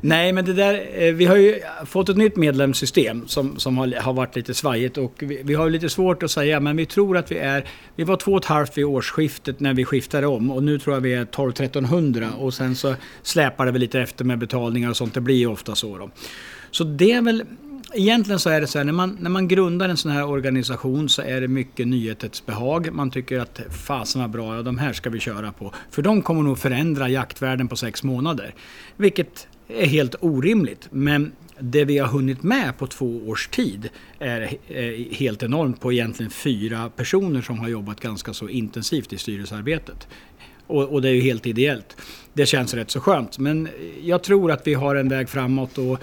Nej, 0.00 0.32
men 0.32 0.44
det 0.44 0.52
där, 0.52 0.86
eh, 0.94 1.12
vi 1.14 1.24
har 1.26 1.36
ju 1.36 1.60
fått 1.86 2.08
ett 2.08 2.16
nytt 2.16 2.36
medlemssystem 2.36 3.28
som, 3.28 3.58
som 3.58 3.78
har, 3.78 4.00
har 4.00 4.12
varit 4.12 4.36
lite 4.36 4.54
svajigt 4.54 4.98
och 4.98 5.14
vi, 5.18 5.40
vi 5.44 5.54
har 5.54 5.70
lite 5.70 5.88
svårt 5.88 6.22
att 6.22 6.30
säga, 6.30 6.60
men 6.60 6.76
vi 6.76 6.86
tror 6.86 7.16
att 7.16 7.32
vi 7.32 7.38
är, 7.38 7.64
vi 7.96 8.04
var 8.04 8.16
två 8.16 8.32
och 8.32 8.38
ett 8.38 8.44
halvt 8.44 8.78
vid 8.78 8.84
årsskiftet 8.84 9.60
när 9.60 9.74
vi 9.74 9.84
skiftade 9.84 10.26
om 10.26 10.50
och 10.50 10.62
nu 10.62 10.78
tror 10.78 10.96
jag 10.96 11.00
vi 11.00 11.14
är 11.14 11.24
12-1300 11.24 12.34
och 12.34 12.54
sen 12.54 12.76
så 12.76 12.94
släpar 13.22 13.66
det 13.66 13.72
väl 13.72 13.80
lite 13.80 14.00
efter 14.00 14.24
med 14.24 14.38
betalningar 14.38 14.90
och 14.90 14.96
sånt, 14.96 15.14
det 15.14 15.20
blir 15.20 15.36
ju 15.36 15.46
ofta 15.46 15.74
så 15.74 15.98
då. 15.98 16.10
Så 16.70 16.84
det 16.84 17.12
är 17.12 17.22
väl, 17.22 17.44
egentligen 17.94 18.38
så 18.38 18.50
är 18.50 18.60
det 18.60 18.66
så 18.66 18.78
här, 18.78 18.84
när 18.84 18.92
man, 18.92 19.16
när 19.20 19.30
man 19.30 19.48
grundar 19.48 19.88
en 19.88 19.96
sån 19.96 20.12
här 20.12 20.28
organisation 20.28 21.08
så 21.08 21.22
är 21.22 21.40
det 21.40 21.48
mycket 21.48 21.86
nyhetens 21.88 22.46
behag. 22.46 22.92
Man 22.92 23.10
tycker 23.10 23.38
att 23.38 23.60
fasen 23.86 24.20
var 24.20 24.28
bra, 24.28 24.56
ja 24.56 24.62
de 24.62 24.78
här 24.78 24.92
ska 24.92 25.10
vi 25.10 25.20
köra 25.20 25.52
på. 25.52 25.74
För 25.90 26.02
de 26.02 26.22
kommer 26.22 26.42
nog 26.42 26.58
förändra 26.58 27.08
jaktvärlden 27.08 27.68
på 27.68 27.76
sex 27.76 28.02
månader. 28.02 28.54
Vilket 28.96 29.48
är 29.68 29.86
helt 29.86 30.14
orimligt. 30.20 30.88
Men 30.90 31.32
det 31.60 31.84
vi 31.84 31.98
har 31.98 32.08
hunnit 32.08 32.42
med 32.42 32.78
på 32.78 32.86
två 32.86 33.28
års 33.28 33.48
tid 33.48 33.88
är 34.18 34.56
eh, 34.68 35.16
helt 35.16 35.42
enormt 35.42 35.80
på 35.80 35.92
egentligen 35.92 36.30
fyra 36.30 36.90
personer 36.96 37.42
som 37.42 37.58
har 37.58 37.68
jobbat 37.68 38.00
ganska 38.00 38.34
så 38.34 38.48
intensivt 38.48 39.12
i 39.12 39.18
styrelsearbetet. 39.18 40.08
Och, 40.66 40.92
och 40.92 41.02
det 41.02 41.08
är 41.08 41.12
ju 41.12 41.20
helt 41.20 41.46
ideellt. 41.46 41.96
Det 42.32 42.46
känns 42.46 42.74
rätt 42.74 42.90
så 42.90 43.00
skönt. 43.00 43.38
Men 43.38 43.68
jag 44.02 44.22
tror 44.22 44.50
att 44.50 44.66
vi 44.66 44.74
har 44.74 44.96
en 44.96 45.08
väg 45.08 45.28
framåt 45.28 45.78
och 45.78 45.98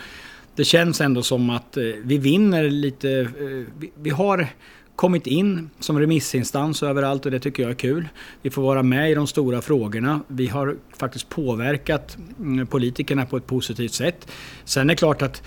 det 0.58 0.64
känns 0.64 1.02
ändå 1.02 1.24
som 1.24 1.50
att 1.50 1.78
eh, 1.78 1.84
vi 2.04 2.18
vinner 2.18 2.70
lite. 2.70 3.10
Eh, 3.20 3.88
vi- 4.02 4.10
har 4.10 4.48
kommit 4.96 5.28
in 5.28 5.70
som 5.80 6.00
remissinstans 6.00 6.84
överallt 6.84 7.26
och 7.26 7.32
det 7.32 7.40
tycker 7.40 7.64
jag 7.64 7.70
är 7.70 7.76
kul. 7.76 8.08
Vi 8.42 8.50
får 8.50 8.62
vara 8.62 8.84
med 8.84 9.12
i 9.12 9.16
de 9.16 9.28
stora 9.28 9.62
frågorna. 9.62 10.20
Vi 10.28 10.48
har 10.48 10.76
faktiskt 10.98 11.30
påverkat 11.30 12.18
mm, 12.40 12.68
politikerna 12.68 13.26
på 13.26 13.38
ett 13.38 13.48
positivt 13.48 13.94
sätt. 13.94 14.28
Sen 14.66 14.90
är 14.90 14.94
det 14.94 14.98
klart 14.98 15.22
att 15.22 15.44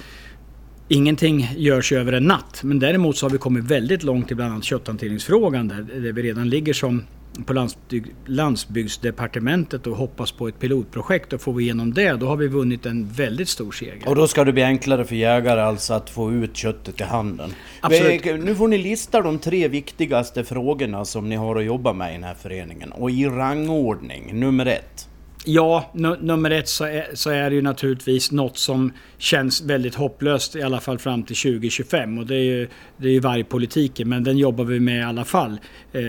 Ingenting 0.92 1.48
görs 1.56 1.92
över 1.92 2.12
en 2.12 2.24
natt, 2.24 2.60
men 2.64 2.78
däremot 2.78 3.16
så 3.16 3.26
har 3.26 3.30
vi 3.30 3.38
kommit 3.38 3.64
väldigt 3.64 4.02
långt 4.02 4.30
i 4.30 4.34
bland 4.34 4.52
annat 4.52 4.64
kötthanteringsfrågan 4.64 5.68
där, 5.68 5.82
där 6.00 6.12
vi 6.12 6.22
redan 6.22 6.48
ligger 6.48 6.72
som 6.72 7.04
på 7.46 7.52
landsbygd, 7.52 8.08
landsbygdsdepartementet 8.26 9.86
och 9.86 9.96
hoppas 9.96 10.32
på 10.32 10.48
ett 10.48 10.58
pilotprojekt 10.58 11.32
och 11.32 11.40
får 11.40 11.52
vi 11.52 11.64
igenom 11.64 11.94
det 11.94 12.12
då 12.12 12.26
har 12.26 12.36
vi 12.36 12.48
vunnit 12.48 12.86
en 12.86 13.08
väldigt 13.08 13.48
stor 13.48 13.72
seger. 13.72 14.08
Och 14.08 14.14
då 14.14 14.26
ska 14.26 14.44
det 14.44 14.52
bli 14.52 14.62
enklare 14.62 15.04
för 15.04 15.14
jägare 15.14 15.60
alltså 15.60 15.94
att 15.94 16.10
få 16.10 16.32
ut 16.32 16.56
köttet 16.56 17.00
i 17.00 17.04
handeln. 17.04 17.54
Absolut. 17.80 18.24
Nu 18.24 18.54
får 18.54 18.68
ni 18.68 18.78
lista 18.78 19.22
de 19.22 19.38
tre 19.38 19.68
viktigaste 19.68 20.44
frågorna 20.44 21.04
som 21.04 21.28
ni 21.28 21.36
har 21.36 21.56
att 21.56 21.64
jobba 21.64 21.92
med 21.92 22.10
i 22.10 22.12
den 22.12 22.24
här 22.24 22.34
föreningen. 22.34 22.92
Och 22.92 23.10
i 23.10 23.26
rangordning, 23.26 24.40
nummer 24.40 24.66
ett. 24.66 25.06
Ja, 25.44 25.90
nummer 26.20 26.50
ett 26.50 26.68
så 26.68 26.84
är, 26.84 27.06
så 27.14 27.30
är 27.30 27.50
det 27.50 27.56
ju 27.56 27.62
naturligtvis 27.62 28.32
något 28.32 28.58
som 28.58 28.92
känns 29.18 29.62
väldigt 29.62 29.94
hopplöst 29.94 30.56
i 30.56 30.62
alla 30.62 30.80
fall 30.80 30.98
fram 30.98 31.22
till 31.22 31.36
2025 31.36 32.18
och 32.18 32.26
det 32.26 32.34
är 32.34 32.44
ju, 32.44 32.68
det 32.96 33.08
är 33.08 33.12
ju 33.12 33.20
vargpolitiken 33.20 34.08
men 34.08 34.24
den 34.24 34.38
jobbar 34.38 34.64
vi 34.64 34.80
med 34.80 35.00
i 35.00 35.02
alla 35.02 35.24
fall. 35.24 35.60
Eh, 35.92 36.02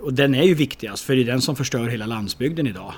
och 0.00 0.14
den 0.14 0.34
är 0.34 0.42
ju 0.42 0.54
viktigast 0.54 1.04
för 1.04 1.14
det 1.14 1.22
är 1.22 1.24
den 1.24 1.40
som 1.40 1.56
förstör 1.56 1.86
hela 1.86 2.06
landsbygden 2.06 2.66
idag. 2.66 2.92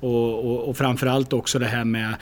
Och, 0.00 0.44
och, 0.44 0.68
och 0.68 0.76
framförallt 0.76 1.32
också 1.32 1.58
det 1.58 1.66
här 1.66 1.84
med 1.84 2.14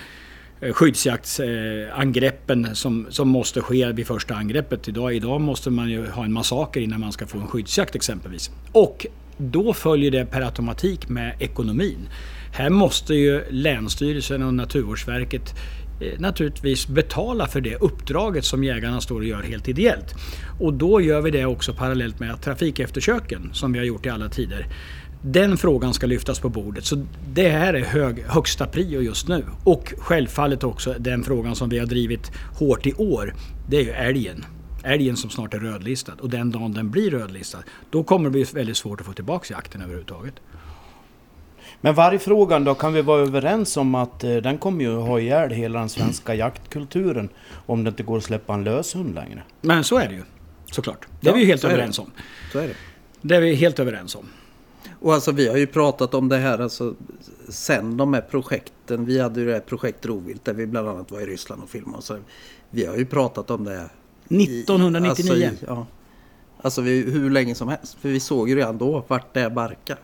eh, 0.60 0.72
skyddsjaktsangreppen 0.72 2.76
som, 2.76 3.06
som 3.10 3.28
måste 3.28 3.60
ske 3.60 3.92
vid 3.92 4.06
första 4.06 4.34
angreppet. 4.34 4.88
Idag, 4.88 5.14
idag 5.14 5.40
måste 5.40 5.70
man 5.70 5.90
ju 5.90 6.06
ha 6.06 6.24
en 6.24 6.32
massaker 6.32 6.80
innan 6.80 7.00
man 7.00 7.12
ska 7.12 7.26
få 7.26 7.38
en 7.38 7.48
skyddsjakt 7.48 7.94
exempelvis. 7.94 8.50
Och 8.72 9.06
då 9.36 9.74
följer 9.74 10.10
det 10.10 10.26
per 10.26 10.40
automatik 10.40 11.08
med 11.08 11.34
ekonomin. 11.38 12.08
Här 12.54 12.70
måste 12.70 13.14
ju 13.14 13.44
Länsstyrelsen 13.50 14.42
och 14.42 14.54
Naturvårdsverket 14.54 15.54
eh, 16.00 16.20
naturligtvis 16.20 16.88
betala 16.88 17.46
för 17.46 17.60
det 17.60 17.76
uppdraget 17.76 18.44
som 18.44 18.64
jägarna 18.64 19.00
står 19.00 19.16
och 19.16 19.24
gör 19.24 19.42
helt 19.42 19.68
ideellt. 19.68 20.14
Och 20.60 20.74
då 20.74 21.00
gör 21.00 21.20
vi 21.20 21.30
det 21.30 21.44
också 21.44 21.74
parallellt 21.74 22.20
med 22.20 22.42
trafikeftersöken, 22.42 23.50
som 23.52 23.72
vi 23.72 23.78
har 23.78 23.86
gjort 23.86 24.06
i 24.06 24.08
alla 24.08 24.28
tider, 24.28 24.66
den 25.24 25.56
frågan 25.56 25.94
ska 25.94 26.06
lyftas 26.06 26.40
på 26.40 26.48
bordet. 26.48 26.84
Så 26.84 27.06
det 27.34 27.48
här 27.48 27.74
är 27.74 27.84
hög, 27.84 28.24
högsta 28.26 28.66
prio 28.66 29.00
just 29.00 29.28
nu. 29.28 29.44
Och 29.64 29.94
självfallet 29.98 30.64
också 30.64 30.94
den 30.98 31.24
frågan 31.24 31.56
som 31.56 31.68
vi 31.68 31.78
har 31.78 31.86
drivit 31.86 32.32
hårt 32.58 32.86
i 32.86 32.94
år. 32.94 33.34
Det 33.68 33.76
är 33.76 33.84
ju 33.84 33.90
älgen. 33.90 34.44
Älgen 34.84 35.16
som 35.16 35.30
snart 35.30 35.54
är 35.54 35.58
rödlistad. 35.58 36.12
Och 36.20 36.30
den 36.30 36.50
dagen 36.50 36.72
den 36.72 36.90
blir 36.90 37.10
rödlistad, 37.10 37.62
då 37.90 38.04
kommer 38.04 38.24
det 38.24 38.30
bli 38.30 38.42
väldigt 38.54 38.76
svårt 38.76 39.00
att 39.00 39.06
få 39.06 39.12
tillbaka 39.12 39.54
jakten 39.54 39.82
överhuvudtaget. 39.82 40.34
Men 41.84 41.94
vargfrågan 41.94 42.64
då, 42.64 42.74
kan 42.74 42.92
vi 42.92 43.02
vara 43.02 43.20
överens 43.22 43.76
om 43.76 43.94
att 43.94 44.24
eh, 44.24 44.36
den 44.36 44.58
kommer 44.58 44.84
ju 44.84 44.96
ha 44.96 45.20
ihjäl 45.20 45.50
hela 45.50 45.78
den 45.78 45.88
svenska 45.88 46.34
jaktkulturen 46.34 47.28
om 47.66 47.84
det 47.84 47.88
inte 47.88 48.02
går 48.02 48.16
att 48.16 48.24
släppa 48.24 48.54
en 48.54 48.64
löshund 48.64 49.14
längre? 49.14 49.42
Men 49.60 49.84
så 49.84 49.98
är 49.98 50.08
det 50.08 50.14
ju. 50.14 50.22
Såklart. 50.72 51.06
Det 51.20 51.26
är 51.28 51.30
Ja, 51.30 51.34
vi 51.34 51.40
ju 51.40 51.46
helt 51.46 51.64
är 51.64 51.68
överens 51.68 51.98
om. 51.98 52.10
Så 52.52 52.58
är 52.58 52.68
det. 52.68 52.74
Det 53.22 53.36
är 53.36 53.40
vi 53.40 53.54
helt 53.54 53.78
överens 53.78 54.14
om. 54.16 54.24
Och 55.00 55.14
alltså 55.14 55.32
vi 55.32 55.48
har 55.48 55.56
ju 55.56 55.66
pratat 55.66 56.14
om 56.14 56.28
det 56.28 56.36
här 56.36 56.58
alltså, 56.58 56.94
sen 57.48 57.96
de 57.96 58.14
här 58.14 58.20
projekten. 58.20 59.04
Vi 59.06 59.20
hade 59.20 59.40
ju 59.40 59.46
det 59.46 59.52
här 59.52 59.60
projekt 59.60 60.06
Rovvilt 60.06 60.44
där 60.44 60.52
vi 60.54 60.66
bland 60.66 60.88
annat 60.88 61.10
var 61.10 61.20
i 61.20 61.26
Ryssland 61.26 61.62
och 61.62 61.70
filmade. 61.70 61.96
Och 61.98 62.04
så, 62.04 62.18
vi 62.70 62.86
har 62.86 62.96
ju 62.96 63.04
pratat 63.06 63.50
om 63.50 63.64
det. 63.64 63.72
i- 64.28 64.60
1999. 64.60 65.48
Alltså, 65.48 65.64
i, 65.64 65.66
ja, 65.68 65.86
alltså 66.62 66.80
vi, 66.80 67.10
hur 67.10 67.30
länge 67.30 67.54
som 67.54 67.68
helst. 67.68 67.96
För 68.00 68.08
vi 68.08 68.20
såg 68.20 68.48
ju 68.48 68.56
redan 68.56 68.78
då 68.78 69.04
vart 69.08 69.34
det 69.34 69.50
barkar. 69.50 69.98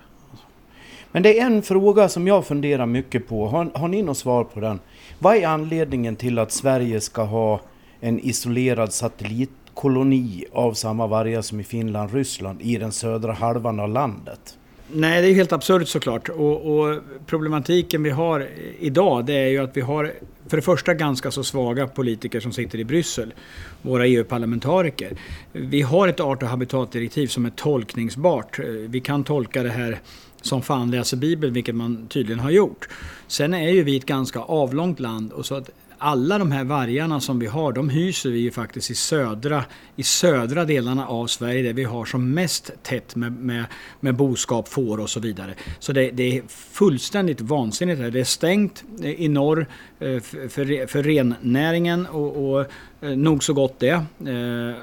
Men 1.13 1.23
det 1.23 1.39
är 1.39 1.47
en 1.47 1.63
fråga 1.63 2.09
som 2.09 2.27
jag 2.27 2.47
funderar 2.47 2.87
mycket 2.87 3.29
på. 3.29 3.47
Har, 3.49 3.71
har 3.75 3.89
ni 3.89 4.03
något 4.03 4.19
svar 4.19 4.45
på 4.45 4.61
den? 4.61 4.81
Vad 5.19 5.37
är 5.37 5.47
anledningen 5.47 6.17
till 6.17 6.39
att 6.39 6.53
Sverige 6.53 7.01
ska 7.01 7.23
ha 7.23 7.61
en 8.01 8.21
isolerad 8.21 8.93
satellitkoloni 8.93 10.45
av 10.53 10.73
samma 10.73 11.07
vargar 11.07 11.43
som 11.43 11.61
i 11.61 11.65
Finland, 11.65 12.15
Ryssland 12.15 12.63
i 12.63 12.77
den 12.77 12.93
södra 12.93 13.33
halvan 13.33 13.81
av 13.81 13.89
landet? 13.89 14.59
Nej, 14.93 15.23
det 15.23 15.29
är 15.29 15.35
helt 15.35 15.53
absurt 15.53 15.89
såklart. 15.89 16.29
Och, 16.29 16.79
och 16.79 17.01
problematiken 17.27 18.03
vi 18.03 18.11
har 18.11 18.49
idag 18.81 19.25
det 19.25 19.35
är 19.35 19.49
ju 19.49 19.59
att 19.59 19.77
vi 19.77 19.81
har 19.81 20.13
för 20.47 20.57
det 20.57 20.63
första 20.63 20.95
ganska 20.95 21.31
så 21.31 21.45
svaga 21.45 21.87
politiker 21.87 22.41
som 22.41 22.53
sitter 22.53 22.79
i 22.79 22.85
Bryssel, 22.85 23.35
våra 23.83 24.07
EU-parlamentariker. 24.07 25.17
Vi 25.53 25.83
har 25.83 26.09
ett 26.09 26.21
art 26.21 26.43
och 26.43 26.49
habitatdirektiv 26.49 27.27
som 27.27 27.47
är 27.47 27.51
tolkningsbart. 27.51 28.59
Vi 28.89 29.01
kan 29.01 29.25
tolka 29.25 29.63
det 29.63 29.71
här 29.71 30.01
som 30.43 30.63
fan 30.63 30.91
läser 30.91 31.17
Bibeln, 31.17 31.53
vilket 31.53 31.75
man 31.75 32.07
tydligen 32.09 32.41
har 32.41 32.51
gjort. 32.51 32.89
Sen 33.27 33.55
är 33.55 33.71
ju 33.71 33.83
vi 33.83 33.97
ett 33.97 34.07
ganska 34.07 34.41
avlångt 34.41 35.01
land 35.01 35.33
och 35.33 35.47
så 35.47 35.55
att 35.55 35.71
alla 35.99 36.39
de 36.39 36.53
här 36.53 36.65
vargarna 36.65 37.21
som 37.21 37.39
vi 37.39 37.47
har, 37.47 37.73
de 37.73 37.89
hyser 37.89 38.31
vi 38.31 38.39
ju 38.39 38.51
faktiskt 38.51 38.91
i 38.91 38.95
södra, 38.95 39.65
i 39.97 40.03
södra 40.03 40.65
delarna 40.65 41.07
av 41.07 41.27
Sverige 41.27 41.63
där 41.63 41.73
vi 41.73 41.85
har 41.85 42.05
som 42.05 42.31
mest 42.35 42.71
tätt 42.83 43.17
med, 43.17 43.33
med, 43.33 43.65
med 44.01 44.15
boskap, 44.15 44.69
får 44.69 45.01
och 45.01 45.11
så 45.11 45.21
vidare. 45.21 45.55
Så 45.79 45.93
det, 45.93 46.11
det 46.11 46.39
är 46.39 46.43
fullständigt 46.49 47.41
vansinnigt. 47.41 48.01
här. 48.01 48.11
Det 48.11 48.21
är 48.21 48.25
stängt 48.25 48.85
eh, 49.03 49.11
i 49.11 49.29
norr 49.29 49.67
eh, 49.99 50.21
för, 50.21 50.87
för, 50.87 51.03
rennäringen 51.03 52.07
och, 52.07 52.51
och 52.51 52.61
eh, 53.01 53.11
nog 53.11 53.45
så 53.45 53.53
gott 53.53 53.79
det. 53.79 54.05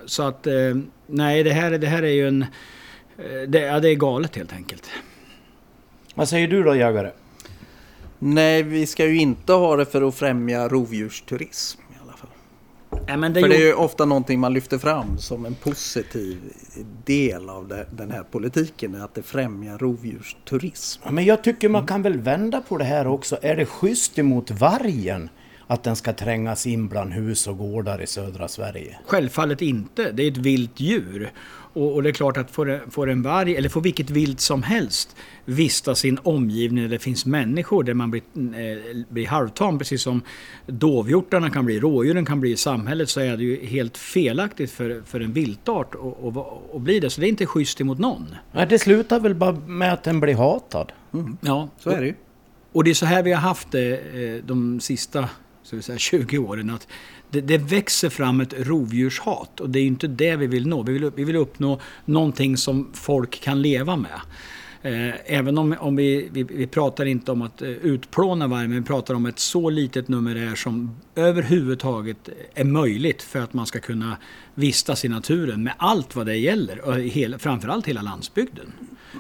Så 0.06 0.24
att 0.24 0.48
nej, 1.08 1.44
det 1.44 1.54
här, 1.54 1.72
det 1.72 1.88
här 1.88 2.04
är 2.04 2.12
ju 2.12 2.28
en... 2.28 2.46
Det, 3.48 3.60
ja, 3.60 3.80
det 3.80 3.90
är 3.90 3.96
galet 3.96 4.36
helt 4.36 4.54
enkelt. 4.54 4.90
Vad 6.16 6.30
säger 6.30 6.48
du 6.48 6.64
då 6.64 6.76
jägare? 6.76 7.12
Nej, 8.20 8.64
vi 8.64 8.88
ska 8.88 9.06
ju 9.06 9.18
inte 9.18 9.54
ha 9.54 9.76
det 9.76 9.86
för 9.86 10.02
att 10.08 10.16
främja 10.16 10.68
rovdjursturism. 10.68 11.82
I 11.82 11.96
alla 12.04 12.14
fall. 12.14 12.30
Ja, 13.08 13.18
men 13.18 13.34
det 13.34 13.42
För 13.42 13.50
det 13.50 13.56
är 13.56 13.66
ju 13.68 13.74
ofta 13.74 14.06
någonting 14.06 14.40
man 14.40 14.54
lyfter 14.54 14.78
fram 14.78 15.18
som 15.18 15.46
en 15.46 15.56
positiv 15.56 16.40
del 17.06 17.50
av 17.50 17.68
det, 17.68 17.86
den 17.92 18.12
här 18.12 18.24
politiken. 18.24 19.02
Att 19.02 19.16
det 19.16 19.24
främjar 19.24 19.78
rovdjursturism. 19.78 21.02
Ja, 21.06 21.12
men 21.12 21.26
jag 21.26 21.44
tycker 21.44 21.70
man 21.70 21.88
kan 21.88 22.02
väl 22.02 22.20
vända 22.20 22.62
på 22.62 22.78
det 22.78 22.86
här 22.86 23.08
också. 23.08 23.38
Är 23.42 23.56
det 23.56 23.66
schysst 23.66 24.20
emot 24.20 24.52
vargen 24.52 25.30
att 25.68 25.84
den 25.84 25.96
ska 25.96 26.14
trängas 26.14 26.68
in 26.68 26.88
bland 26.88 27.14
hus 27.14 27.48
och 27.48 27.58
gårdar 27.58 28.02
i 28.02 28.08
södra 28.08 28.48
Sverige? 28.48 28.98
Självfallet 29.06 29.62
inte. 29.62 30.12
Det 30.12 30.24
är 30.24 30.32
ett 30.32 30.38
vilt 30.38 30.80
djur. 30.80 31.32
Och, 31.74 31.94
och 31.94 32.04
det 32.04 32.10
är 32.10 32.14
klart 32.14 32.38
att 32.38 32.52
får, 32.52 32.92
får 32.92 33.10
en 33.10 33.22
varg, 33.22 33.56
eller 33.56 33.70
får 33.70 33.82
vilket 33.82 34.10
vilt 34.10 34.40
som 34.40 34.64
helst, 34.64 35.16
vistas 35.46 36.06
i 36.06 36.10
en 36.10 36.20
omgivning 36.24 36.84
där 36.84 36.90
det 36.90 37.00
finns 37.00 37.26
människor, 37.26 37.84
där 37.84 37.94
man 37.94 38.12
blir, 38.12 38.22
eh, 38.36 39.04
blir 39.10 39.28
halvtam, 39.28 39.78
precis 39.80 40.02
som 40.02 40.22
dovhjortarna 40.68 41.50
kan 41.50 41.66
bli, 41.66 41.80
rådjuren 41.80 42.26
kan 42.26 42.40
bli 42.40 42.52
i 42.52 42.58
samhället, 42.58 43.10
så 43.10 43.20
är 43.20 43.38
det 43.38 43.44
ju 43.44 43.66
helt 43.66 43.98
felaktigt 43.98 44.72
för, 44.72 45.02
för 45.06 45.20
en 45.20 45.34
viltart 45.34 45.96
att- 46.76 46.82
bli 46.82 47.00
det. 47.00 47.10
Så 47.10 47.22
det 47.22 47.28
är 47.28 47.30
inte 47.30 47.46
schysst 47.46 47.82
emot 47.82 48.00
någon. 48.00 48.36
Nej, 48.52 48.68
det 48.70 48.80
slutar 48.80 49.20
väl 49.20 49.36
bara 49.36 49.52
med 49.68 49.94
att 49.94 50.04
den 50.04 50.20
blir 50.20 50.36
hatad. 50.36 50.92
Ja, 51.42 51.70
Så 51.80 51.90
är 51.90 52.00
det 52.02 52.08
ju. 52.08 52.14
Och 52.72 52.84
det 52.84 52.90
är 52.90 52.94
så 52.94 53.06
här 53.06 53.24
vi 53.24 53.32
har 53.32 53.42
haft 53.42 53.72
det 53.72 53.92
eh, 53.98 54.44
de 54.46 54.80
sista 54.80 55.30
så 55.66 55.76
vill 55.76 55.84
säga, 55.84 55.98
20 55.98 56.38
åren. 56.38 56.70
Att 56.70 56.88
det, 57.30 57.42
det 57.42 57.58
växer 57.58 58.10
fram 58.10 58.42
ett 58.42 58.54
rovdjurshat 58.58 59.60
och 59.60 59.70
det 59.70 59.80
är 59.80 59.82
ju 59.82 59.88
inte 59.88 60.08
det 60.08 60.36
vi 60.36 60.48
vill 60.48 60.68
nå. 60.68 60.84
Vi 60.84 60.94
vill, 60.94 61.12
vi 61.16 61.24
vill 61.24 61.36
uppnå 61.36 61.80
någonting 62.06 62.58
som 62.58 62.90
folk 62.94 63.42
kan 63.42 63.62
leva 63.62 63.96
med. 63.96 64.22
Eh, 64.82 65.14
Även 65.26 65.58
om, 65.58 65.76
om 65.80 65.96
vi, 65.96 66.30
vi, 66.32 66.44
vi 66.44 66.68
pratar 66.68 67.06
inte 67.06 67.32
om 67.32 67.42
att 67.42 67.62
eh, 67.62 67.70
utplåna 67.70 68.48
vargen, 68.48 68.70
men 68.70 68.80
vi 68.80 68.88
pratar 68.88 69.14
om 69.14 69.26
ett 69.26 69.40
så 69.40 69.70
litet 69.70 70.08
numerär 70.08 70.56
som 70.56 70.96
överhuvudtaget 71.16 72.30
är 72.54 72.64
möjligt 72.64 73.22
för 73.22 73.40
att 73.40 73.54
man 73.54 73.66
ska 73.66 73.80
kunna 73.80 74.18
vistas 74.56 75.06
i 75.06 75.10
naturen 75.10 75.64
med 75.64 75.74
allt 75.78 76.16
vad 76.16 76.26
det 76.26 76.36
gäller. 76.36 76.88
Och 76.88 76.96
hela, 76.96 77.40
framförallt 77.40 77.88
hela 77.88 78.02
landsbygden. 78.02 78.72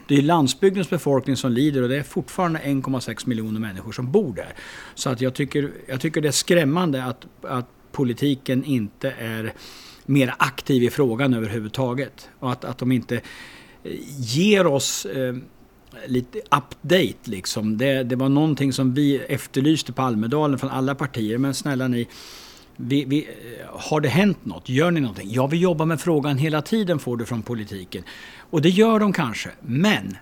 Det 0.08 0.15
är 0.15 0.21
landsbygdens 0.21 0.89
befolkning 0.89 1.36
som 1.36 1.51
lider 1.51 1.81
och 1.81 1.89
det 1.89 1.97
är 1.97 2.03
fortfarande 2.03 2.60
1,6 2.60 3.27
miljoner 3.27 3.60
människor 3.60 3.91
som 3.91 4.12
bor 4.12 4.34
där. 4.34 4.53
Så 4.95 5.10
att 5.10 5.21
jag 5.21 5.34
tycker, 5.34 5.71
jag 5.88 6.01
tycker 6.01 6.21
det 6.21 6.27
är 6.27 6.31
skrämmande 6.31 7.03
att, 7.03 7.25
att 7.41 7.67
politiken 7.91 8.63
inte 8.63 9.13
är 9.19 9.53
mer 10.05 10.36
aktiv 10.39 10.84
i 10.84 10.89
frågan 10.89 11.34
överhuvudtaget. 11.34 12.29
Och 12.39 12.51
att, 12.51 12.65
att 12.65 12.77
de 12.77 12.91
inte 12.91 13.15
eh, 13.15 13.21
ger 14.17 14.67
oss 14.67 15.05
eh, 15.05 15.36
lite 16.08 16.39
update 16.39 17.15
liksom. 17.23 17.77
Det, 17.77 18.03
det 18.03 18.15
var 18.15 18.29
någonting 18.29 18.73
som 18.73 18.93
vi 18.93 19.17
efterlyste 19.17 19.93
på 19.93 20.01
Almedalen 20.01 20.60
från 20.60 20.69
alla 20.69 20.95
partier. 20.95 21.38
Men 21.38 21.53
snälla 21.53 21.88
ni, 21.88 22.08
vi, 22.77 23.05
vi, 23.05 23.27
eh, 23.27 23.79
har 23.79 24.01
det 24.01 24.09
hänt 24.09 24.45
något? 24.45 24.69
Gör 24.69 24.91
ni 24.91 24.99
någonting? 24.99 25.27
Ja, 25.31 25.47
vi 25.47 25.57
jobbar 25.57 25.85
med 25.85 26.01
frågan 26.01 26.38
hela 26.38 26.61
tiden 26.61 26.99
får 26.99 27.17
du 27.17 27.25
från 27.25 27.41
politiken. 27.41 28.03
Och 28.49 28.61
det 28.61 28.69
gör 28.69 28.99
de 28.99 29.13
kanske, 29.13 29.49
men 29.61 30.17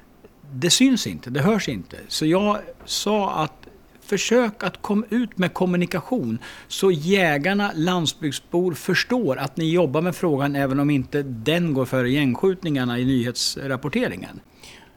det 0.53 0.69
syns 0.69 1.07
inte, 1.07 1.29
det 1.29 1.41
hörs 1.41 1.69
inte. 1.69 1.97
Så 2.07 2.25
jag 2.25 2.57
sa 2.85 3.31
att 3.43 3.67
försök 4.05 4.63
att 4.63 4.81
komma 4.81 5.05
ut 5.09 5.37
med 5.37 5.53
kommunikation 5.53 6.37
så 6.67 6.91
jägarna, 6.91 7.71
landsbygdsbor 7.75 8.73
förstår 8.73 9.37
att 9.37 9.57
ni 9.57 9.71
jobbar 9.71 10.01
med 10.01 10.15
frågan 10.15 10.55
även 10.55 10.79
om 10.79 10.89
inte 10.89 11.23
den 11.23 11.73
går 11.73 11.85
före 11.85 12.11
gängskjutningarna 12.11 12.99
i 12.99 13.05
nyhetsrapporteringen. 13.05 14.39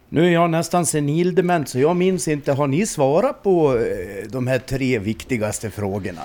Nu 0.08 0.26
är 0.26 0.30
jag 0.30 0.50
nästan 0.50 0.86
senildement 0.86 1.68
så 1.68 1.78
jag 1.78 1.96
minns 1.96 2.28
inte. 2.28 2.52
Har 2.52 2.66
ni 2.66 2.86
svarat 2.86 3.42
på 3.42 3.78
eh, 3.78 4.30
de 4.30 4.46
här 4.46 4.58
tre 4.58 4.98
viktigaste 4.98 5.70
frågorna? 5.70 6.22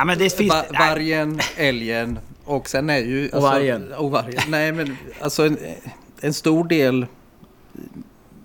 Ja, 0.00 0.04
men 0.04 0.18
det 0.18 0.36
finns... 0.36 0.50
Va- 0.50 0.64
vargen, 0.78 1.40
älgen 1.56 2.18
och 2.44 2.68
sen 2.68 2.90
är 2.90 2.98
ju... 2.98 3.24
Alltså, 3.24 3.40
vargen. 3.40 3.92
Och 3.92 4.10
vargen. 4.10 4.42
Nej 4.48 4.72
men 4.72 4.96
alltså 5.20 5.46
en, 5.46 5.58
en 6.20 6.34
stor 6.34 6.64
del 6.68 7.06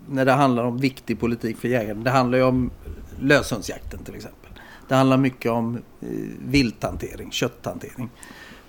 när 0.10 0.26
det 0.26 0.32
handlar 0.32 0.64
om 0.64 0.78
viktig 0.78 1.20
politik 1.20 1.58
för 1.58 1.68
jägaren. 1.68 2.04
Det 2.04 2.10
handlar 2.10 2.38
ju 2.38 2.44
om 2.44 2.72
löshundsjakten 3.20 4.04
till 4.04 4.16
exempel. 4.16 4.50
Det 4.88 4.96
handlar 4.96 5.18
mycket 5.18 5.52
om 5.52 5.76
eh, 5.76 6.08
vilthantering, 6.48 7.32
kötthantering. 7.32 8.10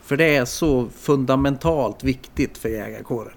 För 0.03 0.17
det 0.17 0.37
är 0.37 0.45
så 0.45 0.89
fundamentalt 0.89 2.05
viktigt 2.05 2.59
för 2.59 2.69
jägarkåren. 2.69 3.37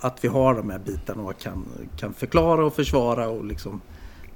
Att 0.00 0.24
vi 0.24 0.28
har 0.28 0.54
de 0.54 0.70
här 0.70 0.78
bitarna 0.78 1.22
och 1.22 1.38
kan, 1.38 1.64
kan 1.98 2.14
förklara 2.14 2.66
och 2.66 2.74
försvara 2.74 3.28
och 3.28 3.44
liksom 3.44 3.80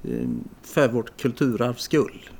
eh, 0.05 0.29
för 0.63 0.89
vårt 0.89 1.21
kulturarvs 1.21 1.83
skull. 1.83 2.31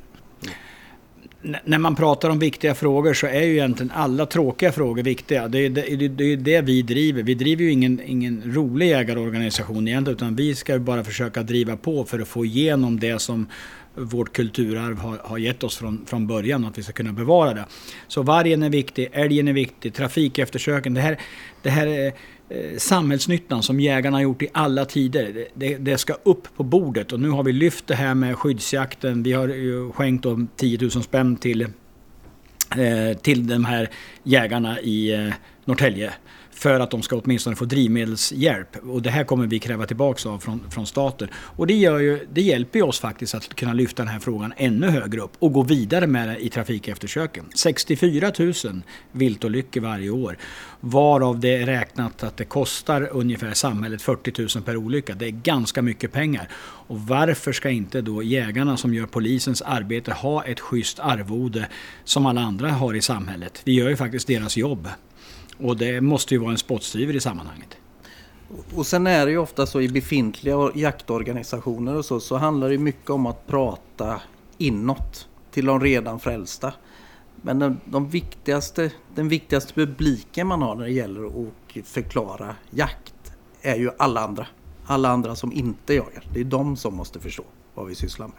När 1.43 1.79
man 1.79 1.97
pratar 1.97 2.31
om 2.31 2.39
viktiga 2.39 2.75
frågor 2.75 3.15
så 3.15 3.27
är 3.27 3.43
ju 3.43 3.53
egentligen 3.53 3.93
alla 3.95 4.27
tråkiga 4.27 4.73
frågor 4.73 5.03
viktiga. 5.03 5.49
Det 5.49 5.59
är 5.59 5.71
det, 5.71 5.97
det, 5.97 6.09
det, 6.09 6.25
är 6.25 6.37
det 6.37 6.61
vi 6.61 6.83
driver. 6.83 7.23
Vi 7.23 7.35
driver 7.35 7.65
ju 7.65 7.71
ingen, 7.71 8.01
ingen 8.07 8.43
rolig 8.55 8.89
jägarorganisation 8.89 9.89
egentligen 9.89 10.17
utan 10.17 10.37
vi 10.37 10.55
ska 10.55 10.73
ju 10.73 10.79
bara 10.79 11.05
försöka 11.05 11.43
driva 11.43 11.77
på 11.77 12.05
för 12.05 12.19
att 12.19 12.29
få 12.29 12.45
igenom 12.45 13.01
det 13.01 13.19
som 13.19 13.47
vårt 13.95 14.33
kulturarv 14.33 14.99
har, 14.99 15.19
har 15.25 15.39
gett 15.39 15.65
oss 15.65 15.77
från, 15.77 16.07
från 16.07 16.27
början 16.27 16.65
och 16.65 16.71
att 16.71 16.79
vi 16.79 16.83
ska 16.83 16.93
kunna 16.93 17.13
bevara 17.13 17.55
det. 17.55 17.65
Så 18.09 18.23
vargen 18.23 18.63
är 18.63 18.71
viktig, 18.71 19.09
älgen 19.13 19.49
är 19.49 19.53
viktig, 19.53 19.95
trafikeftersöken. 19.95 20.95
Det 20.95 21.01
här, 21.01 21.19
det 21.63 21.71
här 21.71 21.87
är 21.87 22.13
Eh, 22.51 22.79
samhällsnyttan 22.79 23.63
som 23.63 23.81
jägarna 23.81 24.17
har 24.17 24.23
gjort 24.23 24.43
i 24.43 24.49
alla 24.53 24.85
tider. 24.85 25.33
Det, 25.33 25.49
det, 25.55 25.77
det, 25.77 25.99
ska 25.99 26.15
upp 26.23 26.57
på 26.57 26.63
bordet 26.63 27.13
och 27.13 27.21
nu 27.21 27.31
har 27.31 27.43
vi 27.43 27.53
lyft 27.53 27.87
det 27.87 27.95
här 27.95 28.15
med 28.15 28.37
skyddsjakten. 28.37 29.23
Vi 29.23 29.33
har 29.33 29.49
ju 29.49 29.93
skänkt 29.93 30.27
10 30.57 30.79
000 30.81 30.91
spänn 30.91 31.37
till, 31.37 31.63
eh, 31.63 33.19
till 33.23 33.47
de 33.47 33.65
här 33.65 33.91
jägarna 34.23 34.81
i 34.81 35.15
eh, 35.15 35.35
Norrtälje 35.65 36.13
för 36.59 36.81
att 36.81 36.91
de 36.91 37.03
ska 37.03 37.17
åtminstone 37.17 37.57
få 37.57 37.65
drivmedelshjälp. 37.65 38.77
Och 38.77 39.03
det 39.03 39.11
här 39.11 39.25
kommer 39.25 39.47
vi 39.47 39.59
kräva 39.59 39.87
tillbaka 39.87 40.29
av 40.29 40.39
från, 40.39 40.61
från 40.71 40.87
staten. 40.87 41.29
Och 41.35 41.67
det, 41.67 41.75
gör 41.75 41.99
ju, 41.99 42.27
det 42.33 42.43
hjälper 42.43 42.79
ju 42.79 42.85
oss 42.85 43.01
faktiskt 43.01 43.35
att 43.35 43.55
kunna 43.55 43.73
lyfta 43.73 44.03
den 44.03 44.13
här 44.13 44.21
frågan 44.21 44.53
ännu 44.57 44.91
högre 44.91 45.21
upp 45.21 45.33
och 45.39 45.53
gå 45.53 45.63
vidare 45.63 46.07
med 46.07 46.29
det 46.29 46.39
i 46.39 46.49
trafikeftersöken. 46.49 47.45
64 47.55 48.33
000 48.39 48.53
viltolyckor 49.13 49.81
varje 49.81 50.11
år. 50.11 50.39
Varav 50.81 51.41
det 51.41 51.57
är 51.57 51.67
räknat 51.67 52.23
att 52.23 52.37
det 52.37 52.45
kostar 52.45 53.09
ungefär 53.13 53.53
samhället 53.53 54.03
40 54.03 54.59
000 54.59 54.65
per 54.65 54.77
olycka. 54.77 55.15
Det 55.15 55.27
är 55.27 55.31
ganska 55.31 55.83
mycket 55.83 56.13
pengar. 56.13 56.49
Och 56.89 57.01
varför 57.01 57.53
ska 57.53 57.71
inte 57.71 58.01
då 58.01 58.23
jägarna 58.23 58.77
som 58.77 58.95
gör 58.95 59.07
polisens 59.07 59.63
arbete 59.63 60.13
ha 60.13 60.45
ett 60.45 60.61
schysst 60.61 61.01
arvode 61.01 61.69
som 62.05 62.27
alla 62.27 62.41
andra 62.41 62.71
har 62.71 62.95
i 62.95 63.03
samhället? 63.03 63.61
Vi 63.65 63.73
gör 63.73 63.89
ju 63.89 63.97
faktiskt 63.97 64.27
deras 64.27 64.57
jobb. 64.57 64.89
Och 65.61 65.77
det 65.77 66.01
måste 66.01 66.35
ju 66.35 66.41
vara 66.41 66.51
en 66.51 66.59
spottstyver 66.59 67.17
i 67.17 67.21
sammanhanget. 67.21 67.77
Och 68.75 68.87
sen 68.87 69.07
är 69.07 69.27
det 69.27 69.33
ju 69.33 69.39
ofta 69.39 69.67
så 69.67 69.81
i 69.81 69.89
befintliga 69.89 70.71
jaktorganisationer 70.75 71.97
och 71.97 72.05
så, 72.05 72.21
så 72.21 72.37
handlar 72.37 72.71
det 72.71 72.79
mycket 72.79 73.11
om 73.11 73.27
att 73.27 73.47
prata 73.47 74.21
inåt 74.59 75.29
till 75.51 75.67
de 75.67 75.81
redan 75.81 76.21
frälsta. 76.21 76.73
Men 77.43 77.59
den, 77.59 77.81
de 77.85 78.09
viktigaste, 78.09 78.93
den 79.15 79.29
viktigaste 79.29 79.75
publiken 79.75 80.47
man 80.47 80.63
har 80.63 80.75
när 80.75 80.85
det 80.85 80.91
gäller 80.91 81.27
att 81.27 81.87
förklara 81.87 82.57
jakt 82.71 83.33
är 83.63 83.77
ju 83.77 83.91
alla 83.99 84.21
andra. 84.21 84.47
Alla 84.87 85.09
andra 85.09 85.37
som 85.37 85.53
inte 85.53 85.95
jagar. 85.95 86.25
Det 86.35 86.41
är 86.41 86.45
de 86.45 86.77
som 86.77 86.95
måste 86.95 87.21
förstå 87.21 87.45
vad 87.75 87.87
vi 87.87 87.95
sysslar 87.95 88.27
med. 88.27 88.37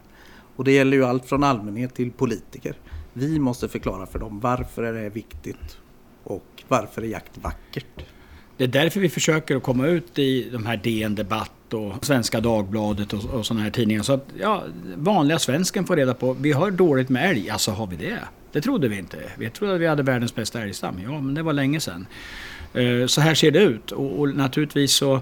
Och 0.55 0.63
det 0.63 0.71
gäller 0.71 0.97
ju 0.97 1.05
allt 1.05 1.25
från 1.25 1.43
allmänhet 1.43 1.93
till 1.93 2.11
politiker. 2.11 2.75
Vi 3.13 3.39
måste 3.39 3.69
förklara 3.69 4.05
för 4.05 4.19
dem 4.19 4.39
varför 4.39 4.83
är 4.83 4.93
det 4.93 5.09
viktigt 5.09 5.77
och 6.29 6.63
varför 6.67 7.01
är 7.01 7.05
jakt 7.05 7.37
vackert? 7.37 8.05
Det 8.57 8.63
är 8.63 8.67
därför 8.67 8.99
vi 8.99 9.09
försöker 9.09 9.55
att 9.55 9.63
komma 9.63 9.87
ut 9.87 10.19
i 10.19 10.49
de 10.51 10.65
här 10.65 10.77
DN 10.77 11.15
Debatt 11.15 11.73
och 11.73 12.05
Svenska 12.05 12.39
Dagbladet 12.39 13.13
och, 13.13 13.25
och 13.25 13.45
sådana 13.45 13.63
här 13.63 13.71
tidningar. 13.71 14.03
Så 14.03 14.13
att 14.13 14.25
ja, 14.39 14.63
vanliga 14.95 15.39
svensken 15.39 15.85
får 15.85 15.95
reda 15.95 16.13
på, 16.13 16.33
vi 16.33 16.51
har 16.51 16.71
dåligt 16.71 17.09
med 17.09 17.29
älg. 17.29 17.49
Alltså 17.49 17.71
har 17.71 17.87
vi 17.87 17.95
det? 17.95 18.19
Det 18.51 18.61
trodde 18.61 18.87
vi 18.87 18.97
inte. 18.97 19.17
Vi 19.37 19.49
trodde 19.49 19.75
att 19.75 19.81
vi 19.81 19.87
hade 19.87 20.03
världens 20.03 20.35
bästa 20.35 20.61
älgstam. 20.61 20.99
Ja, 21.03 21.21
men 21.21 21.33
det 21.33 21.43
var 21.43 21.53
länge 21.53 21.79
sedan. 21.79 22.07
Eh, 22.73 23.05
så 23.05 23.21
här 23.21 23.35
ser 23.35 23.51
det 23.51 23.59
ut 23.59 23.91
och, 23.91 24.19
och 24.19 24.35
naturligtvis 24.35 24.91
så 24.91 25.21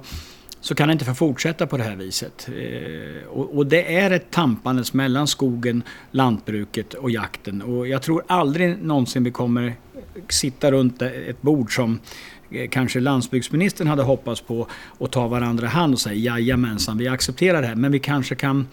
så 0.62 0.76
kan 0.76 0.88
det 0.88 0.92
inte 0.92 1.06
få 1.06 1.14
fortsätta 1.14 1.68
på 1.68 1.78
det 1.78 1.84
här 1.84 1.96
viset. 1.96 2.50
Eh, 2.50 3.28
och, 3.28 3.68
det 3.68 3.96
är 3.96 4.12
ett 4.12 4.32
tampandes 4.32 4.94
mellan 4.94 5.28
skogen, 5.28 5.84
lantbruket 6.12 6.94
och 6.94 7.12
jakten. 7.12 7.62
Och 7.62 7.88
jag 7.88 8.02
tror 8.02 8.24
aldrig 8.28 8.84
någonsin 8.84 9.24
vi 9.24 9.32
kommer 9.32 9.76
sitta 10.30 10.72
runt 10.72 11.02
ett 11.02 11.42
bord 11.42 11.76
som 11.76 12.00
eh, 12.52 12.70
kanske 12.70 13.00
landsbygdsministern 13.00 13.88
hade 13.88 14.04
hoppats 14.04 14.42
på 14.42 14.68
och 14.98 15.12
ta 15.12 15.28
varandra 15.28 15.66
i 15.66 15.70
hand 15.70 15.94
och 15.94 16.00
säga 16.00 16.16
jajamensan, 16.16 16.98
vi 16.98 17.08
accepterar 17.08 17.62
det 17.62 17.68
här. 17.68 17.76
Men 17.76 17.92
vi 17.92 18.00
kanske 18.00 18.36
kan 18.36 18.68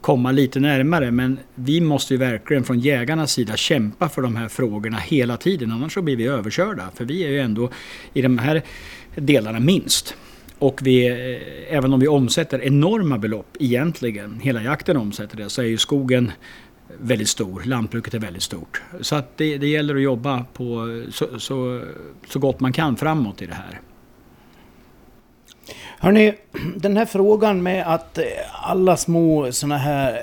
komma 0.00 0.32
lite 0.32 0.60
närmare. 0.60 1.10
Men 1.10 1.38
vi 1.54 1.80
måste 1.80 2.14
ju 2.14 2.18
verkligen 2.18 2.64
från 2.64 2.80
jägarnas 2.80 3.32
sida 3.32 3.56
kämpa 3.56 4.08
för 4.08 4.22
de 4.22 4.36
här 4.36 4.48
frågorna 4.48 4.96
hela 4.96 5.36
tiden. 5.36 5.72
Annars 5.72 5.94
så 5.94 6.02
blir 6.02 6.16
vi 6.16 6.26
överkörda. 6.26 6.90
För 6.94 7.04
vi 7.04 7.24
är 7.24 7.28
ju 7.28 7.40
ändå 7.40 7.70
i 8.12 8.22
de 8.22 8.38
här 8.38 8.62
delarna 9.16 9.60
minst. 9.60 10.14
Och 10.58 10.80
vi, 10.82 11.08
eh, 11.08 11.76
även 11.76 11.92
om 11.92 12.00
vi 12.00 12.08
omsätter 12.08 12.62
enorma 12.62 13.18
belopp 13.18 13.56
egentligen, 13.58 14.40
hela 14.40 14.62
jakten 14.62 14.96
omsätter 14.96 15.36
det, 15.36 15.50
så 15.50 15.62
är 15.62 15.66
ju 15.66 15.78
skogen 15.78 16.32
väldigt 16.98 17.28
stor. 17.28 17.62
Lantbruket 17.64 18.14
är 18.14 18.18
väldigt 18.18 18.42
stort. 18.42 18.82
Så 19.00 19.16
att 19.16 19.36
det, 19.36 19.58
det 19.58 19.66
gäller 19.66 19.94
att 19.94 20.02
jobba 20.02 20.44
på 20.52 20.86
så, 21.12 21.40
så, 21.40 21.82
så 22.28 22.38
gott 22.38 22.60
man 22.60 22.72
kan 22.72 22.96
framåt 22.96 23.42
i 23.42 23.46
det 23.46 23.54
här. 23.54 23.80
Hörni, 25.98 26.34
den 26.76 26.96
här 26.96 27.06
frågan 27.06 27.62
med 27.62 27.94
att 27.94 28.18
alla 28.52 28.96
små 28.96 29.52
sådana 29.52 29.78
här 29.78 30.22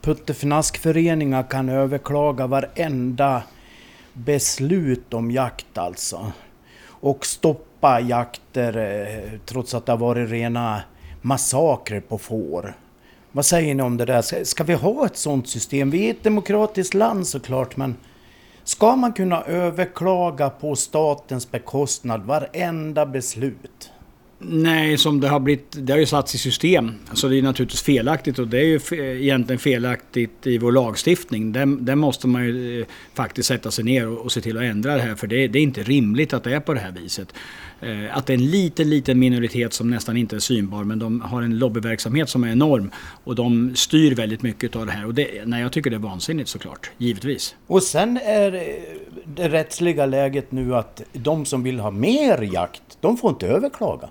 puttefnaskföreningar 0.00 1.42
kan 1.42 1.68
överklaga 1.68 2.46
varenda 2.46 3.42
beslut 4.12 5.14
om 5.14 5.30
jakt 5.30 5.78
alltså. 5.78 6.32
Och 6.86 7.26
stoppa 7.26 8.00
jakter 8.00 8.76
eh, 8.76 9.38
trots 9.46 9.74
att 9.74 9.86
det 9.86 9.92
har 9.92 9.98
varit 9.98 10.30
rena 10.30 10.82
massakrer 11.22 12.00
på 12.00 12.18
får. 12.18 12.74
Vad 13.32 13.46
säger 13.46 13.74
ni 13.74 13.82
om 13.82 13.96
det 13.96 14.04
där? 14.04 14.44
Ska 14.44 14.64
vi 14.64 14.74
ha 14.74 15.06
ett 15.06 15.16
sådant 15.16 15.48
system? 15.48 15.90
Vi 15.90 16.06
är 16.06 16.10
ett 16.10 16.22
demokratiskt 16.22 16.94
land 16.94 17.26
såklart, 17.26 17.76
men 17.76 17.96
ska 18.64 18.96
man 18.96 19.12
kunna 19.12 19.42
överklaga 19.42 20.50
på 20.50 20.76
statens 20.76 21.50
bekostnad 21.50 22.22
varenda 22.22 23.06
beslut? 23.06 23.90
Nej, 24.42 24.98
som 24.98 25.20
det 25.20 25.28
har 25.28 25.40
blivit, 25.40 25.76
det 25.78 25.92
har 25.92 26.00
ju 26.00 26.06
satts 26.06 26.34
i 26.34 26.38
system. 26.38 26.92
Så 27.12 27.28
det 27.28 27.38
är 27.38 27.42
naturligtvis 27.42 27.82
felaktigt 27.82 28.38
och 28.38 28.48
det 28.48 28.58
är 28.58 28.64
ju 28.64 28.80
egentligen 29.22 29.58
felaktigt 29.58 30.46
i 30.46 30.58
vår 30.58 30.72
lagstiftning. 30.72 31.52
Där, 31.52 31.94
måste 31.94 32.26
man 32.26 32.44
ju 32.44 32.80
eh, 32.80 32.86
faktiskt 33.14 33.48
sätta 33.48 33.70
sig 33.70 33.84
ner 33.84 34.08
och, 34.08 34.18
och 34.18 34.32
se 34.32 34.40
till 34.40 34.56
att 34.56 34.62
ändra 34.62 34.94
det 34.94 35.02
här. 35.02 35.14
För 35.14 35.26
det, 35.26 35.48
det, 35.48 35.58
är 35.58 35.62
inte 35.62 35.82
rimligt 35.82 36.32
att 36.32 36.44
det 36.44 36.54
är 36.54 36.60
på 36.60 36.74
det 36.74 36.80
här 36.80 36.92
viset. 36.92 37.34
Eh, 37.80 38.16
att 38.16 38.26
det 38.26 38.32
är 38.32 38.38
en 38.38 38.50
liten, 38.50 38.90
liten 38.90 39.18
minoritet 39.18 39.72
som 39.72 39.90
nästan 39.90 40.16
inte 40.16 40.36
är 40.36 40.40
synbar 40.40 40.84
men 40.84 40.98
de 40.98 41.20
har 41.20 41.42
en 41.42 41.58
lobbyverksamhet 41.58 42.28
som 42.28 42.44
är 42.44 42.52
enorm. 42.52 42.90
Och 43.24 43.34
de 43.34 43.76
styr 43.76 44.14
väldigt 44.14 44.42
mycket 44.42 44.76
av 44.76 44.86
det 44.86 44.92
här. 44.92 45.06
Och 45.06 45.14
det, 45.14 45.44
nej, 45.46 45.62
jag 45.62 45.72
tycker 45.72 45.90
det 45.90 45.96
är 45.96 45.98
vansinnigt 45.98 46.48
såklart, 46.48 46.90
givetvis. 46.98 47.56
Och 47.66 47.82
sen 47.82 48.16
är 48.16 48.50
det 49.24 49.48
rättsliga 49.48 50.06
läget 50.06 50.52
nu 50.52 50.76
att 50.76 51.02
de 51.12 51.44
som 51.44 51.62
vill 51.62 51.80
ha 51.80 51.90
mer 51.90 52.42
jakt, 52.42 52.82
de 53.00 53.16
får 53.16 53.30
inte 53.30 53.46
överklaga. 53.46 54.08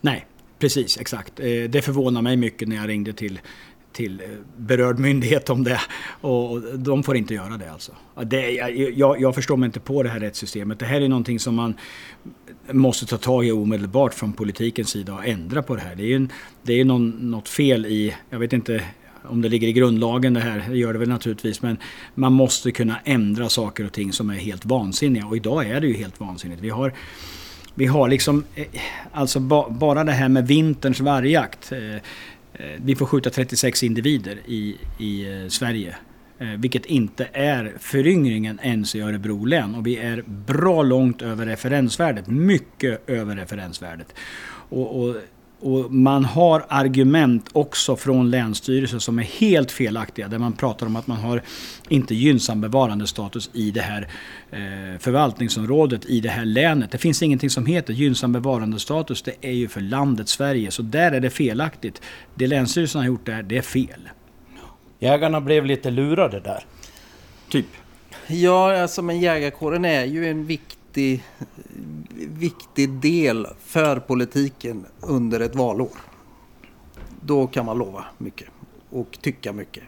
Nej, 0.00 0.26
precis, 0.58 1.00
exakt. 1.00 1.40
Eh, 1.40 1.44
det 1.46 1.84
förvånar 1.84 2.22
mig 2.22 2.36
mycket 2.36 2.68
när 2.68 2.76
jag 2.76 2.88
ringde 2.88 3.12
till 3.12 3.40
till 3.94 4.20
eh, 4.20 4.26
berörd 4.56 4.98
myndighet 4.98 5.50
om 5.50 5.64
det. 5.64 5.80
Och 6.20 6.78
de 6.78 7.02
får 7.02 7.16
inte 7.16 7.34
göra 7.34 7.56
det 7.56 7.72
alltså. 7.72 7.92
Det, 8.24 8.50
jag, 8.96 9.20
jag 9.20 9.34
förstår 9.34 9.56
mig 9.56 9.66
inte 9.66 9.80
på 9.80 10.02
det 10.02 10.08
här 10.08 10.20
rättssystemet. 10.20 10.78
Det 10.78 10.86
här 10.86 11.00
är 11.00 11.08
någonting 11.08 11.40
som 11.40 11.54
man 11.54 11.74
måste 12.72 13.06
ta 13.06 13.16
tag 13.16 13.46
i 13.46 13.52
omedelbart 13.52 14.14
från 14.14 14.32
politikens 14.32 14.88
sida 14.88 15.14
och 15.14 15.26
ändra 15.26 15.62
på 15.62 15.74
det 15.74 15.82
här. 15.82 15.94
Det 15.94 16.02
är 16.02 16.06
ju 16.06 16.28
det 16.62 16.80
är 16.80 16.84
någon, 16.84 17.30
något 17.30 17.48
fel 17.48 17.86
i, 17.86 18.14
jag 18.30 18.38
vet 18.38 18.52
inte 18.52 18.84
om 19.28 19.42
det 19.42 19.48
ligger 19.48 19.68
i 19.68 19.72
grundlagen 19.72 20.34
det 20.34 20.40
här, 20.40 20.64
det 20.68 20.76
gör 20.78 20.92
det 20.92 20.98
väl 20.98 21.08
naturligtvis, 21.08 21.62
men 21.62 21.76
man 22.14 22.32
måste 22.32 22.72
kunna 22.72 23.00
ändra 23.04 23.48
saker 23.48 23.86
och 23.86 23.92
ting 23.92 24.12
som 24.12 24.30
är 24.30 24.34
helt 24.34 24.64
vansinniga. 24.64 25.26
Och 25.26 25.36
idag 25.36 25.66
är 25.66 25.80
det 25.80 25.86
ju 25.86 25.96
helt 25.96 26.20
vansinnigt. 26.20 26.62
Vi 26.62 26.70
har 26.70 26.92
vi 27.74 27.86
har 27.86 28.08
liksom, 28.08 28.44
eh, 28.54 28.64
alltså 29.12 29.40
ba, 29.40 29.70
bara 29.70 30.04
det 30.04 30.12
här 30.12 30.28
med 30.28 30.46
vinterns 30.46 31.00
vargjakt. 31.00 31.72
Eh, 31.72 31.78
Eh, 32.54 32.66
vi 32.76 32.94
får 32.94 33.06
skjuta 33.06 33.30
36 33.30 33.82
individer 33.82 34.38
i, 34.46 34.76
i 34.98 35.42
eh, 35.42 35.48
Sverige. 35.48 35.96
Eh, 36.38 36.48
vilket 36.48 36.86
inte 36.86 37.28
är 37.32 37.72
föryngringen 37.78 38.60
ens 38.62 38.94
i 38.94 39.00
Örebro 39.00 39.44
län. 39.44 39.74
Och 39.74 39.86
vi 39.86 39.96
är 39.96 40.24
bra 40.26 40.82
långt 40.82 41.22
över 41.22 41.46
referensvärdet. 41.46 42.26
Mycket 42.26 43.10
över 43.10 43.36
referensvärdet. 43.36 44.14
Och, 44.68 45.02
och 45.02 45.16
och 45.60 45.92
man 45.92 46.24
har 46.24 46.64
argument 46.68 47.48
också 47.52 47.96
från 47.96 48.30
Länsstyrelsen 48.30 49.00
som 49.00 49.18
är 49.18 49.22
helt 49.22 49.70
felaktiga. 49.70 50.28
Där 50.28 50.38
man 50.38 50.52
pratar 50.52 50.86
om 50.86 50.96
att 50.96 51.06
man 51.06 51.16
har 51.16 51.42
inte 51.88 52.14
gynnsam 52.14 52.60
bevarandestatus 52.60 53.50
i 53.52 53.70
det 53.70 53.80
här 53.80 54.08
eh, 54.50 54.98
förvaltningsområdet, 54.98 56.06
i 56.06 56.20
det 56.20 56.28
här 56.28 56.44
länet. 56.44 56.90
Det 56.90 56.98
finns 56.98 57.22
ingenting 57.22 57.50
som 57.50 57.66
heter 57.66 57.92
gynnsam 57.92 58.32
bevarandestatus. 58.32 59.22
Det 59.22 59.34
är 59.40 59.52
ju 59.52 59.68
för 59.68 59.80
landet 59.80 60.28
Sverige. 60.28 60.70
Så 60.70 60.82
där 60.82 61.12
är 61.12 61.20
det 61.20 61.30
felaktigt. 61.30 62.02
Det 62.34 62.46
Länsstyrelsen 62.46 63.00
har 63.00 63.06
gjort 63.06 63.26
där, 63.26 63.42
det 63.42 63.58
är 63.58 63.62
fel. 63.62 64.08
Jägarna 64.98 65.40
blev 65.40 65.66
lite 65.66 65.90
lurade 65.90 66.40
där. 66.40 66.64
Typ. 67.48 67.66
Ja, 68.26 68.82
alltså 68.82 69.02
men 69.02 69.20
jägarkåren 69.20 69.84
är 69.84 70.04
ju 70.04 70.30
en 70.30 70.46
viktig 70.46 70.78
viktig 72.16 72.90
del 72.90 73.46
för 73.60 74.00
politiken 74.00 74.86
under 75.00 75.40
ett 75.40 75.54
valår. 75.54 75.90
Då 77.20 77.46
kan 77.46 77.66
man 77.66 77.78
lova 77.78 78.04
mycket 78.18 78.48
och 78.90 79.18
tycka 79.20 79.52
mycket. 79.52 79.82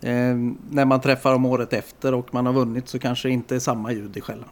Eh, 0.00 0.36
när 0.70 0.84
man 0.84 1.00
träffar 1.00 1.32
dem 1.32 1.46
året 1.46 1.72
efter 1.72 2.14
och 2.14 2.34
man 2.34 2.46
har 2.46 2.52
vunnit 2.52 2.88
så 2.88 2.98
kanske 2.98 3.28
det 3.28 3.32
inte 3.32 3.54
är 3.54 3.58
samma 3.58 3.92
ljud 3.92 4.16
i 4.16 4.20
skällan. 4.20 4.48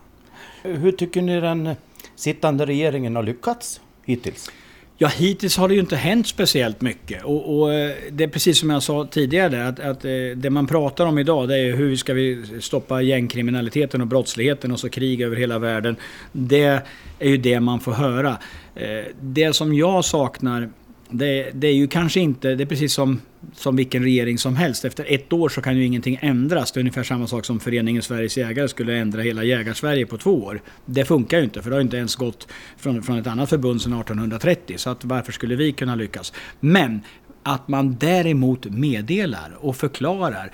Hur 0.62 0.92
tycker 0.92 1.22
ni 1.22 1.40
den 1.40 1.74
sittande 2.16 2.66
regeringen 2.66 3.16
har 3.16 3.22
lyckats 3.22 3.80
hittills? 4.04 4.50
Ja, 4.98 5.08
hittills 5.08 5.56
har 5.56 5.68
det 5.68 5.74
ju 5.74 5.80
inte 5.80 5.96
hänt 5.96 6.26
speciellt 6.26 6.80
mycket. 6.80 7.24
Och, 7.24 7.58
och 7.58 7.74
eh, 7.74 7.92
det 8.10 8.24
är 8.24 8.28
precis 8.28 8.58
som 8.58 8.70
jag 8.70 8.82
sa 8.82 9.06
tidigare, 9.10 9.68
att, 9.68 9.80
att 9.80 10.04
eh, 10.04 10.10
det 10.36 10.50
man 10.50 10.66
pratar 10.66 11.06
om 11.06 11.18
idag 11.18 11.48
det 11.48 11.58
är 11.58 11.76
hur 11.76 11.96
ska 11.96 12.14
vi 12.14 12.44
stoppa 12.60 13.02
gängkriminaliteten 13.02 14.00
och 14.00 14.06
brottsligheten 14.06 14.72
och 14.72 14.80
så 14.80 14.88
krig 14.88 15.20
över 15.20 15.36
hela 15.36 15.58
världen. 15.58 15.96
Det 16.32 16.82
är 17.18 17.28
ju 17.28 17.36
det 17.36 17.60
man 17.60 17.80
får 17.80 17.92
höra. 17.92 18.36
Eh, 18.74 19.04
det 19.20 19.52
som 19.52 19.74
jag 19.74 20.04
saknar 20.04 20.70
det, 21.08 21.50
det, 21.52 21.66
är 21.66 21.74
ju 21.74 21.86
kanske 21.88 22.20
inte, 22.20 22.54
det 22.54 22.64
är 22.64 22.66
precis 22.66 22.92
som, 22.92 23.20
som 23.54 23.76
vilken 23.76 24.02
regering 24.02 24.38
som 24.38 24.56
helst. 24.56 24.84
Efter 24.84 25.06
ett 25.08 25.32
år 25.32 25.48
så 25.48 25.60
kan 25.60 25.76
ju 25.76 25.84
ingenting 25.84 26.18
ändras. 26.22 26.72
Det 26.72 26.78
är 26.78 26.80
ungefär 26.80 27.02
samma 27.02 27.26
sak 27.26 27.44
som 27.44 27.60
föreningen 27.60 28.02
Sveriges 28.02 28.36
jägare 28.36 28.68
skulle 28.68 28.96
ändra 28.96 29.22
hela 29.22 29.44
jägarsverige 29.44 30.06
på 30.06 30.18
två 30.18 30.44
år. 30.44 30.62
Det 30.84 31.04
funkar 31.04 31.38
ju 31.38 31.44
inte 31.44 31.62
för 31.62 31.70
det 31.70 31.76
har 31.76 31.80
inte 31.80 31.96
ens 31.96 32.16
gått 32.16 32.48
från, 32.76 33.02
från 33.02 33.18
ett 33.18 33.26
annat 33.26 33.48
förbund 33.48 33.82
sedan 33.82 33.92
1830. 33.92 34.78
Så 34.78 34.90
att 34.90 35.04
varför 35.04 35.32
skulle 35.32 35.56
vi 35.56 35.72
kunna 35.72 35.94
lyckas? 35.94 36.32
Men 36.60 37.00
att 37.42 37.68
man 37.68 37.96
däremot 38.00 38.64
meddelar 38.64 39.56
och 39.60 39.76
förklarar 39.76 40.50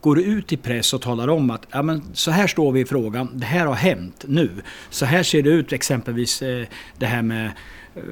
går 0.00 0.20
ut 0.20 0.52
i 0.52 0.56
press 0.56 0.94
och 0.94 1.02
talar 1.02 1.28
om 1.28 1.50
att 1.50 1.66
ja, 1.70 1.82
men 1.82 2.02
så 2.12 2.30
här 2.30 2.46
står 2.46 2.72
vi 2.72 2.80
i 2.80 2.84
frågan, 2.84 3.30
det 3.34 3.46
här 3.46 3.66
har 3.66 3.74
hänt 3.74 4.24
nu. 4.28 4.50
Så 4.90 5.06
här 5.06 5.22
ser 5.22 5.42
det 5.42 5.50
ut 5.50 5.72
exempelvis 5.72 6.42
eh, 6.42 6.66
det 6.98 7.06
här 7.06 7.22
med 7.22 7.50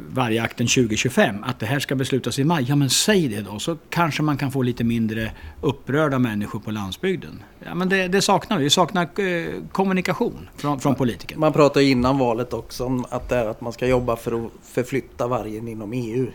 vargjakten 0.09 0.67
2025, 0.67 1.45
att 1.45 1.61
det 1.61 1.67
här 1.67 1.79
ska 1.79 1.95
beslutas 1.95 2.39
i 2.39 2.45
maj. 2.45 2.65
Ja 2.69 2.77
men 2.77 2.91
säg 2.91 3.29
det 3.29 3.41
då, 3.41 3.59
så 3.59 3.77
kanske 3.91 4.23
man 4.23 4.37
kan 4.37 4.53
få 4.53 4.63
lite 4.63 4.85
mindre 4.85 5.33
upprörda 5.61 6.19
människor 6.19 6.61
på 6.61 6.71
landsbygden. 6.71 7.43
Ja 7.65 7.75
men 7.75 7.89
det, 7.89 8.09
det 8.09 8.23
saknar 8.23 8.59
vi, 8.59 8.65
vi 8.65 8.71
saknar 8.71 9.21
eh, 9.21 9.47
kommunikation 9.73 10.49
från, 10.57 10.81
från 10.81 10.95
politiker. 10.95 11.37
Man 11.37 11.53
pratade 11.53 11.85
innan 11.85 12.19
valet 12.19 12.53
också 12.53 12.85
om 12.85 13.05
att, 13.11 13.29
det 13.29 13.37
är 13.37 13.47
att 13.47 13.61
man 13.61 13.73
ska 13.73 13.87
jobba 13.87 14.17
för 14.17 14.47
att 14.47 14.53
förflytta 14.63 15.27
vargen 15.27 15.69
inom 15.69 15.93
EU. 15.93 16.27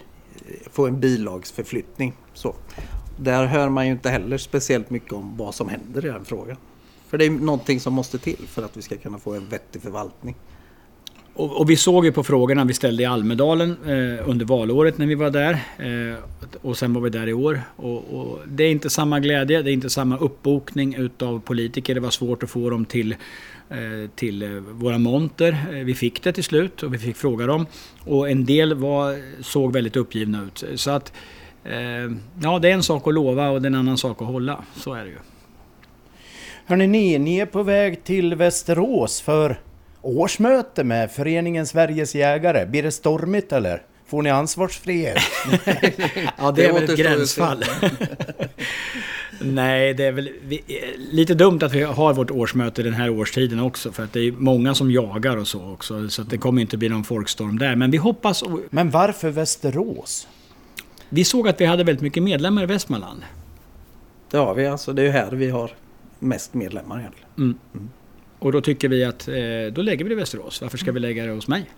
Få 0.72 0.88
en 0.88 1.00
bilagsförflyttning. 1.00 2.14
Så. 2.34 2.56
Där 3.20 3.46
hör 3.46 3.70
man 3.70 3.86
ju 3.86 3.92
inte 3.92 4.10
heller 4.10 4.38
speciellt 4.38 4.90
mycket 4.90 5.14
om 5.14 5.38
vad 5.38 5.56
som 5.56 5.70
händer 5.70 6.06
i 6.06 6.10
den 6.10 6.26
frågan. 6.26 6.58
För 7.08 7.18
det 7.18 7.26
är 7.26 7.30
någonting 7.30 7.80
som 7.80 7.94
måste 7.94 8.18
till 8.18 8.48
för 8.48 8.64
att 8.64 8.78
vi 8.78 8.82
ska 8.82 8.98
kunna 8.98 9.20
få 9.20 9.34
en 9.34 9.50
vettig 9.50 9.82
förvaltning. 9.82 10.36
Och, 11.38 11.60
och, 11.60 11.70
vi 11.70 11.76
såg 11.76 12.06
ju 12.06 12.12
på 12.12 12.24
frågorna 12.24 12.66
vi 12.66 12.74
ställde 12.74 13.04
i 13.04 13.06
Almedalen 13.06 13.78
eh, 13.86 14.30
under 14.30 14.46
valåret 14.46 14.98
när 14.98 15.06
vi 15.06 15.16
var 15.16 15.30
där. 15.30 15.54
Eh, 15.78 16.18
och 16.62 16.78
sen 16.78 16.94
var 16.94 17.02
vi 17.02 17.10
där 17.10 17.30
i 17.30 17.34
år. 17.34 17.62
Och, 17.76 18.20
och, 18.20 18.40
det 18.48 18.64
är 18.64 18.72
inte 18.72 18.90
samma 18.90 19.20
glädje, 19.20 19.62
det 19.62 19.72
är 19.72 19.74
inte 19.74 19.90
samma 19.90 20.18
uppbokning 20.18 20.96
utav 20.96 21.40
politiker. 21.40 21.96
Det 21.96 22.00
var 22.00 22.10
svårt 22.10 22.44
att 22.44 22.50
få 22.50 22.70
dem 22.70 22.86
till, 22.86 23.16
eh, 23.70 24.10
till 24.16 24.44
eh, 24.44 24.50
våra 24.50 24.98
monter. 24.98 25.66
Eh, 25.72 25.78
vi 25.78 25.94
fick 25.94 26.24
det 26.24 26.34
till 26.34 26.44
slut 26.44 26.84
och 26.84 26.94
vi 26.94 26.98
fick 26.98 27.16
fråga 27.18 27.46
dem. 27.46 27.66
Och 28.00 28.30
en 28.30 28.46
del 28.46 28.74
var, 28.74 29.16
såg 29.44 29.74
väldigt 29.74 29.96
uppgivna 29.96 30.44
ut. 30.44 30.64
Så 30.76 30.92
att, 30.92 31.14
eh, 31.64 32.12
ja 32.42 32.60
det 32.60 32.70
är 32.70 32.74
en 32.74 32.84
sak 32.84 33.08
att 33.08 33.14
lova 33.14 33.50
och 33.50 33.62
det 33.62 33.66
är 33.66 33.72
en 33.72 33.80
annan 33.80 33.98
sak 33.98 34.22
att 34.22 34.28
hålla. 34.28 34.64
Så 34.76 34.94
är 34.94 35.04
det 35.04 35.10
ju. 35.10 35.18
Hörrni, 36.66 36.88
ni, 36.88 37.20
ni 37.20 37.40
är 37.40 37.46
på 37.46 37.64
väg 37.64 38.04
till 38.04 38.36
Västerås 38.36 39.22
för 39.22 39.60
årsmöte 40.02 40.84
med 40.84 41.12
föreningen 41.12 41.68
Sveriges 41.68 42.16
jägare. 42.16 42.66
Blir 42.66 42.84
det 42.84 42.92
stormigt 42.92 43.52
eller? 43.52 43.82
Får 44.08 44.22
ni 44.22 44.30
ansvarsfrihet? 44.30 45.18
ja, 46.38 46.52
det 46.52 46.66
är 46.66 46.74
väl 46.74 46.84
ett 46.84 46.98
gränsfall. 46.98 47.64
Nej, 49.40 49.94
det 49.94 50.06
är 50.06 50.12
väl 50.12 50.30
vi, 50.44 50.64
lite 50.98 51.34
dumt 51.34 51.60
att 51.62 51.74
vi 51.74 51.84
har 51.84 52.14
vårt 52.14 52.32
årsmöte 52.32 52.84
den 52.84 52.94
här 52.94 53.10
årstiden 53.10 53.60
också. 53.60 53.92
För 53.92 54.04
att 54.04 54.14
det 54.14 54.20
är 54.20 54.32
många 54.32 54.76
som 54.76 54.92
jagar 54.92 55.38
och 55.38 55.48
så 55.48 55.72
också. 55.72 56.10
Så 56.10 56.24
det 56.24 56.38
kommer 56.38 56.62
inte 56.62 56.78
bli 56.78 56.90
någon 56.90 57.04
folkstorm 57.04 57.60
där. 57.60 57.76
Men 57.76 57.92
vi 57.92 57.98
hoppas... 57.98 58.44
Men 58.70 58.90
varför 58.90 59.30
Västerås? 59.30 60.28
Vi 61.10 61.24
såg 61.24 61.48
att 61.48 61.62
vi 61.62 61.66
hade 61.66 61.84
väldigt 61.84 62.04
mycket 62.04 62.24
medlemmar 62.24 62.64
i 62.64 62.66
Västmanland. 62.66 63.22
Det 64.32 64.38
har 64.38 64.56
vi 64.56 64.68
alltså. 64.68 64.94
Det 64.94 65.02
är 65.02 65.06
ju 65.06 65.12
här 65.12 65.32
vi 65.32 65.50
har 65.50 65.72
mest 66.20 66.54
medlemmar 66.54 67.00
egentligen. 67.00 67.30
Mm. 67.38 67.58
Mm. 67.74 67.90
Och 68.40 68.52
då 68.52 68.62
tycker 68.62 68.90
vi 68.90 69.04
att 69.04 69.28
eh, 69.28 69.34
då 69.72 69.82
lägger 69.82 70.06
vi 70.06 70.10
det 70.10 70.14
i 70.14 70.20
Västerås. 70.20 70.62
Varför 70.62 70.78
ska 70.78 70.92
vi 70.92 71.00
lägga 71.00 71.26
det 71.26 71.32
hos 71.32 71.48
mig? 71.48 71.72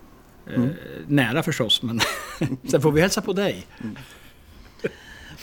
Eh, 0.48 0.56
mm. 0.56 0.70
Nära 1.08 1.44
förstås, 1.44 1.82
men 1.82 2.00
sen 2.70 2.82
får 2.82 2.92
vi 2.92 3.02
hälsa 3.02 3.22
på 3.22 3.34
dig. 3.34 3.68
Mm. 3.82 3.96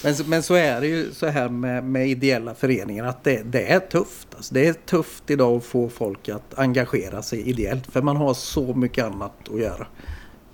Men, 0.05 0.15
men 0.27 0.43
så 0.43 0.55
är 0.55 0.81
det 0.81 0.87
ju 0.87 1.13
så 1.13 1.27
här 1.27 1.49
med, 1.49 1.85
med 1.85 2.09
ideella 2.09 2.55
föreningar 2.55 3.05
att 3.05 3.25
det, 3.25 3.43
det, 3.43 3.73
är 3.73 3.81
tufft. 3.81 4.29
Alltså 4.37 4.55
det 4.55 4.67
är 4.67 4.73
tufft 4.73 5.31
idag 5.31 5.57
att 5.57 5.65
få 5.65 5.89
folk 5.89 6.29
att 6.29 6.59
engagera 6.59 7.23
sig 7.23 7.49
ideellt 7.49 7.87
för 7.87 8.03
man 8.03 8.17
har 8.17 8.35
så 8.35 8.75
mycket 8.75 9.05
annat 9.05 9.49
att 9.49 9.61
göra. 9.61 9.87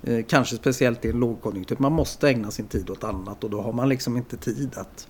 Eh, 0.03 0.25
kanske 0.29 0.57
speciellt 0.57 1.05
i 1.05 1.11
en 1.11 1.21
lågkonjunktur. 1.21 1.77
Man 1.79 1.93
måste 1.93 2.29
ägna 2.29 2.51
sin 2.51 2.67
tid 2.67 2.91
åt 2.91 3.05
annat 3.05 3.45
och 3.45 3.51
då 3.51 3.61
har 3.63 3.73
man 3.73 3.89
liksom 3.89 4.17
inte 4.17 4.37
tid 4.37 4.71
att 4.77 5.09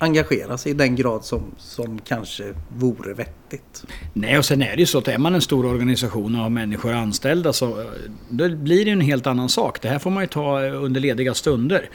engagera 0.00 0.58
sig 0.58 0.72
i 0.72 0.74
den 0.74 0.96
grad 0.96 1.24
som, 1.24 1.42
som 1.58 1.98
kanske 1.98 2.54
vore 2.68 3.14
vettigt. 3.14 3.84
Nej, 4.12 4.38
och 4.38 4.44
sen 4.44 4.62
är 4.62 4.76
det 4.76 4.80
ju 4.80 4.86
så 4.86 4.98
att 4.98 5.08
är 5.08 5.18
man 5.18 5.34
en 5.34 5.40
stor 5.40 5.66
organisation 5.66 6.34
och 6.34 6.42
har 6.42 6.50
människor 6.50 6.92
anställda 6.92 7.52
så 7.52 7.80
eh, 7.80 7.86
då 8.28 8.48
blir 8.48 8.84
det 8.84 8.90
en 8.90 9.00
helt 9.00 9.26
annan 9.26 9.48
sak. 9.48 9.82
Det 9.82 9.88
här 9.88 9.98
får 9.98 10.10
man 10.10 10.22
ju 10.22 10.26
ta 10.26 10.64
eh, 10.64 10.84
under 10.84 11.00
lediga 11.00 11.34
stunder. 11.34 11.90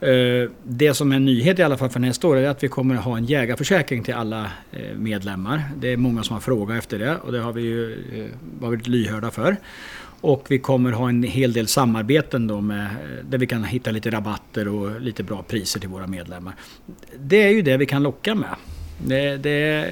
Eh, 0.00 0.50
det 0.62 0.94
som 0.94 1.12
är 1.12 1.16
en 1.16 1.24
nyhet 1.24 1.58
i 1.58 1.62
alla 1.62 1.76
fall 1.76 1.90
för 1.90 2.00
nästa 2.00 2.28
år 2.28 2.36
är 2.36 2.48
att 2.48 2.62
vi 2.62 2.68
kommer 2.68 2.94
att 2.94 3.04
ha 3.04 3.16
en 3.16 3.24
jägarförsäkring 3.24 4.02
till 4.02 4.14
alla 4.14 4.50
medlemmar. 4.96 5.62
Det 5.76 5.92
är 5.92 5.96
många 5.96 6.22
som 6.22 6.34
har 6.34 6.40
frågat 6.40 6.78
efter 6.78 6.98
det 6.98 7.16
och 7.16 7.32
det 7.32 7.40
har 7.40 7.52
vi 7.52 7.62
ju 7.62 7.98
varit 8.60 8.86
lyhörda 8.86 9.30
för. 9.30 9.56
Och 10.22 10.46
vi 10.48 10.58
kommer 10.58 10.92
ha 10.92 11.08
en 11.08 11.22
hel 11.22 11.52
del 11.52 11.66
samarbeten 11.66 12.46
då 12.46 12.60
med, 12.60 12.88
där 13.30 13.38
vi 13.38 13.46
kan 13.46 13.64
hitta 13.64 13.90
lite 13.90 14.10
rabatter 14.10 14.68
och 14.68 15.00
lite 15.00 15.22
bra 15.22 15.42
priser 15.42 15.80
till 15.80 15.88
våra 15.88 16.06
medlemmar. 16.06 16.54
Det 17.18 17.42
är 17.42 17.48
ju 17.48 17.62
det 17.62 17.76
vi 17.76 17.86
kan 17.86 18.02
locka 18.02 18.34
med. 18.34 18.56
Det, 19.06 19.36
det, 19.36 19.88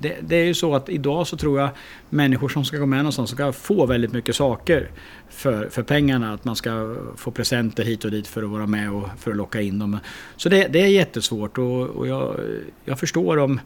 det, 0.00 0.16
det, 0.20 0.36
är 0.36 0.44
ju 0.44 0.54
så 0.54 0.74
att 0.74 0.88
idag 0.88 1.26
så 1.26 1.36
tror 1.36 1.60
jag 1.60 1.70
människor 2.10 2.48
som 2.48 2.64
ska 2.64 2.76
gå 2.76 2.86
med 2.86 2.98
någonstans 2.98 3.30
ska 3.30 3.52
få 3.52 3.86
väldigt 3.86 4.12
mycket 4.12 4.36
saker 4.36 4.90
för, 5.30 5.68
för 5.68 5.82
pengarna. 5.82 6.32
Att 6.32 6.44
man 6.44 6.56
ska 6.56 6.96
få 7.16 7.30
presenter 7.30 7.84
hit 7.84 8.04
och 8.04 8.10
dit 8.10 8.26
för 8.26 8.42
att 8.42 8.50
vara 8.50 8.66
med 8.66 8.92
och 8.92 9.08
för 9.18 9.30
att 9.30 9.36
locka 9.36 9.60
in 9.60 9.78
dem. 9.78 9.98
Så 10.36 10.48
det, 10.48 10.68
det 10.68 10.80
är 10.80 10.86
jättesvårt 10.86 11.58
och, 11.58 11.80
och 11.80 12.06
jag, 12.06 12.40
jag 12.84 13.00
förstår 13.00 13.36
om, 13.36 13.60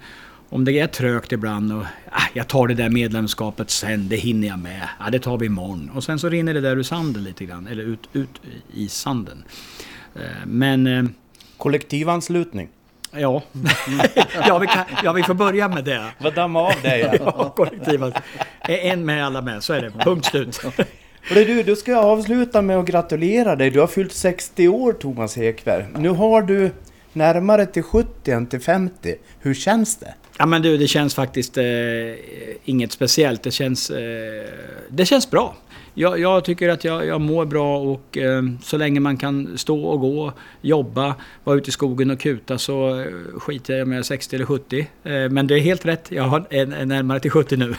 om 0.50 0.64
det 0.64 0.72
är 0.72 0.86
trögt 0.86 1.32
ibland 1.32 1.72
och 1.72 1.84
ah, 2.10 2.22
jag 2.34 2.48
tar 2.48 2.68
det 2.68 2.74
där 2.74 2.88
medlemskapet 2.88 3.70
sen, 3.70 4.08
det 4.08 4.16
hinner 4.16 4.48
jag 4.48 4.58
med. 4.58 4.88
Ah, 4.98 5.10
det 5.10 5.18
tar 5.18 5.38
vi 5.38 5.46
imorgon. 5.46 5.90
Och 5.94 6.04
sen 6.04 6.18
så 6.18 6.28
rinner 6.28 6.54
det 6.54 6.60
där 6.60 6.76
ur 6.76 6.82
sanden 6.82 7.24
lite 7.24 7.44
grann, 7.44 7.66
eller 7.66 7.82
ut, 7.82 8.08
ut 8.12 8.40
i 8.74 8.88
sanden. 8.88 9.44
Eh, 10.14 10.46
men... 10.46 10.86
Eh, 10.86 11.04
Kollektivanslutning? 11.56 12.68
Ja. 13.12 13.42
ja, 14.46 14.58
vi 14.58 14.66
kan, 14.66 14.84
ja, 15.04 15.12
vi 15.12 15.22
får 15.22 15.34
börja 15.34 15.68
med 15.68 15.84
det. 15.84 16.04
Vad 16.18 16.34
damma 16.34 16.60
av 16.60 16.74
det 16.82 16.98
ja. 16.98 17.14
ja 17.24 17.52
kollektivanslutning. 17.56 18.22
En 18.68 19.04
med 19.04 19.26
alla 19.26 19.42
med, 19.42 19.62
så 19.62 19.72
är 19.72 19.82
det. 19.82 19.90
Punkt 19.90 20.26
slut. 20.26 20.60
Och 21.28 21.34
det 21.34 21.44
du, 21.44 21.62
då 21.62 21.76
ska 21.76 21.90
jag 21.90 22.04
avsluta 22.04 22.62
med 22.62 22.78
att 22.78 22.86
gratulera 22.86 23.56
dig. 23.56 23.70
Du 23.70 23.80
har 23.80 23.86
fyllt 23.86 24.12
60 24.12 24.68
år 24.68 24.92
Thomas 24.92 25.38
Ekberg. 25.38 25.86
Nu 25.96 26.08
har 26.08 26.42
du 26.42 26.70
närmare 27.12 27.66
till 27.66 27.82
70 27.82 28.30
än 28.30 28.46
till 28.46 28.60
50. 28.60 29.14
Hur 29.40 29.54
känns 29.54 29.96
det? 29.96 30.14
Ja 30.40 30.46
men 30.46 30.62
du, 30.62 30.76
det 30.76 30.88
känns 30.88 31.14
faktiskt 31.14 31.58
eh, 31.58 31.64
inget 32.64 32.92
speciellt. 32.92 33.42
Det 33.42 33.50
känns, 33.50 33.90
eh, 33.90 34.52
det 34.88 35.06
känns 35.06 35.30
bra. 35.30 35.56
Jag, 35.94 36.18
jag 36.18 36.44
tycker 36.44 36.68
att 36.68 36.84
jag, 36.84 37.06
jag 37.06 37.20
mår 37.20 37.44
bra 37.44 37.78
och 37.78 38.18
eh, 38.18 38.42
så 38.62 38.76
länge 38.76 39.00
man 39.00 39.16
kan 39.16 39.58
stå 39.58 39.84
och 39.84 40.00
gå, 40.00 40.32
jobba, 40.60 41.14
vara 41.44 41.56
ute 41.56 41.68
i 41.68 41.72
skogen 41.72 42.10
och 42.10 42.20
kuta 42.20 42.58
så 42.58 43.00
eh, 43.00 43.06
skiter 43.38 43.74
jag 43.74 43.82
om 43.82 43.92
jag 43.92 43.98
är 43.98 44.02
60 44.02 44.36
eller 44.36 44.46
70. 44.46 44.78
Eh, 44.80 45.28
men 45.30 45.46
det 45.46 45.54
är 45.54 45.60
helt 45.60 45.86
rätt, 45.86 46.06
jag 46.10 46.22
har 46.22 46.46
en, 46.50 46.72
en 46.72 46.88
närmare 46.88 47.20
till 47.20 47.30
70 47.30 47.56
nu. 47.56 47.74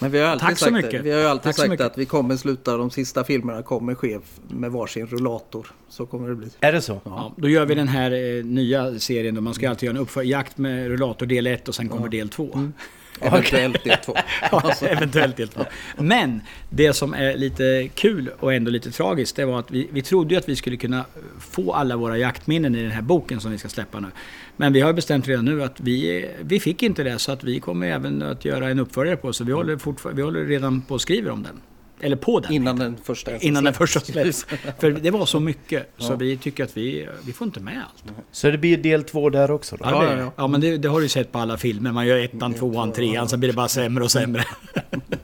Men 0.00 0.10
vi 0.10 0.18
har 0.18 0.26
alltid 0.26 0.48
Tack 0.48 0.58
så 0.58 0.64
sagt, 0.64 0.74
mycket. 0.74 1.04
Vi 1.04 1.12
har 1.12 1.20
ju 1.20 1.26
alltid 1.26 1.42
Tack 1.42 1.56
sagt 1.56 1.80
att 1.80 1.98
vi 1.98 2.06
kommer 2.06 2.36
sluta, 2.36 2.76
de 2.76 2.90
sista 2.90 3.24
filmerna 3.24 3.62
kommer 3.62 3.94
ske 3.94 4.18
med 4.48 4.72
varsin 4.72 5.06
rullator. 5.06 5.66
Så 5.88 6.06
kommer 6.06 6.28
det 6.28 6.34
bli. 6.34 6.48
Är 6.60 6.72
det 6.72 6.82
så? 6.82 6.92
Ja. 6.92 7.00
ja 7.04 7.32
då 7.36 7.48
gör 7.48 7.66
vi 7.66 7.74
den 7.74 7.88
här 7.88 8.10
eh, 8.10 8.44
nya 8.44 8.98
serien 8.98 9.34
då. 9.34 9.40
Man 9.40 9.54
ska 9.54 9.70
alltid 9.70 9.86
göra 9.86 9.96
en 9.96 10.02
uppför 10.02 10.22
jakt 10.22 10.58
med 10.58 10.88
rullator 10.88 11.26
del 11.26 11.46
1 11.46 11.68
och 11.68 11.74
sen 11.74 11.88
kommer 11.88 12.06
ja. 12.06 12.10
del 12.10 12.28
2. 12.28 12.50
Mm. 12.54 12.72
Eventuellt 13.20 13.84
del 13.84 13.96
2. 14.04 14.14
ja, 14.50 14.74
eventuellt 14.82 15.36
del 15.36 15.48
2. 15.48 15.64
Men 15.96 16.40
det 16.70 16.92
som 16.92 17.14
är 17.14 17.36
lite 17.36 17.88
kul 17.94 18.30
och 18.40 18.54
ändå 18.54 18.70
lite 18.70 18.90
tragiskt, 18.90 19.36
det 19.36 19.44
var 19.44 19.58
att 19.58 19.70
vi, 19.70 19.88
vi 19.92 20.02
trodde 20.02 20.34
ju 20.34 20.38
att 20.38 20.48
vi 20.48 20.56
skulle 20.56 20.76
kunna 20.76 21.04
få 21.40 21.72
alla 21.72 21.96
våra 21.96 22.18
jaktminnen 22.18 22.74
i 22.74 22.82
den 22.82 22.90
här 22.90 23.02
boken 23.02 23.40
som 23.40 23.50
vi 23.50 23.58
ska 23.58 23.68
släppa 23.68 24.00
nu. 24.00 24.08
Men 24.56 24.72
vi 24.72 24.80
har 24.80 24.92
bestämt 24.92 25.28
redan 25.28 25.44
nu 25.44 25.62
att 25.62 25.80
vi, 25.80 26.28
vi 26.40 26.60
fick 26.60 26.82
inte 26.82 27.02
det, 27.02 27.18
så 27.18 27.32
att 27.32 27.44
vi 27.44 27.60
kommer 27.60 27.86
även 27.86 28.22
att 28.22 28.44
göra 28.44 28.70
en 28.70 28.78
uppföljare 28.78 29.16
på 29.16 29.32
så 29.32 29.44
vi 29.44 29.52
håller, 29.52 30.12
vi 30.12 30.22
håller 30.22 30.44
redan 30.44 30.82
på 30.82 30.94
och 30.94 31.00
skriver 31.00 31.30
om 31.30 31.42
den. 31.42 31.60
Eller 32.00 32.16
på 32.16 32.40
den. 32.40 32.52
Innan 32.52 32.78
den 32.78 32.96
första 33.04 33.36
Innan 33.36 33.64
den 33.64 33.74
första 33.74 34.00
släpps. 34.00 34.46
För 34.78 34.90
det 34.90 35.10
var 35.10 35.26
så 35.26 35.40
mycket 35.40 35.92
så 35.98 36.12
ja. 36.12 36.16
vi 36.16 36.36
tycker 36.36 36.64
att 36.64 36.76
vi, 36.76 37.08
vi 37.26 37.32
får 37.32 37.46
inte 37.46 37.60
med 37.60 37.82
allt. 37.90 38.14
Så 38.32 38.50
det 38.50 38.58
blir 38.58 38.76
del 38.76 39.04
två 39.04 39.30
där 39.30 39.50
också 39.50 39.76
då? 39.76 39.84
Ja, 39.84 40.04
ja, 40.04 40.18
ja. 40.18 40.32
ja 40.36 40.46
men 40.46 40.60
det, 40.60 40.76
det, 40.76 40.88
har 40.88 41.00
du 41.00 41.08
sett 41.08 41.32
på 41.32 41.38
alla 41.38 41.56
filmer. 41.56 41.92
Man 41.92 42.06
gör 42.06 42.18
ettan, 42.18 42.54
tvåan, 42.54 42.92
trean, 42.92 43.28
så 43.28 43.36
blir 43.36 43.48
det 43.48 43.56
bara 43.56 43.68
sämre 43.68 44.04
och 44.04 44.10
sämre. 44.10 44.44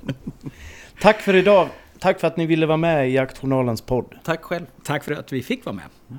Tack 1.01 1.21
för 1.21 1.35
idag. 1.35 1.69
Tack 1.99 2.17
tack 2.17 2.21
för 2.21 2.27
att 2.27 2.37
ni 2.37 2.47
ville 2.47 2.67
vara 2.67 2.77
med 2.77 3.09
i 3.09 3.13
Jaktjournalens 3.13 3.81
podd. 3.81 4.15
Tack 4.25 4.43
själv. 4.43 4.67
Tack 4.85 5.05
för 5.05 5.13
att 5.13 5.33
vi 5.33 5.43
fick 5.43 5.65
vara 5.65 5.77
med. 5.77 6.19